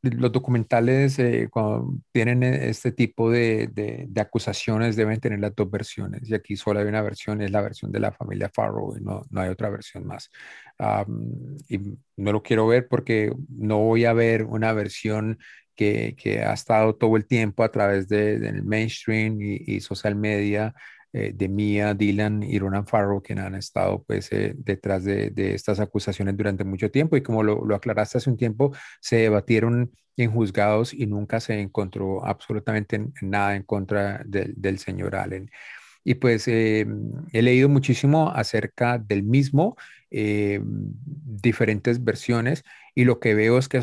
los 0.01 0.31
documentales 0.31 1.19
eh, 1.19 1.49
cuando 1.51 1.93
tienen 2.13 2.41
e, 2.41 2.69
este 2.69 2.93
tipo 2.93 3.29
de, 3.29 4.07
acusaciones 4.15 4.95
deben 4.95 5.19
tener 5.19 5.39
las 5.41 5.53
dos 5.53 5.69
versiones. 5.69 6.29
Y 6.29 6.33
aquí 6.35 6.55
solo 6.55 6.79
hay 6.79 6.85
una 6.85 7.01
versión, 7.01 7.41
es 7.41 7.51
la 7.51 7.59
versión 7.59 7.91
de 7.91 7.99
la 7.99 8.13
familia 8.13 8.49
Farrow 8.49 8.95
y 8.95 9.01
no, 9.01 9.23
no 9.29 9.41
hay 9.41 9.49
otra 9.49 9.69
versión 9.69 10.07
más. 10.07 10.29
y 11.67 11.79
no 12.15 12.31
lo 12.31 12.41
quiero 12.41 12.65
ver 12.65 12.87
porque 12.87 13.33
no 13.49 13.79
voy 13.79 14.05
a 14.05 14.13
ver 14.13 14.43
una 14.43 14.71
versión 14.71 15.37
que, 15.75 16.15
que 16.17 16.41
ha 16.41 16.53
estado 16.53 16.95
todo 16.95 17.17
el 17.17 17.25
tiempo 17.25 17.63
a 17.65 17.71
través 17.71 18.07
del 18.07 18.39
de, 18.39 18.61
mainstream 18.61 19.37
y 19.41 19.81
social 19.81 20.15
media 20.15 20.73
eh, 21.13 21.33
de 21.35 21.49
Mia, 21.49 21.93
Dylan 21.93 22.41
y 22.41 22.57
Ronan 22.57 22.87
Farrow, 22.87 23.21
que 23.21 23.33
han 23.33 23.55
estado 23.55 24.01
pues, 24.03 24.31
eh, 24.31 24.53
detrás 24.57 25.03
de, 25.03 25.33
estas 25.53 25.81
acusaciones 25.81 26.37
durante 26.37 26.63
mucho 26.63 26.89
tiempo. 26.89 27.17
Y 27.17 27.21
como 27.21 27.43
lo, 27.43 27.75
aclaraste 27.75 28.17
hace 28.17 28.29
un 28.29 28.37
tiempo, 28.37 28.71
se 29.01 29.17
debatieron 29.17 29.91
en 30.15 30.31
juzgados 30.31 30.93
y 30.93 31.07
nunca 31.07 31.41
se 31.41 31.59
encontró 31.59 32.25
absolutamente 32.25 33.07
nada 33.21 33.55
en 33.57 33.63
contra 33.63 34.23
del 34.25 34.79
señor 34.79 35.15
Allen. 35.15 35.49
Y 36.03 36.15
pues 36.15 36.47
eh, 36.47 36.85
he 37.33 37.41
leído 37.41 37.67
muchísimo 37.69 38.31
acerca 38.31 38.97
del 38.97 39.23
mismo, 39.23 39.75
diferentes 40.09 42.03
versiones, 42.03 42.63
y 42.95 43.05
lo 43.05 43.19
que 43.19 43.33
veo 43.33 43.57
es 43.57 43.69
que 43.69 43.81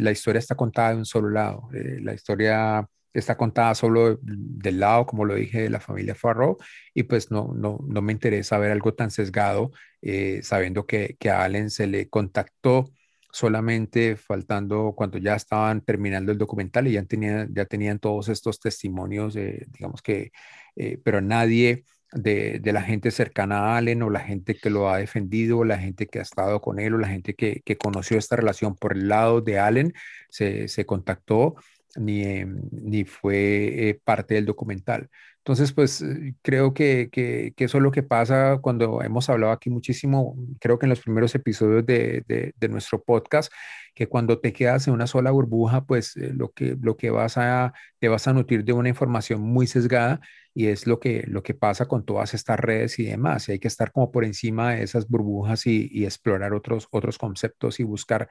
la 0.00 0.10
historia 0.10 0.38
está 0.38 0.54
contada 0.54 0.90
de 0.90 0.96
un 0.96 1.06
solo 1.06 1.30
lado. 1.30 1.68
la 1.72 2.14
historia 2.14 2.88
está 3.18 3.36
contada 3.36 3.74
solo 3.74 4.18
del 4.22 4.80
lado, 4.80 5.06
como 5.06 5.24
lo 5.24 5.34
dije, 5.34 5.62
de 5.62 5.70
la 5.70 5.80
familia 5.80 6.14
Farrow, 6.14 6.58
y 6.94 7.04
pues 7.04 7.30
no, 7.30 7.52
no, 7.54 7.78
no 7.86 8.02
me 8.02 8.12
interesa 8.12 8.58
ver 8.58 8.72
algo 8.72 8.94
tan 8.94 9.10
sesgado, 9.10 9.70
eh, 10.02 10.40
sabiendo 10.42 10.86
que, 10.86 11.16
que, 11.18 11.30
a 11.30 11.42
Allen 11.44 11.70
se 11.70 11.86
le 11.86 12.08
contactó 12.08 12.90
solamente 13.32 14.16
faltando 14.16 14.94
cuando 14.96 15.18
ya 15.18 15.34
estaban 15.34 15.82
terminando 15.82 16.32
el 16.32 16.38
documental 16.38 16.88
y 16.88 16.92
ya 16.92 17.04
tenían, 17.04 17.52
ya 17.54 17.66
tenían 17.66 17.98
todos 17.98 18.28
estos 18.28 18.60
testimonios, 18.60 19.34
digamos 19.34 20.02
que, 20.02 20.32
eh, 20.76 20.98
pero 21.04 21.20
nadie 21.20 21.84
de, 22.12 22.60
de, 22.60 22.72
la 22.72 22.82
gente 22.82 23.10
cercana 23.10 23.58
a 23.58 23.76
Allen 23.76 24.02
o 24.02 24.10
la 24.10 24.20
gente 24.20 24.54
que 24.54 24.70
lo 24.70 24.90
ha 24.90 24.98
defendido, 24.98 25.64
la 25.64 25.78
gente 25.78 26.06
que 26.06 26.18
ha 26.18 26.22
estado 26.22 26.60
con 26.60 26.78
él 26.78 26.94
o 26.94 26.98
la 26.98 27.08
gente 27.08 27.34
que, 27.34 27.62
que 27.64 27.76
conoció 27.76 28.16
esta 28.18 28.36
relación 28.36 28.76
por 28.76 28.92
el 28.96 29.08
lado 29.08 29.40
de 29.40 29.58
Allen, 29.58 29.92
se, 30.30 30.68
se 30.68 30.86
contactó 30.86 31.56
ni, 31.96 32.22
em, 32.24 32.60
ni 32.70 33.04
fue 33.04 33.88
eh, 33.90 34.00
parte 34.04 34.34
del 34.34 34.46
documental. 34.46 35.08
Entonces, 35.46 35.72
pues 35.72 36.02
eh, 36.02 36.34
creo 36.42 36.74
que, 36.74 37.08
que, 37.10 37.54
eso 37.56 37.78
es 37.78 37.82
lo 37.82 37.92
que 37.92 38.02
pasa 38.02 38.58
cuando 38.60 39.00
hemos 39.02 39.28
hablado 39.30 39.52
aquí 39.52 39.70
muchísimo, 39.70 40.36
creo 40.60 40.76
que 40.78 40.86
en 40.86 40.90
los 40.90 41.00
primeros 41.00 41.34
episodios 41.36 41.86
de, 41.86 42.24
de, 42.26 42.68
nuestro 42.68 43.02
podcast, 43.02 43.52
que 43.94 44.08
cuando 44.08 44.40
te 44.40 44.52
quedas 44.52 44.88
en 44.88 44.94
una 44.94 45.06
sola 45.06 45.30
burbuja, 45.30 45.84
pues 45.84 46.16
eh, 46.16 46.32
lo, 46.34 46.50
que, 46.52 46.76
lo 46.80 46.96
que 46.96 47.10
vas 47.10 47.38
a, 47.38 47.72
te 48.00 48.08
vas 48.08 48.26
a 48.26 48.32
nutrir 48.32 48.64
de 48.64 48.72
una 48.72 48.88
información 48.88 49.40
muy 49.40 49.68
sesgada 49.68 50.20
y 50.52 50.66
es 50.66 50.86
lo 50.86 50.98
que, 50.98 51.24
lo 51.28 51.42
que 51.44 51.54
pasa 51.54 51.86
con 51.86 52.04
todas 52.04 52.34
estas 52.34 52.58
redes 52.58 52.98
y 52.98 53.04
demás. 53.04 53.48
Y 53.48 53.52
hay 53.52 53.58
que 53.60 53.68
estar 53.68 53.92
como 53.92 54.10
por 54.10 54.24
encima 54.24 54.72
de 54.74 54.82
esas 54.82 55.06
burbujas 55.08 55.66
y, 55.66 55.88
y 55.92 56.06
explorar 56.06 56.54
otros, 56.54 56.88
otros 56.90 57.18
conceptos 57.18 57.78
y 57.78 57.84
buscar 57.84 58.28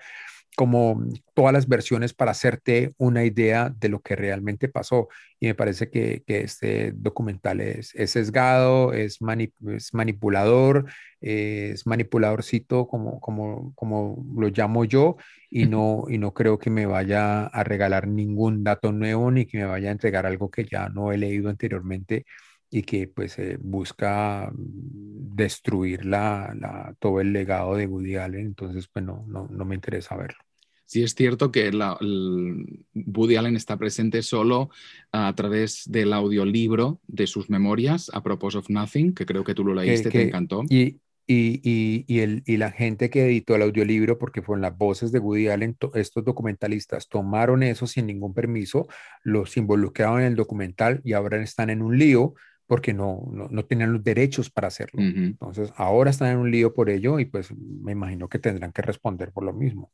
como 0.55 1.03
todas 1.33 1.53
las 1.53 1.67
versiones 1.67 2.13
para 2.13 2.31
hacerte 2.31 2.93
una 2.97 3.23
idea 3.23 3.73
de 3.77 3.89
lo 3.89 4.01
que 4.01 4.15
realmente 4.15 4.69
pasó. 4.69 5.09
Y 5.39 5.47
me 5.47 5.55
parece 5.55 5.89
que, 5.89 6.23
que 6.25 6.41
este 6.41 6.91
documental 6.93 7.61
es, 7.61 7.93
es 7.95 8.11
sesgado, 8.11 8.93
es, 8.93 9.19
es 9.67 9.93
manipulador, 9.93 10.85
es 11.21 11.85
manipuladorcito 11.85 12.87
como, 12.87 13.19
como, 13.19 13.73
como 13.75 14.25
lo 14.35 14.47
llamo 14.49 14.85
yo, 14.85 15.17
y 15.49 15.65
no, 15.67 16.05
y 16.09 16.17
no 16.17 16.33
creo 16.33 16.59
que 16.59 16.69
me 16.69 16.85
vaya 16.85 17.45
a 17.45 17.63
regalar 17.63 18.07
ningún 18.07 18.63
dato 18.63 18.91
nuevo 18.91 19.31
ni 19.31 19.45
que 19.45 19.59
me 19.59 19.65
vaya 19.65 19.89
a 19.89 19.91
entregar 19.93 20.25
algo 20.25 20.49
que 20.49 20.65
ya 20.65 20.89
no 20.89 21.11
he 21.11 21.17
leído 21.17 21.49
anteriormente 21.49 22.25
y 22.69 22.83
que 22.83 23.07
pues 23.07 23.39
eh, 23.39 23.57
busca 23.61 24.51
destruir 24.53 26.05
la, 26.05 26.53
la, 26.59 26.95
todo 26.99 27.21
el 27.21 27.33
legado 27.33 27.75
de 27.75 27.87
Woody 27.87 28.15
Allen, 28.17 28.47
entonces 28.47 28.87
pues 28.87 29.05
no, 29.05 29.25
no, 29.27 29.47
no 29.49 29.65
me 29.65 29.75
interesa 29.75 30.15
verlo. 30.15 30.44
Sí 30.85 31.03
es 31.03 31.15
cierto 31.15 31.51
que 31.51 31.71
la, 31.71 31.97
el 31.99 32.85
Woody 32.93 33.35
Allen 33.35 33.55
está 33.55 33.77
presente 33.77 34.21
solo 34.21 34.69
a 35.11 35.33
través 35.35 35.83
del 35.87 36.13
audiolibro 36.13 37.01
de 37.07 37.25
sus 37.25 37.49
memorias, 37.49 38.11
A 38.13 38.21
Propos 38.21 38.55
of 38.55 38.69
Nothing, 38.69 39.13
que 39.13 39.25
creo 39.25 39.43
que 39.43 39.55
tú 39.55 39.65
lo 39.65 39.73
leíste, 39.73 40.11
te 40.11 40.21
encantó. 40.21 40.63
Y, 40.69 40.99
y, 41.27 41.59
y, 41.63 42.05
y, 42.07 42.19
el, 42.19 42.43
y, 42.45 42.57
la 42.57 42.71
gente 42.71 43.09
que 43.09 43.25
editó 43.25 43.55
el 43.55 43.63
audiolibro, 43.63 44.19
porque 44.19 44.43
fueron 44.43 44.61
las 44.61 44.77
voces 44.77 45.11
de 45.11 45.17
Woody 45.17 45.47
Allen, 45.47 45.75
estos 45.95 46.23
documentalistas 46.23 47.09
tomaron 47.09 47.63
eso 47.63 47.87
sin 47.87 48.05
ningún 48.05 48.35
permiso, 48.35 48.87
los 49.23 49.57
involucraron 49.57 50.19
en 50.19 50.27
el 50.27 50.35
documental 50.35 51.01
y 51.03 51.13
ahora 51.13 51.41
están 51.41 51.71
en 51.71 51.81
un 51.81 51.97
lío 51.97 52.35
porque 52.67 52.93
no, 52.93 53.27
no, 53.31 53.47
no 53.49 53.65
tenían 53.65 53.93
los 53.93 54.03
derechos 54.03 54.49
para 54.49 54.67
hacerlo. 54.67 55.01
Entonces, 55.01 55.71
ahora 55.75 56.09
están 56.09 56.31
en 56.31 56.37
un 56.37 56.51
lío 56.51 56.73
por 56.73 56.89
ello 56.89 57.19
y 57.19 57.25
pues 57.25 57.51
me 57.55 57.91
imagino 57.91 58.27
que 58.27 58.39
tendrán 58.39 58.71
que 58.71 58.81
responder 58.81 59.31
por 59.31 59.43
lo 59.43 59.53
mismo. 59.53 59.91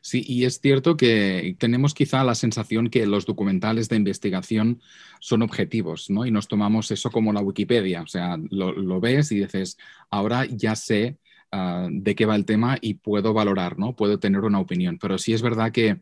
Sí, 0.00 0.24
y 0.26 0.44
es 0.44 0.60
cierto 0.60 0.96
que 0.96 1.56
tenemos 1.58 1.94
quizá 1.94 2.24
la 2.24 2.34
sensación 2.34 2.88
que 2.88 3.06
los 3.06 3.26
documentales 3.26 3.88
de 3.88 3.96
investigación 3.96 4.80
son 5.20 5.42
objetivos, 5.42 6.10
¿no? 6.10 6.26
Y 6.26 6.30
nos 6.30 6.48
tomamos 6.48 6.90
eso 6.90 7.10
como 7.10 7.32
la 7.32 7.40
Wikipedia, 7.40 8.02
o 8.02 8.06
sea, 8.06 8.38
lo, 8.50 9.00
ves 9.00 9.32
y 9.32 9.40
dices, 9.40 9.78
ahora 10.10 10.46
ya 10.46 10.76
sé 10.76 11.18
ah, 11.52 11.88
de 11.90 12.14
qué 12.14 12.26
va 12.26 12.36
el 12.36 12.44
tema 12.44 12.78
y 12.80 12.94
puedo 12.94 13.32
valorar, 13.34 13.78
¿no? 13.78 13.96
Puedo 13.96 14.18
tener 14.18 14.40
una 14.40 14.60
opinión, 14.60 14.98
pero 14.98 15.18
sí 15.18 15.32
es 15.32 15.42
verdad 15.42 15.72
que 15.72 16.00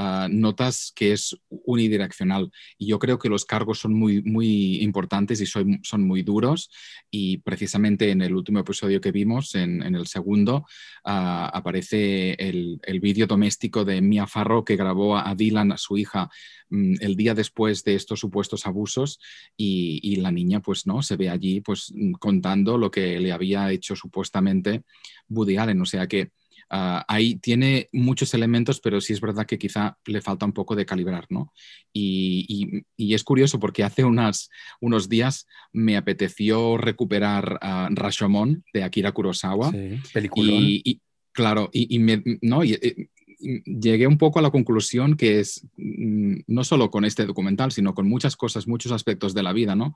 Ah, 0.00 0.28
notas 0.30 0.92
que 0.94 1.10
es 1.10 1.36
unidireccional. 1.48 2.52
Y 2.78 2.86
yo 2.86 3.00
creo 3.00 3.18
que 3.18 3.28
los 3.28 3.44
cargos 3.44 3.80
son 3.80 3.94
muy, 3.94 4.22
muy 4.22 4.80
importantes 4.80 5.40
y 5.40 5.46
son, 5.46 5.80
son 5.82 6.06
muy 6.06 6.22
duros. 6.22 6.70
Y 7.10 7.38
precisamente 7.38 8.12
en 8.12 8.22
el 8.22 8.32
último 8.32 8.60
episodio 8.60 9.00
que 9.00 9.10
vimos, 9.10 9.56
en, 9.56 9.82
el 9.82 10.06
segundo, 10.06 10.66
ah, 11.04 11.50
aparece 11.52 12.34
el, 12.34 12.78
el 12.84 13.00
vídeo 13.00 13.26
doméstico 13.26 13.84
de 13.84 14.00
Mia 14.00 14.28
Farrow 14.28 14.64
que 14.64 14.76
grabó 14.76 15.16
a 15.16 15.34
Dylan, 15.34 15.72
a 15.72 15.76
su 15.76 15.98
hija, 15.98 16.30
mm, 16.70 16.94
el 17.00 17.16
día 17.16 17.34
después 17.34 17.82
de 17.82 17.96
estos 17.96 18.20
supuestos 18.20 18.68
abusos 18.68 19.18
y, 19.56 19.98
y, 20.04 20.16
la 20.16 20.30
niña 20.30 20.60
pues 20.60 20.86
no 20.86 21.02
se 21.02 21.16
ve 21.16 21.28
allí 21.28 21.60
pues 21.60 21.92
mm, 21.92 22.12
contando 22.12 22.78
lo 22.78 22.90
que 22.90 23.18
le 23.18 23.32
había 23.32 23.72
hecho 23.72 23.96
supuestamente 23.96 24.82
Woody 25.28 25.56
Allen 25.56 25.80
o 25.80 25.86
sea 25.86 26.06
que 26.06 26.32
Ah, 26.70 27.04
ahí 27.08 27.36
tiene 27.36 27.88
muchos 27.92 28.34
elementos, 28.34 28.80
pero 28.80 29.00
sí 29.00 29.14
es 29.14 29.20
verdad 29.20 29.46
que 29.46 29.58
quizá 29.58 29.96
le 30.06 30.20
falta 30.20 30.44
un 30.44 30.52
poco 30.52 30.76
de 30.76 30.84
calibrar, 30.84 31.26
¿no? 31.30 31.52
Y, 31.92 32.84
es 32.96 33.24
curioso 33.24 33.58
porque 33.58 33.84
hace 33.84 34.04
unas, 34.04 34.50
unos 34.80 35.08
días 35.08 35.46
me 35.72 35.96
apeteció 35.96 36.76
recuperar 36.76 37.58
uh, 37.62 37.94
Rashomon 37.94 38.64
de 38.72 38.84
Akira 38.84 39.12
Kurosawa. 39.12 39.70
Sí, 39.70 39.98
y, 40.36 41.00
claro, 41.32 41.70
y, 41.72 41.98
me, 41.98 42.22
no, 42.42 42.62
eh, 42.62 43.08
llegué 43.38 44.06
un 44.06 44.18
poco 44.18 44.38
a 44.38 44.42
la 44.42 44.50
conclusión 44.50 45.16
que 45.16 45.40
es, 45.40 45.66
mm, 45.76 46.40
no 46.46 46.64
solo 46.64 46.90
con 46.90 47.04
este 47.04 47.24
documental, 47.24 47.72
sino 47.72 47.94
con 47.94 48.08
muchas 48.08 48.36
cosas, 48.36 48.68
muchos 48.68 48.92
aspectos 48.92 49.34
de 49.34 49.42
la 49.42 49.52
vida, 49.52 49.74
¿no? 49.74 49.94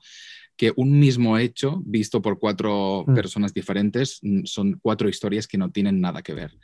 Que 0.55 0.71
un 0.75 0.99
mismo 0.99 1.37
hecho, 1.37 1.81
visto 1.85 2.21
por 2.21 2.39
cuatro 2.39 3.05
mm. 3.07 3.13
personas 3.13 3.53
diferentes, 3.53 4.19
mm, 4.21 4.45
son 4.45 4.79
cuatro 4.81 5.09
historias 5.09 5.47
que 5.47 5.57
no 5.57 5.71
tienen 5.71 5.99
nada 5.99 6.21
que 6.21 6.33
ver. 6.33 6.57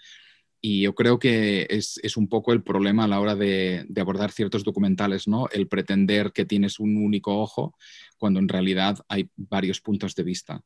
Y 0.61 0.81
yo 0.81 0.93
creo 0.93 1.19
que 1.19 1.67
es, 1.69 2.17
un 2.17 2.27
poco 2.27 2.51
el 2.51 2.63
problema 2.63 3.05
a 3.05 3.07
la 3.07 3.21
hora 3.21 3.35
de, 3.35 3.87
abordar 3.95 4.31
ciertos 4.31 4.63
documentales, 4.63 5.27
¿no? 5.27 5.47
El 5.51 5.67
pretender 5.67 6.33
que 6.33 6.45
tienes 6.45 6.79
un 6.79 6.97
único 6.97 7.39
ojo 7.39 7.75
cuando 8.17 8.39
en 8.39 8.49
realidad 8.49 8.99
hay 9.07 9.29
varios 9.37 9.79
puntos 9.79 10.15
de 10.15 10.23
vista. 10.23 10.61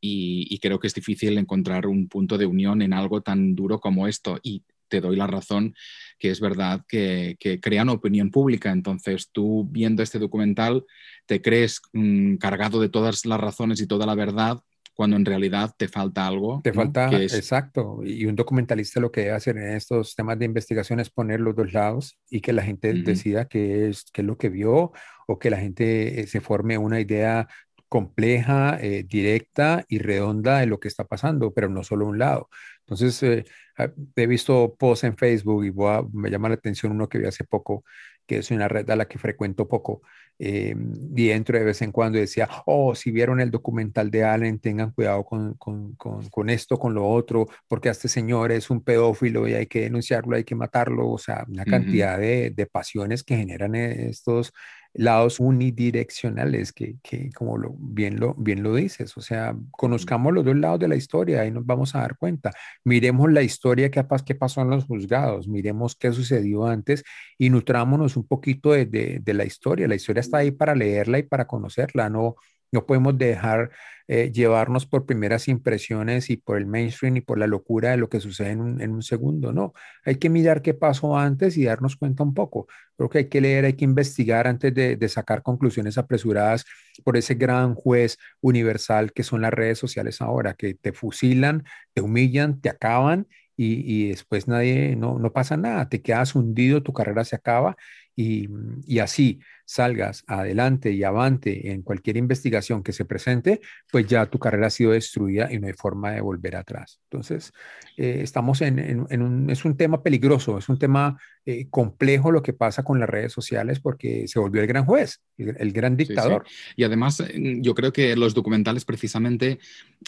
Y, 0.00 0.46
y, 0.50 0.58
creo 0.58 0.78
que 0.78 0.88
es 0.88 0.94
difícil 0.94 1.38
encontrar 1.38 1.86
un 1.86 2.08
punto 2.08 2.38
de 2.38 2.46
unión 2.46 2.82
en 2.82 2.92
algo 2.92 3.20
tan 3.20 3.54
duro 3.54 3.80
como 3.80 4.06
esto. 4.06 4.38
Y 4.42 4.62
te 4.92 5.00
doy 5.00 5.16
la 5.16 5.26
razón 5.26 5.74
que 6.18 6.30
es 6.30 6.38
verdad 6.38 6.82
que, 6.86 7.36
crean 7.62 7.88
opinión 7.88 8.30
pública. 8.30 8.70
Entonces, 8.70 9.30
tú 9.32 9.66
viendo 9.70 10.02
este 10.02 10.18
documental, 10.18 10.84
te 11.24 11.40
crees 11.40 11.80
mm, 11.94 12.36
cargado 12.36 12.78
de 12.78 12.90
todas 12.90 13.24
las 13.24 13.40
razones 13.40 13.80
y 13.80 13.86
toda 13.86 14.04
la 14.04 14.14
verdad, 14.14 14.60
cuando 14.92 15.16
en 15.16 15.24
realidad 15.24 15.74
te 15.78 15.88
falta 15.88 16.26
algo. 16.26 16.60
Te 16.62 16.74
falta, 16.74 17.10
exacto. 17.22 18.02
Y 18.04 18.26
un 18.26 18.36
documentalista 18.36 19.00
lo 19.00 19.10
que 19.10 19.22
debe 19.22 19.32
hacer 19.32 19.56
en 19.56 19.74
estos 19.74 20.14
temas 20.14 20.38
de 20.38 20.44
investigación 20.44 21.00
es 21.00 21.08
poner 21.08 21.40
los 21.40 21.56
dos 21.56 21.72
lados 21.72 22.18
y 22.28 22.42
que 22.42 22.52
la 22.52 22.62
gente 22.62 22.92
decida 22.92 23.46
qué 23.46 23.88
es, 23.88 24.04
qué 24.12 24.20
es 24.20 24.26
lo 24.26 24.36
que 24.36 24.50
vio 24.50 24.92
o 25.26 25.38
que 25.38 25.48
la 25.48 25.56
gente 25.56 26.20
eh, 26.20 26.26
se 26.26 26.42
forme 26.42 26.76
una 26.76 27.00
idea 27.00 27.48
compleja, 27.92 28.78
eh, 28.80 29.04
directa 29.06 29.84
y 29.86 29.98
redonda 29.98 30.60
de 30.60 30.66
lo 30.66 30.80
que 30.80 30.88
está 30.88 31.04
pasando, 31.04 31.52
pero 31.52 31.68
no 31.68 31.84
solo 31.84 32.06
un 32.06 32.18
lado. 32.18 32.48
Entonces, 32.80 33.22
eh, 33.22 33.44
ah, 33.76 33.90
he 34.16 34.26
visto 34.26 34.74
posts 34.78 35.04
en 35.04 35.14
Facebook 35.18 35.66
y 35.66 35.72
me 36.16 36.30
llama 36.30 36.48
la 36.48 36.54
atención 36.54 36.92
uno 36.92 37.06
que 37.06 37.18
vi 37.18 37.26
hace 37.26 37.44
poco, 37.44 37.84
que 38.26 38.38
es 38.38 38.50
una 38.50 38.66
red 38.66 38.88
a 38.88 38.96
la 38.96 39.04
que 39.06 39.18
frecuento 39.18 39.68
poco, 39.68 40.00
eh, 40.38 40.74
y 41.14 41.28
entro 41.28 41.58
de 41.58 41.64
vez 41.66 41.82
en 41.82 41.92
cuando 41.92 42.16
y 42.16 42.22
decía, 42.22 42.48
oh, 42.64 42.94
si 42.94 43.10
vieron 43.10 43.40
el 43.40 43.50
documental 43.50 44.10
de 44.10 44.24
Allen, 44.24 44.58
tengan 44.58 44.92
cuidado 44.92 45.22
con, 45.24 45.52
con, 45.58 45.94
con, 45.94 46.48
esto, 46.48 46.78
con 46.78 46.94
lo 46.94 47.06
otro, 47.06 47.46
porque 47.68 47.90
este 47.90 48.08
señor 48.08 48.52
es 48.52 48.70
un 48.70 48.82
pedófilo 48.82 49.46
y 49.46 49.52
hay 49.52 49.66
que 49.66 49.82
denunciarlo, 49.82 50.34
hay 50.34 50.44
que 50.44 50.54
matarlo, 50.54 51.10
o 51.10 51.18
sea, 51.18 51.44
una 51.46 51.66
cantidad 51.66 52.18
de, 52.18 52.52
de 52.56 52.66
pasiones 52.66 53.22
que 53.22 53.36
generan 53.36 53.74
estos 53.74 54.54
lados 54.94 55.40
unidireccionales, 55.40 56.72
que, 56.72 56.96
que 57.02 57.30
como 57.32 57.56
lo, 57.58 57.74
bien, 57.78 58.20
lo, 58.20 58.34
bien 58.34 58.62
lo 58.62 58.74
dices, 58.74 59.16
o 59.16 59.20
sea, 59.22 59.56
conozcamos 59.70 60.32
los 60.34 60.44
dos 60.44 60.56
lados 60.56 60.80
de 60.80 60.88
la 60.88 60.96
historia, 60.96 61.40
ahí 61.42 61.50
nos 61.50 61.64
vamos 61.66 61.94
a 61.94 62.00
dar 62.00 62.16
cuenta. 62.16 62.52
Miremos 62.84 63.32
la 63.32 63.42
historia 63.42 63.90
que, 63.90 64.04
que 64.26 64.34
pasó 64.34 64.60
en 64.62 64.70
los 64.70 64.84
juzgados, 64.84 65.48
miremos 65.48 65.96
qué 65.96 66.12
sucedió 66.12 66.66
antes 66.66 67.04
y 67.38 67.50
nutrámonos 67.50 68.16
un 68.16 68.26
poquito 68.26 68.72
de, 68.72 68.86
de, 68.86 69.20
de 69.22 69.34
la 69.34 69.44
historia. 69.44 69.88
La 69.88 69.94
historia 69.94 70.20
está 70.20 70.38
ahí 70.38 70.50
para 70.50 70.74
leerla 70.74 71.18
y 71.18 71.22
para 71.24 71.46
conocerla, 71.46 72.08
no, 72.10 72.36
no 72.72 72.86
podemos 72.86 73.16
dejar 73.18 73.70
eh, 74.08 74.32
llevarnos 74.32 74.84
por 74.86 75.06
primeras 75.06 75.46
impresiones 75.48 76.28
y 76.30 76.36
por 76.36 76.58
el 76.58 76.66
mainstream 76.66 77.18
y 77.18 77.20
por 77.20 77.38
la 77.38 77.46
locura 77.46 77.92
de 77.92 77.96
lo 77.98 78.08
que 78.08 78.20
sucede 78.20 78.50
en 78.50 78.90
un, 78.90 79.02
segundo. 79.02 79.52
No, 79.52 79.74
hay 80.04 80.16
que 80.16 80.28
mirar 80.28 80.60
qué 80.62 80.74
pasó 80.74 81.16
antes 81.16 81.56
y 81.56 81.64
darnos 81.64 81.96
cuenta 81.96 82.22
un 82.22 82.34
poco. 82.34 82.66
Creo 82.96 83.08
que 83.08 83.18
hay 83.18 83.28
que 83.28 83.40
leer, 83.40 83.64
hay 83.64 83.74
que 83.74 83.84
investigar 83.84 84.46
antes 84.46 84.74
de, 84.74 85.08
sacar 85.08 85.42
conclusiones 85.42 85.98
apresuradas 85.98 86.64
por 87.04 87.16
ese 87.16 87.34
gran 87.34 87.74
juez 87.74 88.18
universal 88.40 89.12
que 89.12 89.22
son 89.22 89.42
las 89.42 89.52
redes 89.52 89.78
sociales 89.78 90.20
ahora, 90.20 90.54
que 90.54 90.74
te 90.74 90.92
fusilan, 90.92 91.64
te 91.94 92.02
humillan, 92.02 92.60
te 92.60 92.70
acaban 92.70 93.28
y, 93.56 94.08
después 94.08 94.48
nadie, 94.48 94.96
no, 94.96 95.18
no 95.18 95.32
pasa 95.32 95.56
nada, 95.56 95.88
te 95.88 96.02
quedas 96.02 96.34
hundido, 96.34 96.82
tu 96.82 96.92
carrera 96.92 97.24
se 97.24 97.36
acaba 97.36 97.76
y, 98.16 98.48
y 98.86 98.98
así 98.98 99.40
salgas 99.72 100.22
adelante 100.26 100.92
y 100.92 101.02
avante 101.02 101.72
en 101.72 101.80
cualquier 101.80 102.18
investigación 102.18 102.82
que 102.82 102.92
se 102.92 103.06
presente, 103.06 103.60
pues 103.90 104.06
ya 104.06 104.26
tu 104.26 104.38
carrera 104.38 104.66
ha 104.66 104.70
sido 104.70 104.92
destruida 104.92 105.50
y 105.50 105.58
no 105.58 105.66
hay 105.66 105.72
forma 105.72 106.12
de 106.12 106.20
volver 106.20 106.56
atrás. 106.56 107.00
Entonces, 107.10 107.52
eh, 107.96 108.20
estamos 108.22 108.60
en, 108.60 109.00
un, 109.00 109.48
es 109.48 109.64
un 109.64 109.76
tema 109.76 110.02
peligroso, 110.02 110.58
es 110.58 110.68
un 110.68 110.78
tema 110.78 111.18
eh, 111.46 111.68
complejo 111.70 112.30
lo 112.30 112.42
que 112.42 112.52
pasa 112.52 112.84
con 112.84 113.00
las 113.00 113.08
redes 113.08 113.32
sociales 113.32 113.80
porque 113.80 114.28
se 114.28 114.38
volvió 114.38 114.60
el 114.60 114.66
gran 114.66 114.84
juez, 114.84 115.22
el, 115.38 115.72
gran 115.72 115.96
dictador. 115.96 116.44
Y 116.76 116.84
además, 116.84 117.20
eh, 117.20 117.58
yo 117.60 117.74
creo 117.74 117.92
que 117.92 118.14
los 118.14 118.34
documentales 118.34 118.84
precisamente 118.84 119.58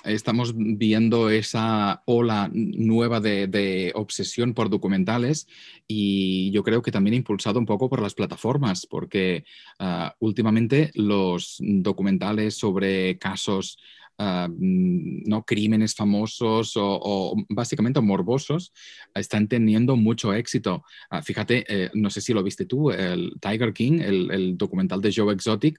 estamos 0.04 0.54
viendo 0.56 1.30
esa 1.30 2.02
ola 2.04 2.50
nueva 2.52 3.20
de, 3.20 3.46
de 3.46 3.92
obsesión 3.94 4.52
por 4.52 4.68
documentales 4.68 5.46
y 5.88 6.50
yo 6.52 6.62
creo 6.62 6.82
que 6.82 6.92
también 6.92 7.14
impulsado 7.14 7.58
un 7.58 7.66
poco 7.66 7.88
por 7.88 8.02
las 8.02 8.14
plataformas, 8.14 8.86
porque 8.86 9.44
Ah, 9.78 10.14
últimamente 10.20 10.90
los 10.94 11.57
documentales 11.61 12.55
sobre 12.55 13.18
casos, 13.18 13.78
ah, 14.18 14.48
mm, 14.48 15.24
no 15.26 15.44
crímenes 15.44 15.94
famosos 15.94 16.72
o, 16.76 17.34
básicamente 17.48 18.00
morbosos 18.00 18.72
están 19.14 19.48
teniendo 19.48 19.96
mucho 19.96 20.32
éxito. 20.32 20.84
Ah, 21.11 21.22
fíjate, 21.22 21.64
eh, 21.68 21.90
no 21.94 22.11
sé 22.11 22.20
si 22.20 22.32
lo 22.32 22.42
viste 22.42 22.66
tú, 22.66 22.90
el 22.90 23.32
Tiger 23.40 23.72
King, 23.72 24.00
el, 24.00 24.57
documental 24.57 25.00
de 25.00 25.12
Joe 25.14 25.32
Exotic, 25.34 25.78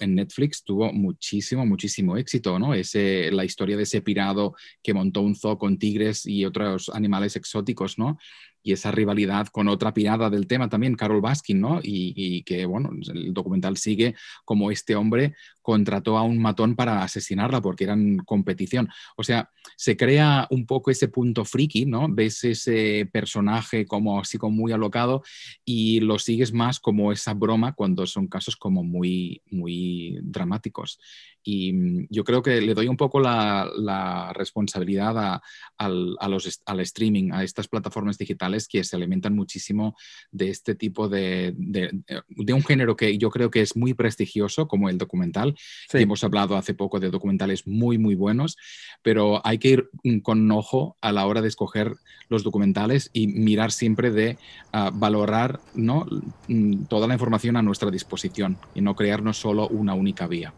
en 0.00 0.14
Netflix 0.14 0.62
tuvo 0.62 0.92
muchísimo, 0.92 1.66
muchísimo 1.66 2.16
éxito, 2.16 2.58
¿no? 2.58 2.74
Ese, 2.74 3.30
la 3.32 3.44
historia 3.44 3.76
de 3.76 3.82
ese 3.82 4.00
pirado 4.00 4.54
que 4.82 4.94
montó 4.94 5.22
un 5.22 5.34
zoo 5.34 5.58
con 5.58 5.78
tigres 5.78 6.24
y 6.26 6.44
otros 6.44 6.88
animales 6.94 7.36
exóticos, 7.36 7.98
¿no? 7.98 8.18
Y 8.62 8.72
esa 8.72 8.90
rivalidad 8.90 9.48
con 9.48 9.68
otra 9.68 9.92
pirada 9.92 10.30
del 10.30 10.46
tema 10.46 10.68
también, 10.68 10.94
Carol 10.94 11.20
Baskin, 11.20 11.60
¿no? 11.60 11.80
Y, 11.82 12.42
que, 12.44 12.64
bueno, 12.66 12.90
el 13.12 13.34
documental 13.34 13.76
sigue 13.76 14.14
como 14.44 14.70
este 14.70 14.94
hombre 14.94 15.34
contrató 15.62 16.18
a 16.18 16.22
un 16.22 16.38
matón 16.38 16.76
para 16.76 17.02
asesinarla 17.02 17.60
porque 17.62 17.84
eran 17.84 18.18
competición. 18.18 18.88
O 19.16 19.22
sea, 19.22 19.50
se 19.76 19.96
crea 19.96 20.46
un 20.50 20.66
poco 20.66 20.90
ese 20.90 21.08
punto 21.08 21.44
friki, 21.44 21.86
¿no? 21.86 22.08
Ves 22.10 22.44
ese 22.44 23.08
personaje 23.12 23.86
como 23.86 24.20
así 24.20 24.38
como 24.38 24.56
muy 24.56 24.72
alocado 24.72 25.22
y 25.64 26.00
lo 26.00 26.18
sigues 26.18 26.52
más 26.52 26.80
como 26.80 27.12
esa 27.12 27.34
broma 27.34 27.72
cuando 27.74 28.06
son 28.06 28.26
casos 28.26 28.56
como 28.56 28.82
muy, 28.82 29.42
muy 29.50 30.18
dramáticos. 30.22 30.98
Y 31.44 31.72
mm, 31.72 32.06
yo 32.10 32.24
creo 32.24 32.42
que 32.42 32.60
le 32.60 32.74
doy 32.74 32.88
un 32.88 32.96
poco 32.96 33.20
la, 33.20 34.32
responsabilidad 34.34 35.40
al, 35.76 36.16
los, 36.28 36.62
al 36.66 36.80
streaming, 36.80 37.32
a 37.32 37.44
estas 37.44 37.68
plataformas 37.68 38.18
digitales 38.18 38.68
que 38.68 38.84
se 38.84 38.96
alimentan 38.96 39.34
muchísimo 39.34 39.96
de 40.30 40.50
este 40.50 40.74
tipo 40.74 41.08
de, 41.08 41.54
de, 41.56 42.52
un 42.52 42.62
género 42.62 42.96
que 42.96 43.18
yo 43.18 43.30
creo 43.30 43.50
que 43.50 43.60
es 43.60 43.76
muy 43.76 43.94
prestigioso, 43.94 44.68
como 44.68 44.88
el 44.88 44.98
documental. 44.98 45.51
Sí. 45.56 45.98
que 45.98 46.02
hemos 46.02 46.24
hablado 46.24 46.56
hace 46.56 46.74
poco 46.74 47.00
de 47.00 47.10
documentales 47.10 47.66
muy, 47.66 47.98
muy 47.98 48.14
buenos, 48.14 48.56
pero 49.02 49.40
hay 49.44 49.58
que 49.58 49.68
ir 49.68 49.90
mm, 50.02 50.18
con 50.20 50.50
ojo 50.50 50.96
a 51.00 51.12
la 51.12 51.26
hora 51.26 51.40
de 51.40 51.48
escoger 51.48 51.94
los 52.28 52.42
documentales 52.42 53.10
y 53.12 53.26
mirar 53.26 53.72
siempre 53.72 54.10
de 54.10 54.38
uh, 54.72 54.90
valorar 54.92 55.60
¿no? 55.74 56.06
Mm, 56.48 56.84
toda 56.84 57.06
la 57.06 57.14
información 57.14 57.56
a 57.56 57.62
nuestra 57.62 57.90
disposición 57.90 58.58
y 58.74 58.80
no 58.80 58.94
crearnos 58.94 59.38
solo 59.38 59.68
una 59.68 59.94
única 59.94 60.26
vía. 60.26 60.52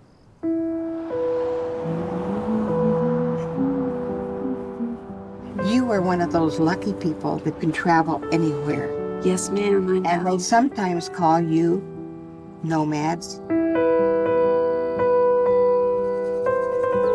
You 5.66 5.90
are 5.90 6.03
one 6.03 6.20
of 6.20 6.30
those 6.30 6.61
lucky 6.61 6.92
people 6.92 7.38
that 7.38 7.59
can 7.59 7.72
travel 7.72 8.22
anywhere. 8.32 9.20
Yes, 9.24 9.49
ma'am. 9.49 10.05
And 10.05 10.26
they 10.26 10.38
sometimes 10.38 11.09
call 11.09 11.40
you 11.40 11.82
nomads. 12.62 13.40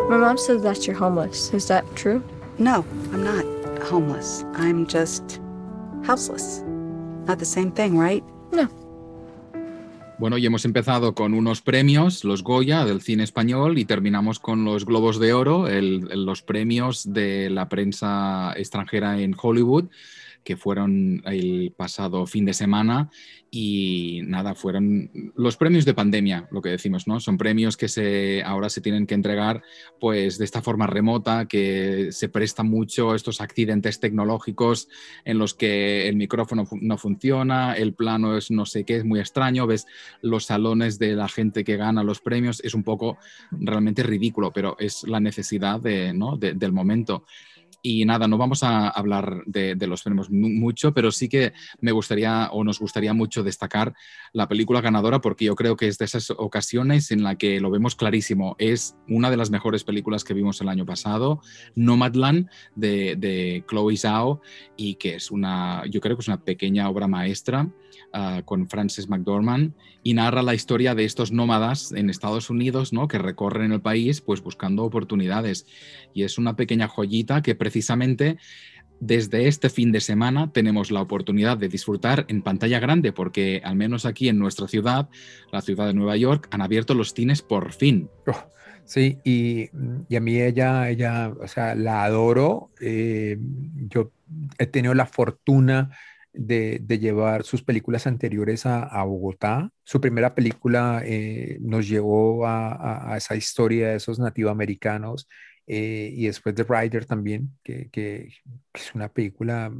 My 0.10 0.18
mom 0.18 0.38
says 0.38 0.64
that 0.64 0.88
you're 0.88 0.98
homeless. 0.98 1.54
Is 1.54 1.68
that 1.68 1.86
true? 1.96 2.22
No, 2.58 2.84
I'm 3.14 3.24
not 3.24 3.46
homeless. 3.84 4.44
I'm 4.56 4.88
just 4.88 5.40
houseless. 6.04 6.64
Not 7.28 7.38
the 7.38 7.46
same 7.46 7.72
thing, 7.72 7.98
right? 7.98 8.24
No. 8.52 8.68
Bueno, 10.18 10.38
y 10.38 10.46
hemos 10.46 10.66
empezado 10.66 11.14
con 11.14 11.34
unos 11.34 11.62
premios, 11.62 12.26
los 12.26 12.44
Goya 12.44 12.84
del 12.86 13.02
cine 13.02 13.24
español, 13.24 13.78
y 13.78 13.86
terminamos 13.86 14.40
con 14.40 14.66
los 14.66 14.84
Globos 14.84 15.18
de 15.20 15.32
Oro, 15.32 15.68
el- 15.68 16.10
los 16.26 16.42
premios 16.42 17.14
de 17.14 17.50
la 17.50 17.70
prensa 17.70 18.52
extranjera 18.58 19.22
en 19.22 19.34
Hollywood, 19.42 19.86
que 20.50 20.58
fueron 20.58 21.22
el 21.28 21.72
pasado 21.78 22.26
fin 22.26 22.44
de 22.44 22.56
semana. 22.56 23.12
Y 23.52 24.22
nada, 24.26 24.56
fueron 24.56 25.12
los 25.36 25.58
premios 25.58 25.86
de 25.86 25.94
pandemia, 25.94 26.48
lo 26.52 26.60
que 26.62 26.70
decimos, 26.70 27.08
¿no? 27.08 27.20
Son 27.20 27.38
premios 27.38 27.78
que 27.78 27.88
se, 27.88 28.42
ahora 28.44 28.68
se 28.70 28.82
tienen 28.82 29.06
que 29.06 29.14
entregar 29.14 29.62
pues 30.00 30.40
de 30.40 30.46
esta 30.46 30.64
forma 30.64 30.88
remota, 30.88 31.46
que 31.48 32.08
se 32.12 32.30
presta 32.30 32.64
mucho 32.64 33.14
estos 33.14 33.42
accidentes 33.42 34.00
tecnológicos 34.00 34.88
en 35.24 35.38
los 35.38 35.54
que 35.54 36.08
el 36.10 36.16
micrófono 36.16 36.68
no 36.82 36.98
funciona, 36.98 37.74
el 37.74 37.94
plano 37.94 38.36
es 38.36 38.50
no 38.50 38.66
sé 38.66 38.86
qué, 38.86 38.98
es 38.98 39.06
muy 39.06 39.20
extraño, 39.20 39.68
ves 39.68 39.86
los 40.24 40.46
salones 40.46 40.98
de 40.98 41.16
la 41.16 41.28
gente 41.28 41.64
que 41.64 41.78
gana 41.78 42.04
los 42.04 42.22
premios, 42.22 42.60
es 42.64 42.74
un 42.74 42.84
poco 42.84 43.20
realmente 43.52 44.02
ridículo, 44.02 44.52
pero 44.52 44.76
es 44.80 45.04
la 45.08 45.20
necesidad 45.20 45.80
de, 45.80 46.12
¿no? 46.14 46.38
de- 46.38 46.54
del 46.56 46.72
momento. 46.72 47.24
Y 47.82 48.04
nada, 48.06 48.28
no 48.28 48.38
vamos 48.38 48.64
a 48.64 48.90
hablar 48.90 49.44
de, 49.46 49.76
de 49.76 49.88
los 49.88 50.04
premios 50.04 50.30
mu- 50.30 50.50
mucho, 50.50 50.94
pero 50.94 51.12
sí 51.12 51.30
que 51.30 51.54
me 51.80 51.92
gustaría 51.92 52.50
o 52.52 52.64
nos 52.64 52.80
gustaría 52.80 53.14
mucho 53.14 53.42
destacar 53.44 53.94
la 54.34 54.48
película 54.48 54.82
ganadora 54.82 55.22
porque 55.22 55.46
yo 55.46 55.56
creo 55.56 55.76
que 55.78 55.88
es 55.88 55.98
de 55.98 56.06
esas 56.06 56.30
ocasiones 56.32 57.12
en 57.12 57.24
la 57.24 57.36
que 57.36 57.60
lo 57.60 57.72
vemos 57.72 57.96
clarísimo. 57.96 58.56
Es 58.60 58.96
una 59.08 59.32
de 59.32 59.38
las 59.38 59.50
mejores 59.50 59.84
películas 59.84 60.24
que 60.24 60.34
vimos 60.34 60.60
el 60.62 60.70
año 60.70 60.86
pasado, 60.86 61.42
Nomadland 61.76 62.50
de, 62.76 63.16
de 63.16 63.64
Chloe 63.70 63.96
Zhao 63.96 64.42
y 64.76 64.96
que 64.96 65.16
es 65.16 65.32
una, 65.32 65.84
yo 65.90 66.02
creo 66.02 66.18
que 66.18 66.22
es 66.22 66.28
una 66.28 66.44
pequeña 66.44 66.90
obra 66.90 67.08
maestra 67.08 67.70
ah, 68.14 68.42
con 68.44 68.68
Frances 68.68 69.08
McDormand 69.10 69.74
y 70.04 70.14
narra 70.14 70.42
la 70.44 70.54
historia 70.54 70.96
de 70.96 71.06
estos 71.06 71.32
nómadas 71.32 71.92
en 71.92 72.10
Estados 72.10 72.50
Unidos, 72.50 72.94
¿no? 72.94 73.08
Que 73.08 73.18
recorren 73.18 73.72
el 73.72 73.82
país 73.82 74.22
pues 74.22 74.42
buscando 74.42 74.84
oportunidades 74.84 75.66
y 76.14 76.24
es 76.24 76.38
una 76.38 76.56
pequeña 76.56 76.88
joyita 76.88 77.42
que 77.42 77.56
precisamente 77.70 78.38
desde 79.00 79.48
este 79.48 79.70
fin 79.70 79.92
de 79.92 80.02
semana 80.02 80.52
tenemos 80.52 80.90
la 80.90 81.02
oportunidad 81.02 81.56
de 81.56 81.70
disfrutar 81.70 82.26
en 82.28 82.42
pantalla 82.42 82.80
grande 82.80 83.14
porque 83.14 83.62
al 83.64 83.76
menos 83.76 84.06
aquí 84.06 84.28
en 84.28 84.40
nuestra 84.40 84.68
ciudad, 84.68 85.08
la 85.52 85.62
ciudad 85.62 85.86
de 85.86 85.94
Nueva 85.94 86.18
York, 86.18 86.48
han 86.50 86.62
abierto 86.62 86.96
los 86.96 87.14
cines 87.14 87.44
por 87.44 87.72
fin. 87.72 88.10
Oh, 88.26 88.44
sí, 88.86 89.20
y, 89.24 89.70
a 90.16 90.20
mí 90.20 90.42
ella, 90.42 90.90
ella, 90.90 91.32
o 91.40 91.48
sea, 91.48 91.76
la 91.76 92.04
adoro. 92.04 92.72
eh, 92.82 93.38
yo 93.88 94.12
he 94.58 94.66
tenido 94.66 94.96
la 94.96 95.06
fortuna 95.06 95.92
de, 96.34 96.82
llevar 97.00 97.44
sus 97.44 97.62
películas 97.64 98.08
anteriores 98.08 98.66
a, 98.66 99.04
Bogotá. 99.04 99.70
Su 99.84 100.02
primera 100.02 100.34
película 100.34 101.04
eh, 101.06 101.58
nos 101.62 101.88
llevó 101.88 102.48
a, 102.48 102.74
a- 102.74 103.14
a 103.14 103.18
esa 103.18 103.36
historia 103.36 103.90
de 103.90 103.98
esos 103.98 104.18
nativoamericanos 104.20 105.28
eh, 105.70 106.12
y 106.16 106.28
después 106.28 106.56
de 106.56 106.66
Rider 106.66 107.06
también, 107.08 107.52
que, 107.64 107.90
que- 107.92 108.34
que 108.74 108.82
es 108.82 108.96
una 108.96 109.10
película 109.14 109.74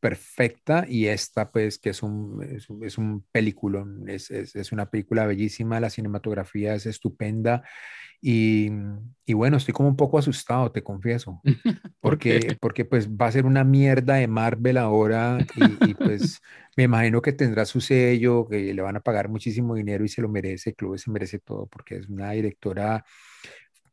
perfecta 0.00 0.86
y 0.88 1.06
esta 1.08 1.50
pues 1.52 1.78
que 1.78 1.90
es 1.90 2.02
un, 2.04 2.42
es 2.44 2.68
es 2.82 2.98
un 2.98 3.24
peliculón, 3.32 4.08
es, 4.08 4.30
es, 4.30 4.56
es 4.56 4.72
una 4.72 4.90
película 4.90 5.26
bellísima, 5.26 5.80
la 5.80 5.90
cinematografía 5.90 6.74
es 6.76 6.86
estupenda 6.86 7.64
y, 8.20 8.70
y 9.26 9.34
bueno, 9.34 9.56
estoy 9.58 9.74
como 9.74 9.88
un 9.88 9.96
poco 9.96 10.18
asustado, 10.18 10.72
te 10.72 10.82
confieso, 10.82 11.44
porque, 12.00 12.56
porque 12.60 12.84
pues 12.84 13.08
va 13.10 13.26
a 13.28 13.32
ser 13.32 13.46
una 13.46 13.64
mierda 13.64 14.14
de 14.16 14.28
Marvel 14.28 14.78
ahora 14.78 15.46
y, 15.54 15.90
y, 15.90 15.94
pues 15.96 16.40
me 16.76 16.84
imagino 16.84 17.22
que 17.22 17.32
tendrá 17.32 17.64
su 17.66 17.80
sello, 17.80 18.48
que 18.48 18.74
le 18.74 18.82
van 18.82 18.96
a 18.96 19.00
pagar 19.00 19.28
muchísimo 19.28 19.74
dinero 19.74 20.04
y 20.04 20.08
se 20.08 20.22
lo 20.22 20.28
merece, 20.28 20.74
Chloe 20.74 20.98
se 20.98 21.10
merece 21.10 21.38
todo 21.40 21.66
porque 21.68 21.96
es 21.96 22.08
una 22.08 22.32
directora 22.32 23.04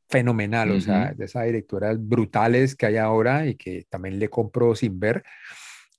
fenomenal, 0.10 0.72
o 0.72 0.82
sea, 0.82 1.14
de 1.14 1.26
esas 1.26 1.46
directoras 1.46 1.98
brutales 2.00 2.76
que 2.76 2.86
hay 2.86 2.98
ahora 2.98 3.48
y 3.48 3.56
que 3.56 3.86
también 3.90 4.20
le 4.20 4.30
compro 4.30 4.76
sin 4.76 5.00
ver, 5.00 5.24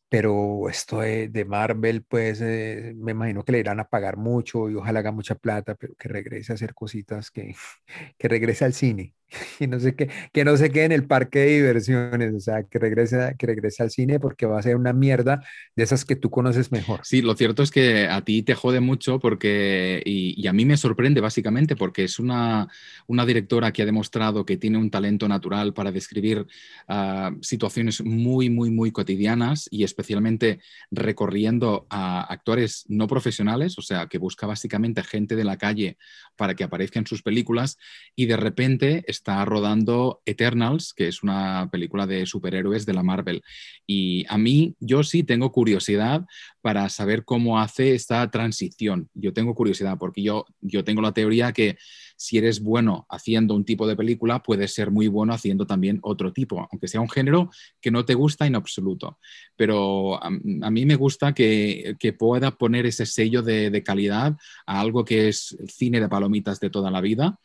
pero 0.09 0.69
esto 0.69 1.01
de, 1.01 1.29
de 1.29 1.45
Marvel, 1.45 2.05
pues 2.05 2.41
eh, 2.41 2.93
me 2.97 3.13
imagino 3.13 3.45
que 3.45 3.53
le 3.53 3.59
irán 3.59 3.81
a 3.81 3.89
pagar 3.89 4.17
mucho 4.17 4.71
y 4.71 4.77
ojalá 4.77 5.01
haga 5.01 5.11
mucha 5.11 5.35
plata, 5.35 5.75
pero 5.75 5.95
que 5.97 6.09
regrese 6.09 6.53
a 6.53 6.55
hacer 6.55 6.75
cositas, 6.75 7.31
que, 7.31 7.55
que 8.19 8.29
regrese 8.29 8.65
al 8.65 8.75
cine, 8.75 9.15
y 9.61 9.67
no 9.67 9.81
sé 9.81 9.95
qué, 9.95 10.11
que 10.33 10.45
no 10.45 10.57
se 10.57 10.71
quede 10.71 10.85
en 10.85 10.93
el 10.93 11.07
parque 11.07 11.41
de 11.41 11.57
diversiones, 11.57 12.35
o 12.35 12.41
sea, 12.41 12.63
que 12.65 12.79
regrese, 12.79 13.35
que 13.39 13.47
regrese 13.47 13.83
al 13.83 13.91
cine 13.91 14.21
porque 14.21 14.47
va 14.47 14.59
a 14.59 14.63
ser 14.63 14.77
una 14.77 14.93
mierda 14.93 15.43
de 15.77 15.83
esas 15.83 16.05
que 16.05 16.17
tú 16.17 16.31
conoces 16.31 16.73
mejor. 16.73 17.01
Sí, 17.05 17.23
lo 17.23 17.35
cierto 17.35 17.63
es 17.63 17.71
que 17.71 18.07
a 18.07 18.23
ti 18.23 18.43
te 18.43 18.55
jode 18.55 18.81
mucho 18.81 19.19
porque, 19.19 20.03
y, 20.05 20.47
a 20.47 20.53
mí 20.53 20.67
me 20.67 20.77
sorprende 20.77 21.21
básicamente 21.21 21.75
porque 21.75 22.05
es 22.05 22.19
una, 22.19 22.69
una 23.07 23.25
directora 23.25 23.73
que 23.73 23.83
ha 23.83 23.87
demostrado 23.87 24.45
que 24.45 24.57
tiene 24.57 24.79
un 24.79 24.91
talento 24.91 25.27
natural 25.27 25.73
para 25.73 25.91
describir 25.91 26.47
ah, 26.89 27.33
situaciones 27.41 28.05
muy, 28.05 28.51
muy, 28.51 28.71
muy 28.71 28.93
cotidianas 28.93 29.69
y 29.71 29.85
especialmente 29.85 30.61
recorriendo 30.91 31.87
a 31.89 32.23
actores 32.23 32.85
no 32.89 33.07
profesionales, 33.07 33.79
o 33.79 33.83
sea, 33.83 34.07
que 34.07 34.19
busca 34.19 34.47
básicamente 34.47 35.03
gente 35.03 35.37
de 35.37 35.45
la 35.45 35.57
calle 35.57 35.97
para 36.37 36.55
que 36.55 36.65
aparezca 36.65 36.99
en 36.99 37.07
sus 37.07 37.23
películas 37.23 37.79
y 38.15 38.27
de 38.27 38.37
repente 38.37 39.05
rodando 39.45 40.23
Eternals, 40.27 40.93
que 40.93 41.09
es 41.09 41.23
una 41.23 41.69
película 41.71 42.07
de 42.07 42.27
superhéroes 42.27 42.87
de 42.87 42.95
la 42.95 43.03
Marvel. 43.03 43.43
Y 43.87 44.25
a 44.29 44.39
mí, 44.39 44.75
yo 44.81 45.03
sí 45.03 45.23
tengo 45.23 45.53
curiosidad 45.53 46.25
para 46.61 46.89
saber 46.89 47.25
cómo 47.25 47.59
hace 47.59 47.95
esta 47.95 48.31
transición. 48.31 49.09
Yo 49.15 49.33
tengo 49.33 49.55
curiosidad 49.55 49.99
porque 49.99 50.23
yo, 50.23 50.47
yo 50.61 50.85
tengo 50.85 51.03
la 51.03 51.13
teoría 51.13 51.53
que 51.53 51.77
si 52.17 52.39
eres 52.39 52.61
bueno 52.61 53.07
haciendo 53.11 53.55
un 53.55 53.65
tipo 53.65 53.87
de 53.87 53.97
película, 53.97 54.43
puedes 54.43 54.73
ser 54.73 54.91
muy 54.91 55.09
bueno 55.09 55.35
haciendo 55.35 55.67
también 55.67 55.99
otro 56.03 56.33
tipo, 56.33 56.67
aunque 56.71 56.89
sea 56.89 57.01
un 57.01 57.11
género 57.11 57.51
que 57.81 57.91
no 57.91 58.05
te 58.05 58.15
gusta 58.15 58.47
en 58.47 58.55
absoluto. 58.55 59.19
Pero 59.57 60.23
a, 60.23 60.29
a 60.29 60.71
mí 60.71 60.87
me 60.87 60.97
gusta 60.97 61.35
que, 61.35 61.97
que 61.99 62.13
pueda 62.13 62.53
poner 62.53 62.87
ese 62.87 63.07
sello 63.07 63.43
de, 63.43 63.71
de 63.71 63.83
calidad 63.83 64.37
a 64.67 64.81
algo 64.81 65.05
que 65.05 65.29
es 65.29 65.57
cine 65.69 66.01
de 66.01 66.09
palomitas 66.09 66.61
de 66.61 66.71
toda 66.71 66.91
la 66.91 67.01
vida. 67.01 67.39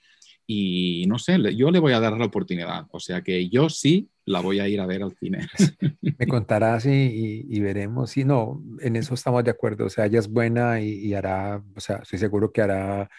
Y 0.51 1.05
no 1.07 1.19
sé, 1.19 1.37
yo 1.55 1.69
le 1.69 1.77
voy 1.77 1.93
a 1.93 1.99
dar 1.99 2.13
la 2.17 2.25
oportunidad. 2.25 2.87
O 2.91 2.99
sea 2.99 3.21
que 3.21 3.49
yo 3.49 3.69
sí 3.69 4.09
la 4.25 4.39
voy 4.41 4.59
a 4.59 4.67
ir 4.67 4.81
a 4.81 4.87
ver 4.87 5.03
al 5.03 5.15
cine. 5.15 5.47
Me 6.17 6.27
contarás 6.27 6.85
y, 6.87 6.89
y- 6.91 7.45
y 7.49 7.59
veremos. 7.61 8.09
Sí, 8.11 8.23
no, 8.25 8.59
en 8.81 8.95
eso 8.95 9.13
estamos 9.13 9.43
de 9.43 9.51
acuerdo. 9.51 9.85
O 9.85 9.89
sea, 9.91 10.05
ella 10.07 10.17
es 10.19 10.27
buena 10.27 10.81
y, 10.81 10.89
y 11.05 11.13
hará, 11.13 11.63
o 11.75 11.79
sea, 11.79 11.97
estoy 11.97 12.17
seguro 12.19 12.51
que 12.51 12.61
hará 12.63 13.09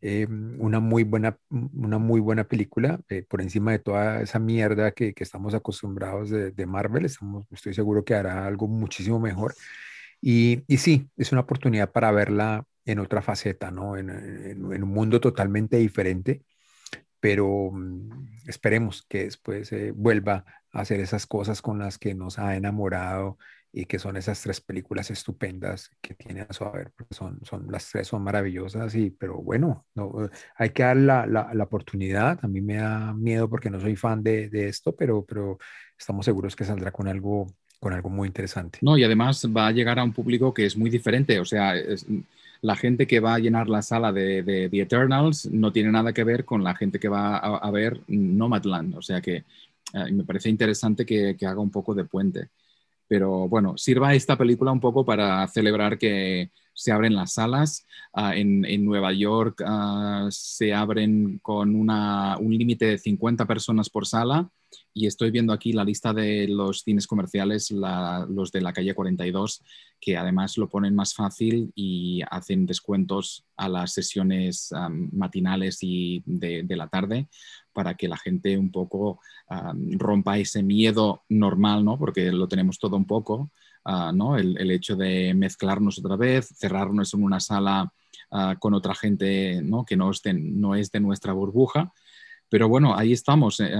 eh, 0.00 0.26
una 0.58 0.80
muy 0.80 1.04
buena, 1.04 1.38
una 1.50 1.98
muy 1.98 2.20
buena 2.20 2.44
película 2.48 3.00
eh, 3.08 3.22
por 3.28 3.40
encima 3.40 3.70
de 3.72 3.78
toda 3.78 4.20
esa 4.22 4.40
mierda 4.40 4.90
que, 4.90 5.14
que 5.14 5.22
estamos 5.24 5.54
acostumbrados 5.54 6.30
de, 6.30 6.50
de 6.50 6.66
Marvel. 6.66 7.04
Estamos, 7.04 7.46
estoy 7.52 7.72
seguro 7.74 8.04
que 8.04 8.14
hará 8.14 8.46
algo 8.48 8.66
muchísimo 8.68 9.20
mejor. 9.20 9.54
Y, 10.20 10.62
y 10.66 10.78
sí, 10.78 11.08
es 11.16 11.32
una 11.32 11.42
oportunidad 11.42 11.90
para 11.92 12.10
verla 12.12 12.64
en 12.84 12.98
otra 12.98 13.22
faceta, 13.22 13.70
¿no? 13.70 13.96
En, 13.96 14.10
en- 14.10 14.72
en 14.72 14.82
un 14.82 14.90
mundo 14.90 15.20
totalmente 15.20 15.76
diferente 15.78 16.42
pero 17.20 17.70
mm, 17.72 18.48
esperemos 18.48 19.02
que 19.08 19.24
después 19.24 19.70
vuelva 19.94 20.44
a 20.72 20.80
hacer 20.80 21.00
esas 21.00 21.26
cosas 21.26 21.62
con 21.62 21.78
las 21.78 21.98
que 21.98 22.14
nos 22.14 22.38
ha 22.38 22.56
enamorado 22.56 23.38
y 23.72 23.84
que 23.86 23.98
son 24.00 24.16
esas 24.16 24.40
tres 24.42 24.60
películas 24.60 25.10
estupendas 25.12 25.90
que 26.00 26.14
tiene 26.14 26.40
a 26.42 26.52
su 26.52 26.64
haber, 26.64 26.92
son, 27.10 27.38
son 27.44 27.70
las 27.70 27.88
tres 27.88 28.08
son 28.08 28.22
maravillosas 28.24 28.94
y 28.96 29.10
pero 29.10 29.36
bueno, 29.42 29.86
no, 29.94 30.12
hay 30.56 30.70
que 30.70 30.82
dar 30.82 30.96
la, 30.96 31.26
la, 31.26 31.50
la 31.54 31.64
oportunidad, 31.64 32.38
a 32.42 32.48
mí 32.48 32.60
me 32.60 32.76
da 32.76 33.12
miedo 33.14 33.48
porque 33.48 33.70
no 33.70 33.80
soy 33.80 33.96
fan 33.96 34.22
de, 34.22 34.48
de 34.48 34.68
esto, 34.68 34.94
pero, 34.96 35.24
pero 35.24 35.58
estamos 35.98 36.24
seguros 36.24 36.56
que 36.56 36.64
saldrá 36.64 36.90
con 36.92 37.06
algo, 37.08 37.46
con 37.78 37.92
algo 37.92 38.08
muy 38.10 38.26
interesante. 38.28 38.78
No, 38.82 38.96
y 38.98 39.04
además 39.04 39.44
va 39.56 39.68
a 39.68 39.72
llegar 39.72 39.98
a 39.98 40.04
un 40.04 40.12
público 40.12 40.52
que 40.52 40.66
es 40.66 40.76
muy 40.76 40.90
diferente. 40.90 41.38
O 41.40 41.44
sea, 41.44 41.76
es- 41.76 42.06
la 42.62 42.76
gente 42.76 43.06
que 43.06 43.20
va 43.20 43.34
a 43.34 43.38
llenar 43.38 43.68
la 43.68 43.82
sala 43.82 44.12
de, 44.12 44.68
The 44.70 44.80
Eternals 44.80 45.50
no 45.50 45.72
tiene 45.72 45.90
nada 45.90 46.12
que 46.12 46.24
ver 46.24 46.44
con 46.44 46.62
la 46.62 46.74
gente 46.74 46.98
que 46.98 47.08
va 47.08 47.36
a, 47.36 47.56
a 47.56 47.70
ver 47.70 48.00
Nomadland. 48.08 48.96
O 48.96 49.02
sea 49.02 49.20
que 49.20 49.44
eh, 49.94 50.12
me 50.12 50.24
parece 50.24 50.48
interesante 50.48 51.04
que, 51.06 51.36
haga 51.46 51.60
un 51.60 51.70
poco 51.70 51.94
de 51.94 52.04
puente. 52.04 52.50
Pero 53.08 53.48
bueno, 53.48 53.76
sirva 53.76 54.14
esta 54.14 54.36
película 54.36 54.72
un 54.72 54.80
poco 54.80 55.04
para 55.04 55.46
celebrar 55.48 55.98
que 55.98 56.50
se 56.74 56.92
abren 56.92 57.14
las 57.14 57.34
salas. 57.34 57.86
Ah, 58.12 58.36
en, 58.36 58.84
Nueva 58.84 59.12
York 59.12 59.62
ah, 59.66 60.28
se 60.30 60.72
abren 60.74 61.38
con 61.42 61.74
un 61.74 62.58
límite 62.58 62.86
de 62.86 62.98
50 62.98 63.46
personas 63.46 63.90
por 63.90 64.06
sala 64.06 64.50
y 64.92 65.06
estoy 65.06 65.30
viendo 65.30 65.52
aquí 65.52 65.72
la 65.72 65.84
lista 65.84 66.12
de 66.12 66.48
los 66.48 66.82
cines 66.82 67.06
comerciales, 67.06 67.70
los 67.70 68.52
de 68.52 68.60
la 68.60 68.72
calle 68.72 68.94
42, 68.94 69.62
que 70.00 70.16
además 70.16 70.58
lo 70.58 70.68
ponen 70.68 70.94
más 70.94 71.14
fácil 71.14 71.72
y 71.74 72.22
hacen 72.30 72.66
descuentos 72.66 73.44
a 73.56 73.68
las 73.68 73.92
sesiones 73.92 74.72
matinales 75.12 75.78
y 75.82 76.22
de, 76.26 76.64
la 76.68 76.88
tarde 76.88 77.28
para 77.72 77.94
que 77.94 78.08
la 78.08 78.16
gente 78.16 78.58
un 78.58 78.70
poco 78.70 79.20
rompa 79.48 80.38
ese 80.38 80.62
miedo 80.62 81.22
normal, 81.28 81.84
¿no? 81.84 81.98
porque 81.98 82.32
lo 82.32 82.48
tenemos 82.48 82.78
todo 82.78 82.96
un 82.96 83.06
poco, 83.06 83.50
ah, 83.84 84.12
¿no? 84.14 84.36
El, 84.36 84.70
hecho 84.70 84.96
de 84.96 85.34
mezclarnos 85.34 85.98
otra 85.98 86.16
vez, 86.16 86.48
cerrarnos 86.56 87.14
en 87.14 87.22
una 87.22 87.40
sala 87.40 87.92
ah, 88.30 88.56
con 88.58 88.74
otra 88.74 88.94
gente 88.94 89.60
¿no? 89.62 89.84
que 89.84 89.96
no 89.96 90.10
no 90.34 90.74
es 90.74 90.90
de 90.90 91.00
nuestra 91.00 91.32
burbuja 91.32 91.92
pero 92.50 92.68
bueno, 92.68 92.96
ahí 92.96 93.12
estamos, 93.12 93.60
eh, 93.60 93.70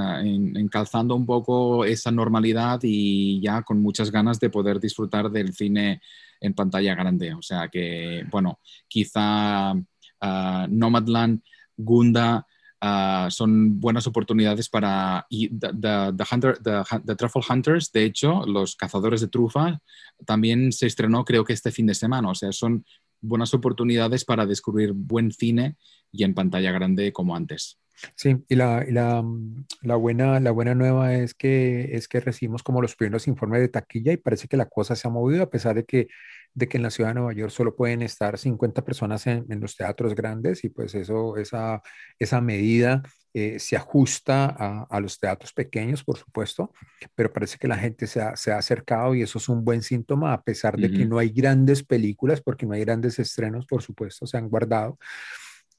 encalzando 0.55 1.17
un 1.17 1.27
poco 1.27 1.85
esa 1.85 2.13
normalidad 2.13 2.79
y 2.85 3.41
ya 3.41 3.63
con 3.63 3.83
muchas 3.83 4.13
ganas 4.13 4.39
de 4.39 4.49
poder 4.49 4.79
disfrutar 4.79 5.29
del 5.29 5.53
cine 5.53 6.01
en 6.41 6.55
pantalla 6.55 6.95
grande. 6.95 7.35
O 7.35 7.43
sea 7.43 7.69
que, 7.69 8.25
bueno, 8.31 8.61
quizá 8.87 9.75
ah, 10.21 10.67
Nomadland, 10.71 11.43
Gunda, 11.77 12.47
ah, 12.81 13.27
son 13.31 13.81
buenas 13.81 14.07
oportunidades 14.07 14.69
para 14.69 15.27
y 15.29 15.49
the, 15.49 15.71
the, 15.75 17.17
Truffle 17.17 17.43
Hunters, 17.51 17.91
de 17.91 18.05
hecho, 18.05 18.47
los 18.47 18.77
cazadores 18.77 19.21
de 19.21 19.29
trufa, 19.29 19.81
también 20.25 20.71
se 20.71 20.87
estrenó 20.87 21.25
creo 21.25 21.45
que 21.45 21.55
este 21.55 21.73
fin 21.73 21.87
de 21.87 21.95
semana, 21.95 22.31
o 22.31 22.35
sea, 22.37 22.53
son 22.53 22.85
buenas 23.21 23.53
oportunidades 23.53 24.25
para 24.25 24.47
descubrir 24.47 24.93
buen 24.93 25.33
cine 25.33 25.77
y 26.13 26.23
en 26.23 26.35
pantalla 26.35 26.71
grande 26.71 27.13
como 27.13 27.35
antes. 27.35 27.81
Sí, 28.15 28.37
y 28.49 28.55
la, 28.55 28.85
la, 28.89 29.23
mm, 29.23 29.67
la, 29.83 29.97
buena, 29.97 30.41
la 30.41 30.51
buena 30.51 30.75
nueva 30.75 31.15
es 31.15 31.35
que, 31.35 31.95
es 31.97 32.09
que 32.09 32.21
recibimos 32.21 32.63
como 32.63 32.83
los 32.83 32.97
primeros 32.97 33.29
informes 33.29 33.61
de 33.61 33.69
taquilla 33.69 34.13
y 34.13 34.17
parece 34.17 34.49
que 34.49 34.57
la 34.57 34.67
cosa 34.67 34.97
se 34.97 35.09
ha 35.09 35.11
movido 35.11 35.43
a 35.43 35.51
pesar 35.51 35.75
de 35.75 35.85
que, 35.85 36.09
de 36.55 36.69
que 36.69 36.77
en 36.77 36.83
la 36.83 36.91
ciudad 36.91 37.11
de 37.11 37.15
Nueva 37.15 37.33
York 37.33 37.53
solo 37.53 37.77
pueden 37.77 38.03
estar 38.03 38.39
50 38.39 38.85
personas 38.85 39.27
en, 39.27 39.47
en 39.49 39.61
los 39.61 39.77
teatros 39.77 40.15
grandes 40.15 40.65
y 40.65 40.69
pues 40.69 40.95
eso, 40.95 41.37
esa, 41.37 41.83
esa 42.19 42.41
medida 42.41 43.03
eh, 43.33 43.61
se 43.61 43.77
ajusta 43.77 44.47
a, 44.47 44.87
a, 44.91 45.01
los 45.01 45.21
teatros 45.21 45.53
pequeños, 45.53 46.03
por 46.03 46.19
supuesto, 46.19 46.73
pero 47.15 47.33
parece 47.33 47.59
que 47.59 47.69
la 47.69 47.79
gente 47.79 48.09
se 48.09 48.21
ha, 48.21 48.35
se 48.35 48.51
ha 48.51 48.59
acercado 48.59 49.15
y 49.15 49.23
eso 49.23 49.39
es 49.39 49.49
un 49.49 49.65
buen 49.65 49.83
síntoma 49.83 50.33
a 50.33 50.43
pesar 50.43 50.77
de 50.77 50.91
que 50.91 51.07
no 51.07 51.17
hay 51.17 51.31
grandes 51.31 51.85
películas, 51.85 52.41
porque 52.41 52.67
no 52.67 52.75
hay 52.75 52.81
grandes 52.81 53.21
estrenos, 53.21 53.67
por 53.67 53.83
supuesto, 53.83 54.27
se 54.27 54.37
han 54.37 54.49
guardado. 54.49 54.99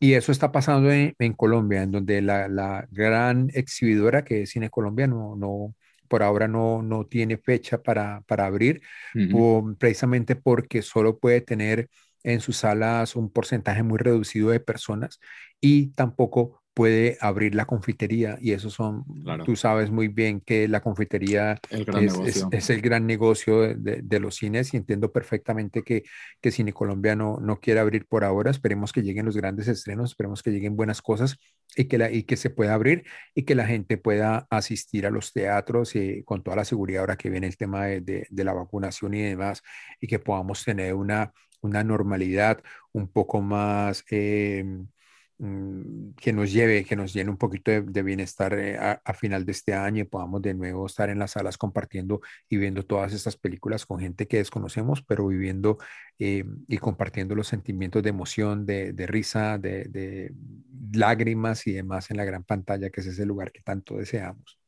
Y 0.04 0.16
eso 0.16 0.32
está 0.32 0.52
pasando 0.52 0.92
en, 0.92 1.34
Colombia, 1.34 1.84
en 1.84 1.92
donde 1.92 2.24
la, 2.24 2.48
la, 2.48 2.88
gran 2.90 3.52
exhibidora 3.54 4.24
que 4.24 4.42
es 4.42 4.50
Cine 4.50 4.72
Colombia 4.72 5.06
no, 5.06 5.36
no, 5.36 5.76
por 6.08 6.24
ahora 6.24 6.48
no, 6.48 6.82
no 6.82 7.06
tiene 7.06 7.38
fecha 7.38 7.84
para, 7.84 8.22
para 8.22 8.48
abrir, 8.48 8.82
precisamente 9.78 10.36
porque 10.36 10.82
solo 10.82 11.20
puede 11.20 11.42
tener 11.42 11.88
en 12.24 12.40
sus 12.40 12.58
salas 12.58 13.16
un 13.16 13.32
porcentaje 13.32 13.84
muy 13.84 14.00
reducido 14.00 14.50
de 14.50 14.60
personas 14.60 15.20
y 15.60 15.90
tampoco 15.92 16.61
puede 16.74 17.18
abrir 17.20 17.54
la 17.54 17.66
confitería 17.66 18.38
y 18.40 18.54
eso 18.54 18.70
son, 18.70 19.04
tú 19.46 19.56
sabes 19.58 19.92
muy 19.92 20.08
bien 20.08 20.40
que 20.40 20.70
la 20.70 20.80
confitería 20.80 21.60
es, 21.70 22.46
es, 22.52 22.70
el 22.70 22.82
gran 22.82 23.06
negocio 23.06 23.76
de, 23.76 24.02
de, 24.02 24.20
los 24.20 24.36
cines 24.36 24.74
y 24.74 24.78
entiendo 24.78 25.12
perfectamente 25.12 25.84
que, 25.84 26.04
que 26.40 26.52
Cine 26.52 26.72
Colombia 26.72 27.16
no, 27.16 27.40
no 27.42 27.60
quiere 27.60 27.82
abrir 27.82 28.06
por 28.08 28.24
ahora, 28.24 28.52
esperemos 28.52 28.94
que 28.94 29.02
lleguen 29.02 29.26
los 29.26 29.36
grandes 29.36 29.68
estrenos, 29.68 30.12
esperemos 30.12 30.42
que 30.44 30.52
lleguen 30.52 30.78
buenas 30.78 31.02
cosas 31.02 31.38
y 31.76 31.86
que, 31.86 31.98
la, 31.98 32.10
y 32.10 32.24
que 32.24 32.38
se 32.38 32.50
pueda 32.50 32.74
abrir 32.74 33.04
y 33.36 33.44
que 33.44 33.56
la 33.56 33.68
gente 33.68 33.98
pueda 33.98 34.48
asistir 34.50 35.06
a 35.06 35.12
los 35.12 35.34
teatros 35.34 35.96
y 35.96 36.24
con 36.24 36.42
toda 36.42 36.56
la 36.56 36.66
seguridad 36.66 37.02
ahora 37.02 37.18
que 37.18 37.30
viene 37.30 37.48
el 37.48 37.58
tema 37.58 37.86
de, 37.88 38.28
de 38.30 38.44
la 38.46 38.54
vacunación 38.54 39.14
y 39.14 39.22
demás 39.22 39.62
y 40.00 40.08
que 40.08 40.20
podamos 40.20 40.64
tener 40.64 40.94
una, 40.94 41.34
una 41.60 41.84
normalidad 41.84 42.64
un 42.94 43.10
poco 43.10 43.42
más... 43.42 44.06
Eh, 44.10 44.64
que 46.18 46.34
nos 46.34 46.52
lleve, 46.52 46.86
que 46.86 46.96
nos 46.96 47.14
llene 47.14 47.32
un 47.32 47.38
poquito 47.38 47.72
de, 47.72 48.04
bienestar 48.04 48.54
eh, 48.54 48.78
a, 48.78 49.14
final 49.16 49.44
de 49.44 49.54
este 49.54 49.74
año 49.74 50.04
y 50.04 50.04
podamos 50.04 50.40
de 50.44 50.54
nuevo 50.54 50.86
estar 50.86 51.10
en 51.10 51.18
las 51.18 51.32
salas 51.32 51.58
compartiendo 51.58 52.22
y 52.48 52.58
viendo 52.58 52.84
todas 52.84 53.12
estas 53.12 53.38
películas 53.38 53.88
con 53.88 54.00
gente 54.00 54.28
que 54.28 54.38
desconocemos, 54.38 55.02
pero 55.02 55.26
viviendo 55.28 55.80
eh, 56.20 56.46
y 56.68 56.78
compartiendo 56.78 57.34
los 57.34 57.48
sentimientos 57.48 58.04
de 58.04 58.10
emoción, 58.10 58.68
de, 58.68 58.94
risa, 59.08 59.58
de, 59.58 60.32
lágrimas 60.94 61.66
y 61.66 61.72
demás 61.72 62.12
en 62.12 62.18
la 62.18 62.26
gran 62.26 62.44
pantalla, 62.44 62.92
que 62.92 63.02
es 63.02 63.08
ese 63.08 63.26
lugar 63.26 63.52
que 63.52 63.62
tanto 63.62 63.98
deseamos. 63.98 64.60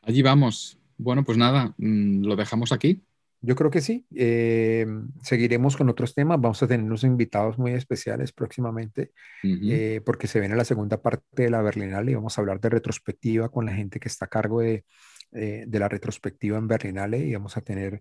Allí 0.00 0.22
vamos. 0.22 0.78
Bueno, 0.96 1.24
pues 1.24 1.36
nada, 1.36 1.74
mm, 1.76 2.24
lo 2.24 2.36
dejamos 2.36 2.72
aquí. 2.72 3.04
Yo 3.44 3.56
creo 3.56 3.70
que 3.70 3.80
sí. 3.80 4.06
Eh, 4.14 4.86
seguiremos 5.20 5.76
con 5.76 5.88
otros 5.88 6.14
temas. 6.14 6.40
Vamos 6.40 6.62
a 6.62 6.68
tener 6.68 6.86
unos 6.86 7.02
invitados 7.02 7.58
muy 7.58 7.72
especiales 7.72 8.32
próximamente, 8.32 9.10
eh, 9.42 10.00
porque 10.04 10.28
se 10.28 10.38
viene 10.38 10.54
la 10.54 10.64
segunda 10.64 11.02
parte 11.02 11.42
de 11.42 11.50
la 11.50 11.60
Berlinale 11.60 12.12
y 12.12 12.14
vamos 12.14 12.38
a 12.38 12.40
hablar 12.40 12.60
de 12.60 12.68
retrospectiva 12.68 13.48
con 13.48 13.66
la 13.66 13.74
gente 13.74 13.98
que 13.98 14.08
está 14.08 14.26
a 14.26 14.28
cargo 14.28 14.60
de, 14.60 14.84
eh, 15.32 15.64
de 15.66 15.78
la 15.78 15.88
retrospectiva 15.88 16.56
en 16.56 16.68
Berlinale 16.68 17.18
y 17.18 17.32
vamos 17.32 17.56
a 17.56 17.62
tener 17.62 18.00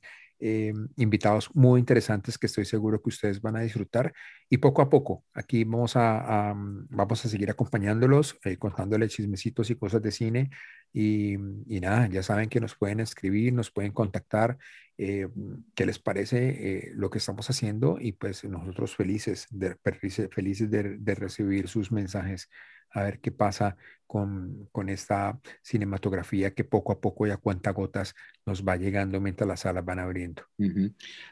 invitados 0.97 1.49
muy 1.53 1.79
interesantes 1.79 2.37
que 2.37 2.47
estoy 2.47 2.65
seguro 2.65 3.01
que 3.01 3.09
ustedes 3.09 3.41
van 3.41 3.55
a 3.55 3.61
disfrutar. 3.61 4.13
Y 4.49 4.57
poco 4.57 4.81
a 4.81 4.89
poco, 4.89 5.23
aquí 5.33 5.63
vamos 5.63 5.95
a, 5.95 6.53
vamos 6.89 7.25
a 7.25 7.29
seguir 7.29 7.49
acompañándolos, 7.49 8.39
contándoles 8.59 9.11
chismecitos 9.11 9.69
y 9.69 9.75
cosas 9.75 10.01
de 10.01 10.11
cine. 10.11 10.49
Y, 10.93 11.35
y, 11.67 11.79
nada, 11.79 12.07
ya 12.07 12.21
saben 12.21 12.49
que 12.49 12.59
nos 12.59 12.75
pueden 12.75 12.99
escribir, 12.99 13.53
nos 13.53 13.71
pueden 13.71 13.93
contactar 13.93 14.57
eh, 15.03 15.27
qué 15.73 15.87
les 15.87 15.97
parece 15.97 16.49
eh, 16.49 16.91
lo 16.93 17.09
que 17.09 17.17
estamos 17.17 17.49
haciendo 17.49 17.97
y 17.99 18.11
pues 18.11 18.43
nosotros 18.43 18.95
felices 18.95 19.47
de, 19.49 19.75
felices 20.29 20.69
de, 20.69 21.15
recibir 21.15 21.67
sus 21.67 21.91
mensajes 21.91 22.49
a 22.93 23.03
ver 23.03 23.19
qué 23.19 23.31
pasa 23.31 23.77
con, 24.05 24.67
con, 24.73 24.89
esta 24.89 25.39
cinematografía 25.61 26.53
que 26.53 26.65
poco 26.65 26.91
a 26.91 26.99
poco 26.99 27.27
y 27.27 27.29
a 27.29 27.39
gotas 27.71 28.13
nos 28.45 28.67
va 28.67 28.75
llegando 28.75 29.21
mientras 29.21 29.47
las 29.47 29.61
salas 29.61 29.85
van 29.85 29.99
abriendo. 29.99 30.43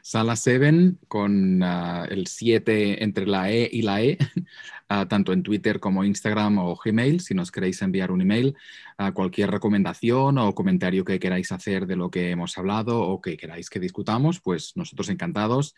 Sala 0.02 0.34
7 0.34 0.94
con 1.06 1.62
ah, 1.62 2.06
el 2.08 2.26
7 2.26 3.04
entre 3.04 3.26
la 3.26 3.50
E 3.50 3.68
y 3.70 3.82
la 3.82 4.02
E, 4.02 4.16
ah, 4.88 5.06
tanto 5.06 5.34
en 5.34 5.42
Twitter 5.42 5.78
como 5.78 6.04
Instagram 6.04 6.58
o 6.58 6.74
Gmail, 6.82 7.20
si 7.20 7.34
nos 7.34 7.52
queréis 7.52 7.82
enviar 7.82 8.10
un 8.10 8.22
email, 8.22 8.56
a 8.96 9.12
cualquier 9.12 9.50
recomendación 9.50 10.38
o 10.38 10.54
comentario 10.54 11.04
que 11.04 11.20
queráis 11.20 11.52
hacer 11.52 11.86
de 11.86 11.96
lo 11.96 12.10
que 12.10 12.30
hemos 12.30 12.56
hablado 12.56 13.02
o 13.02 13.20
que 13.20 13.36
queráis 13.36 13.68
que 13.68 13.78
discutamos, 13.80 14.40
pues 14.40 14.72
nosotros 14.74 15.10
encantados. 15.10 15.74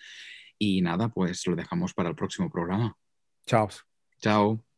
Y 0.56 0.82
nada, 0.82 1.08
pues 1.08 1.44
lo 1.48 1.56
dejamos 1.56 1.92
para 1.94 2.10
el 2.10 2.14
próximo 2.14 2.48
programa. 2.48 2.96
Chao. 3.44 3.68
Chao. 4.20 4.71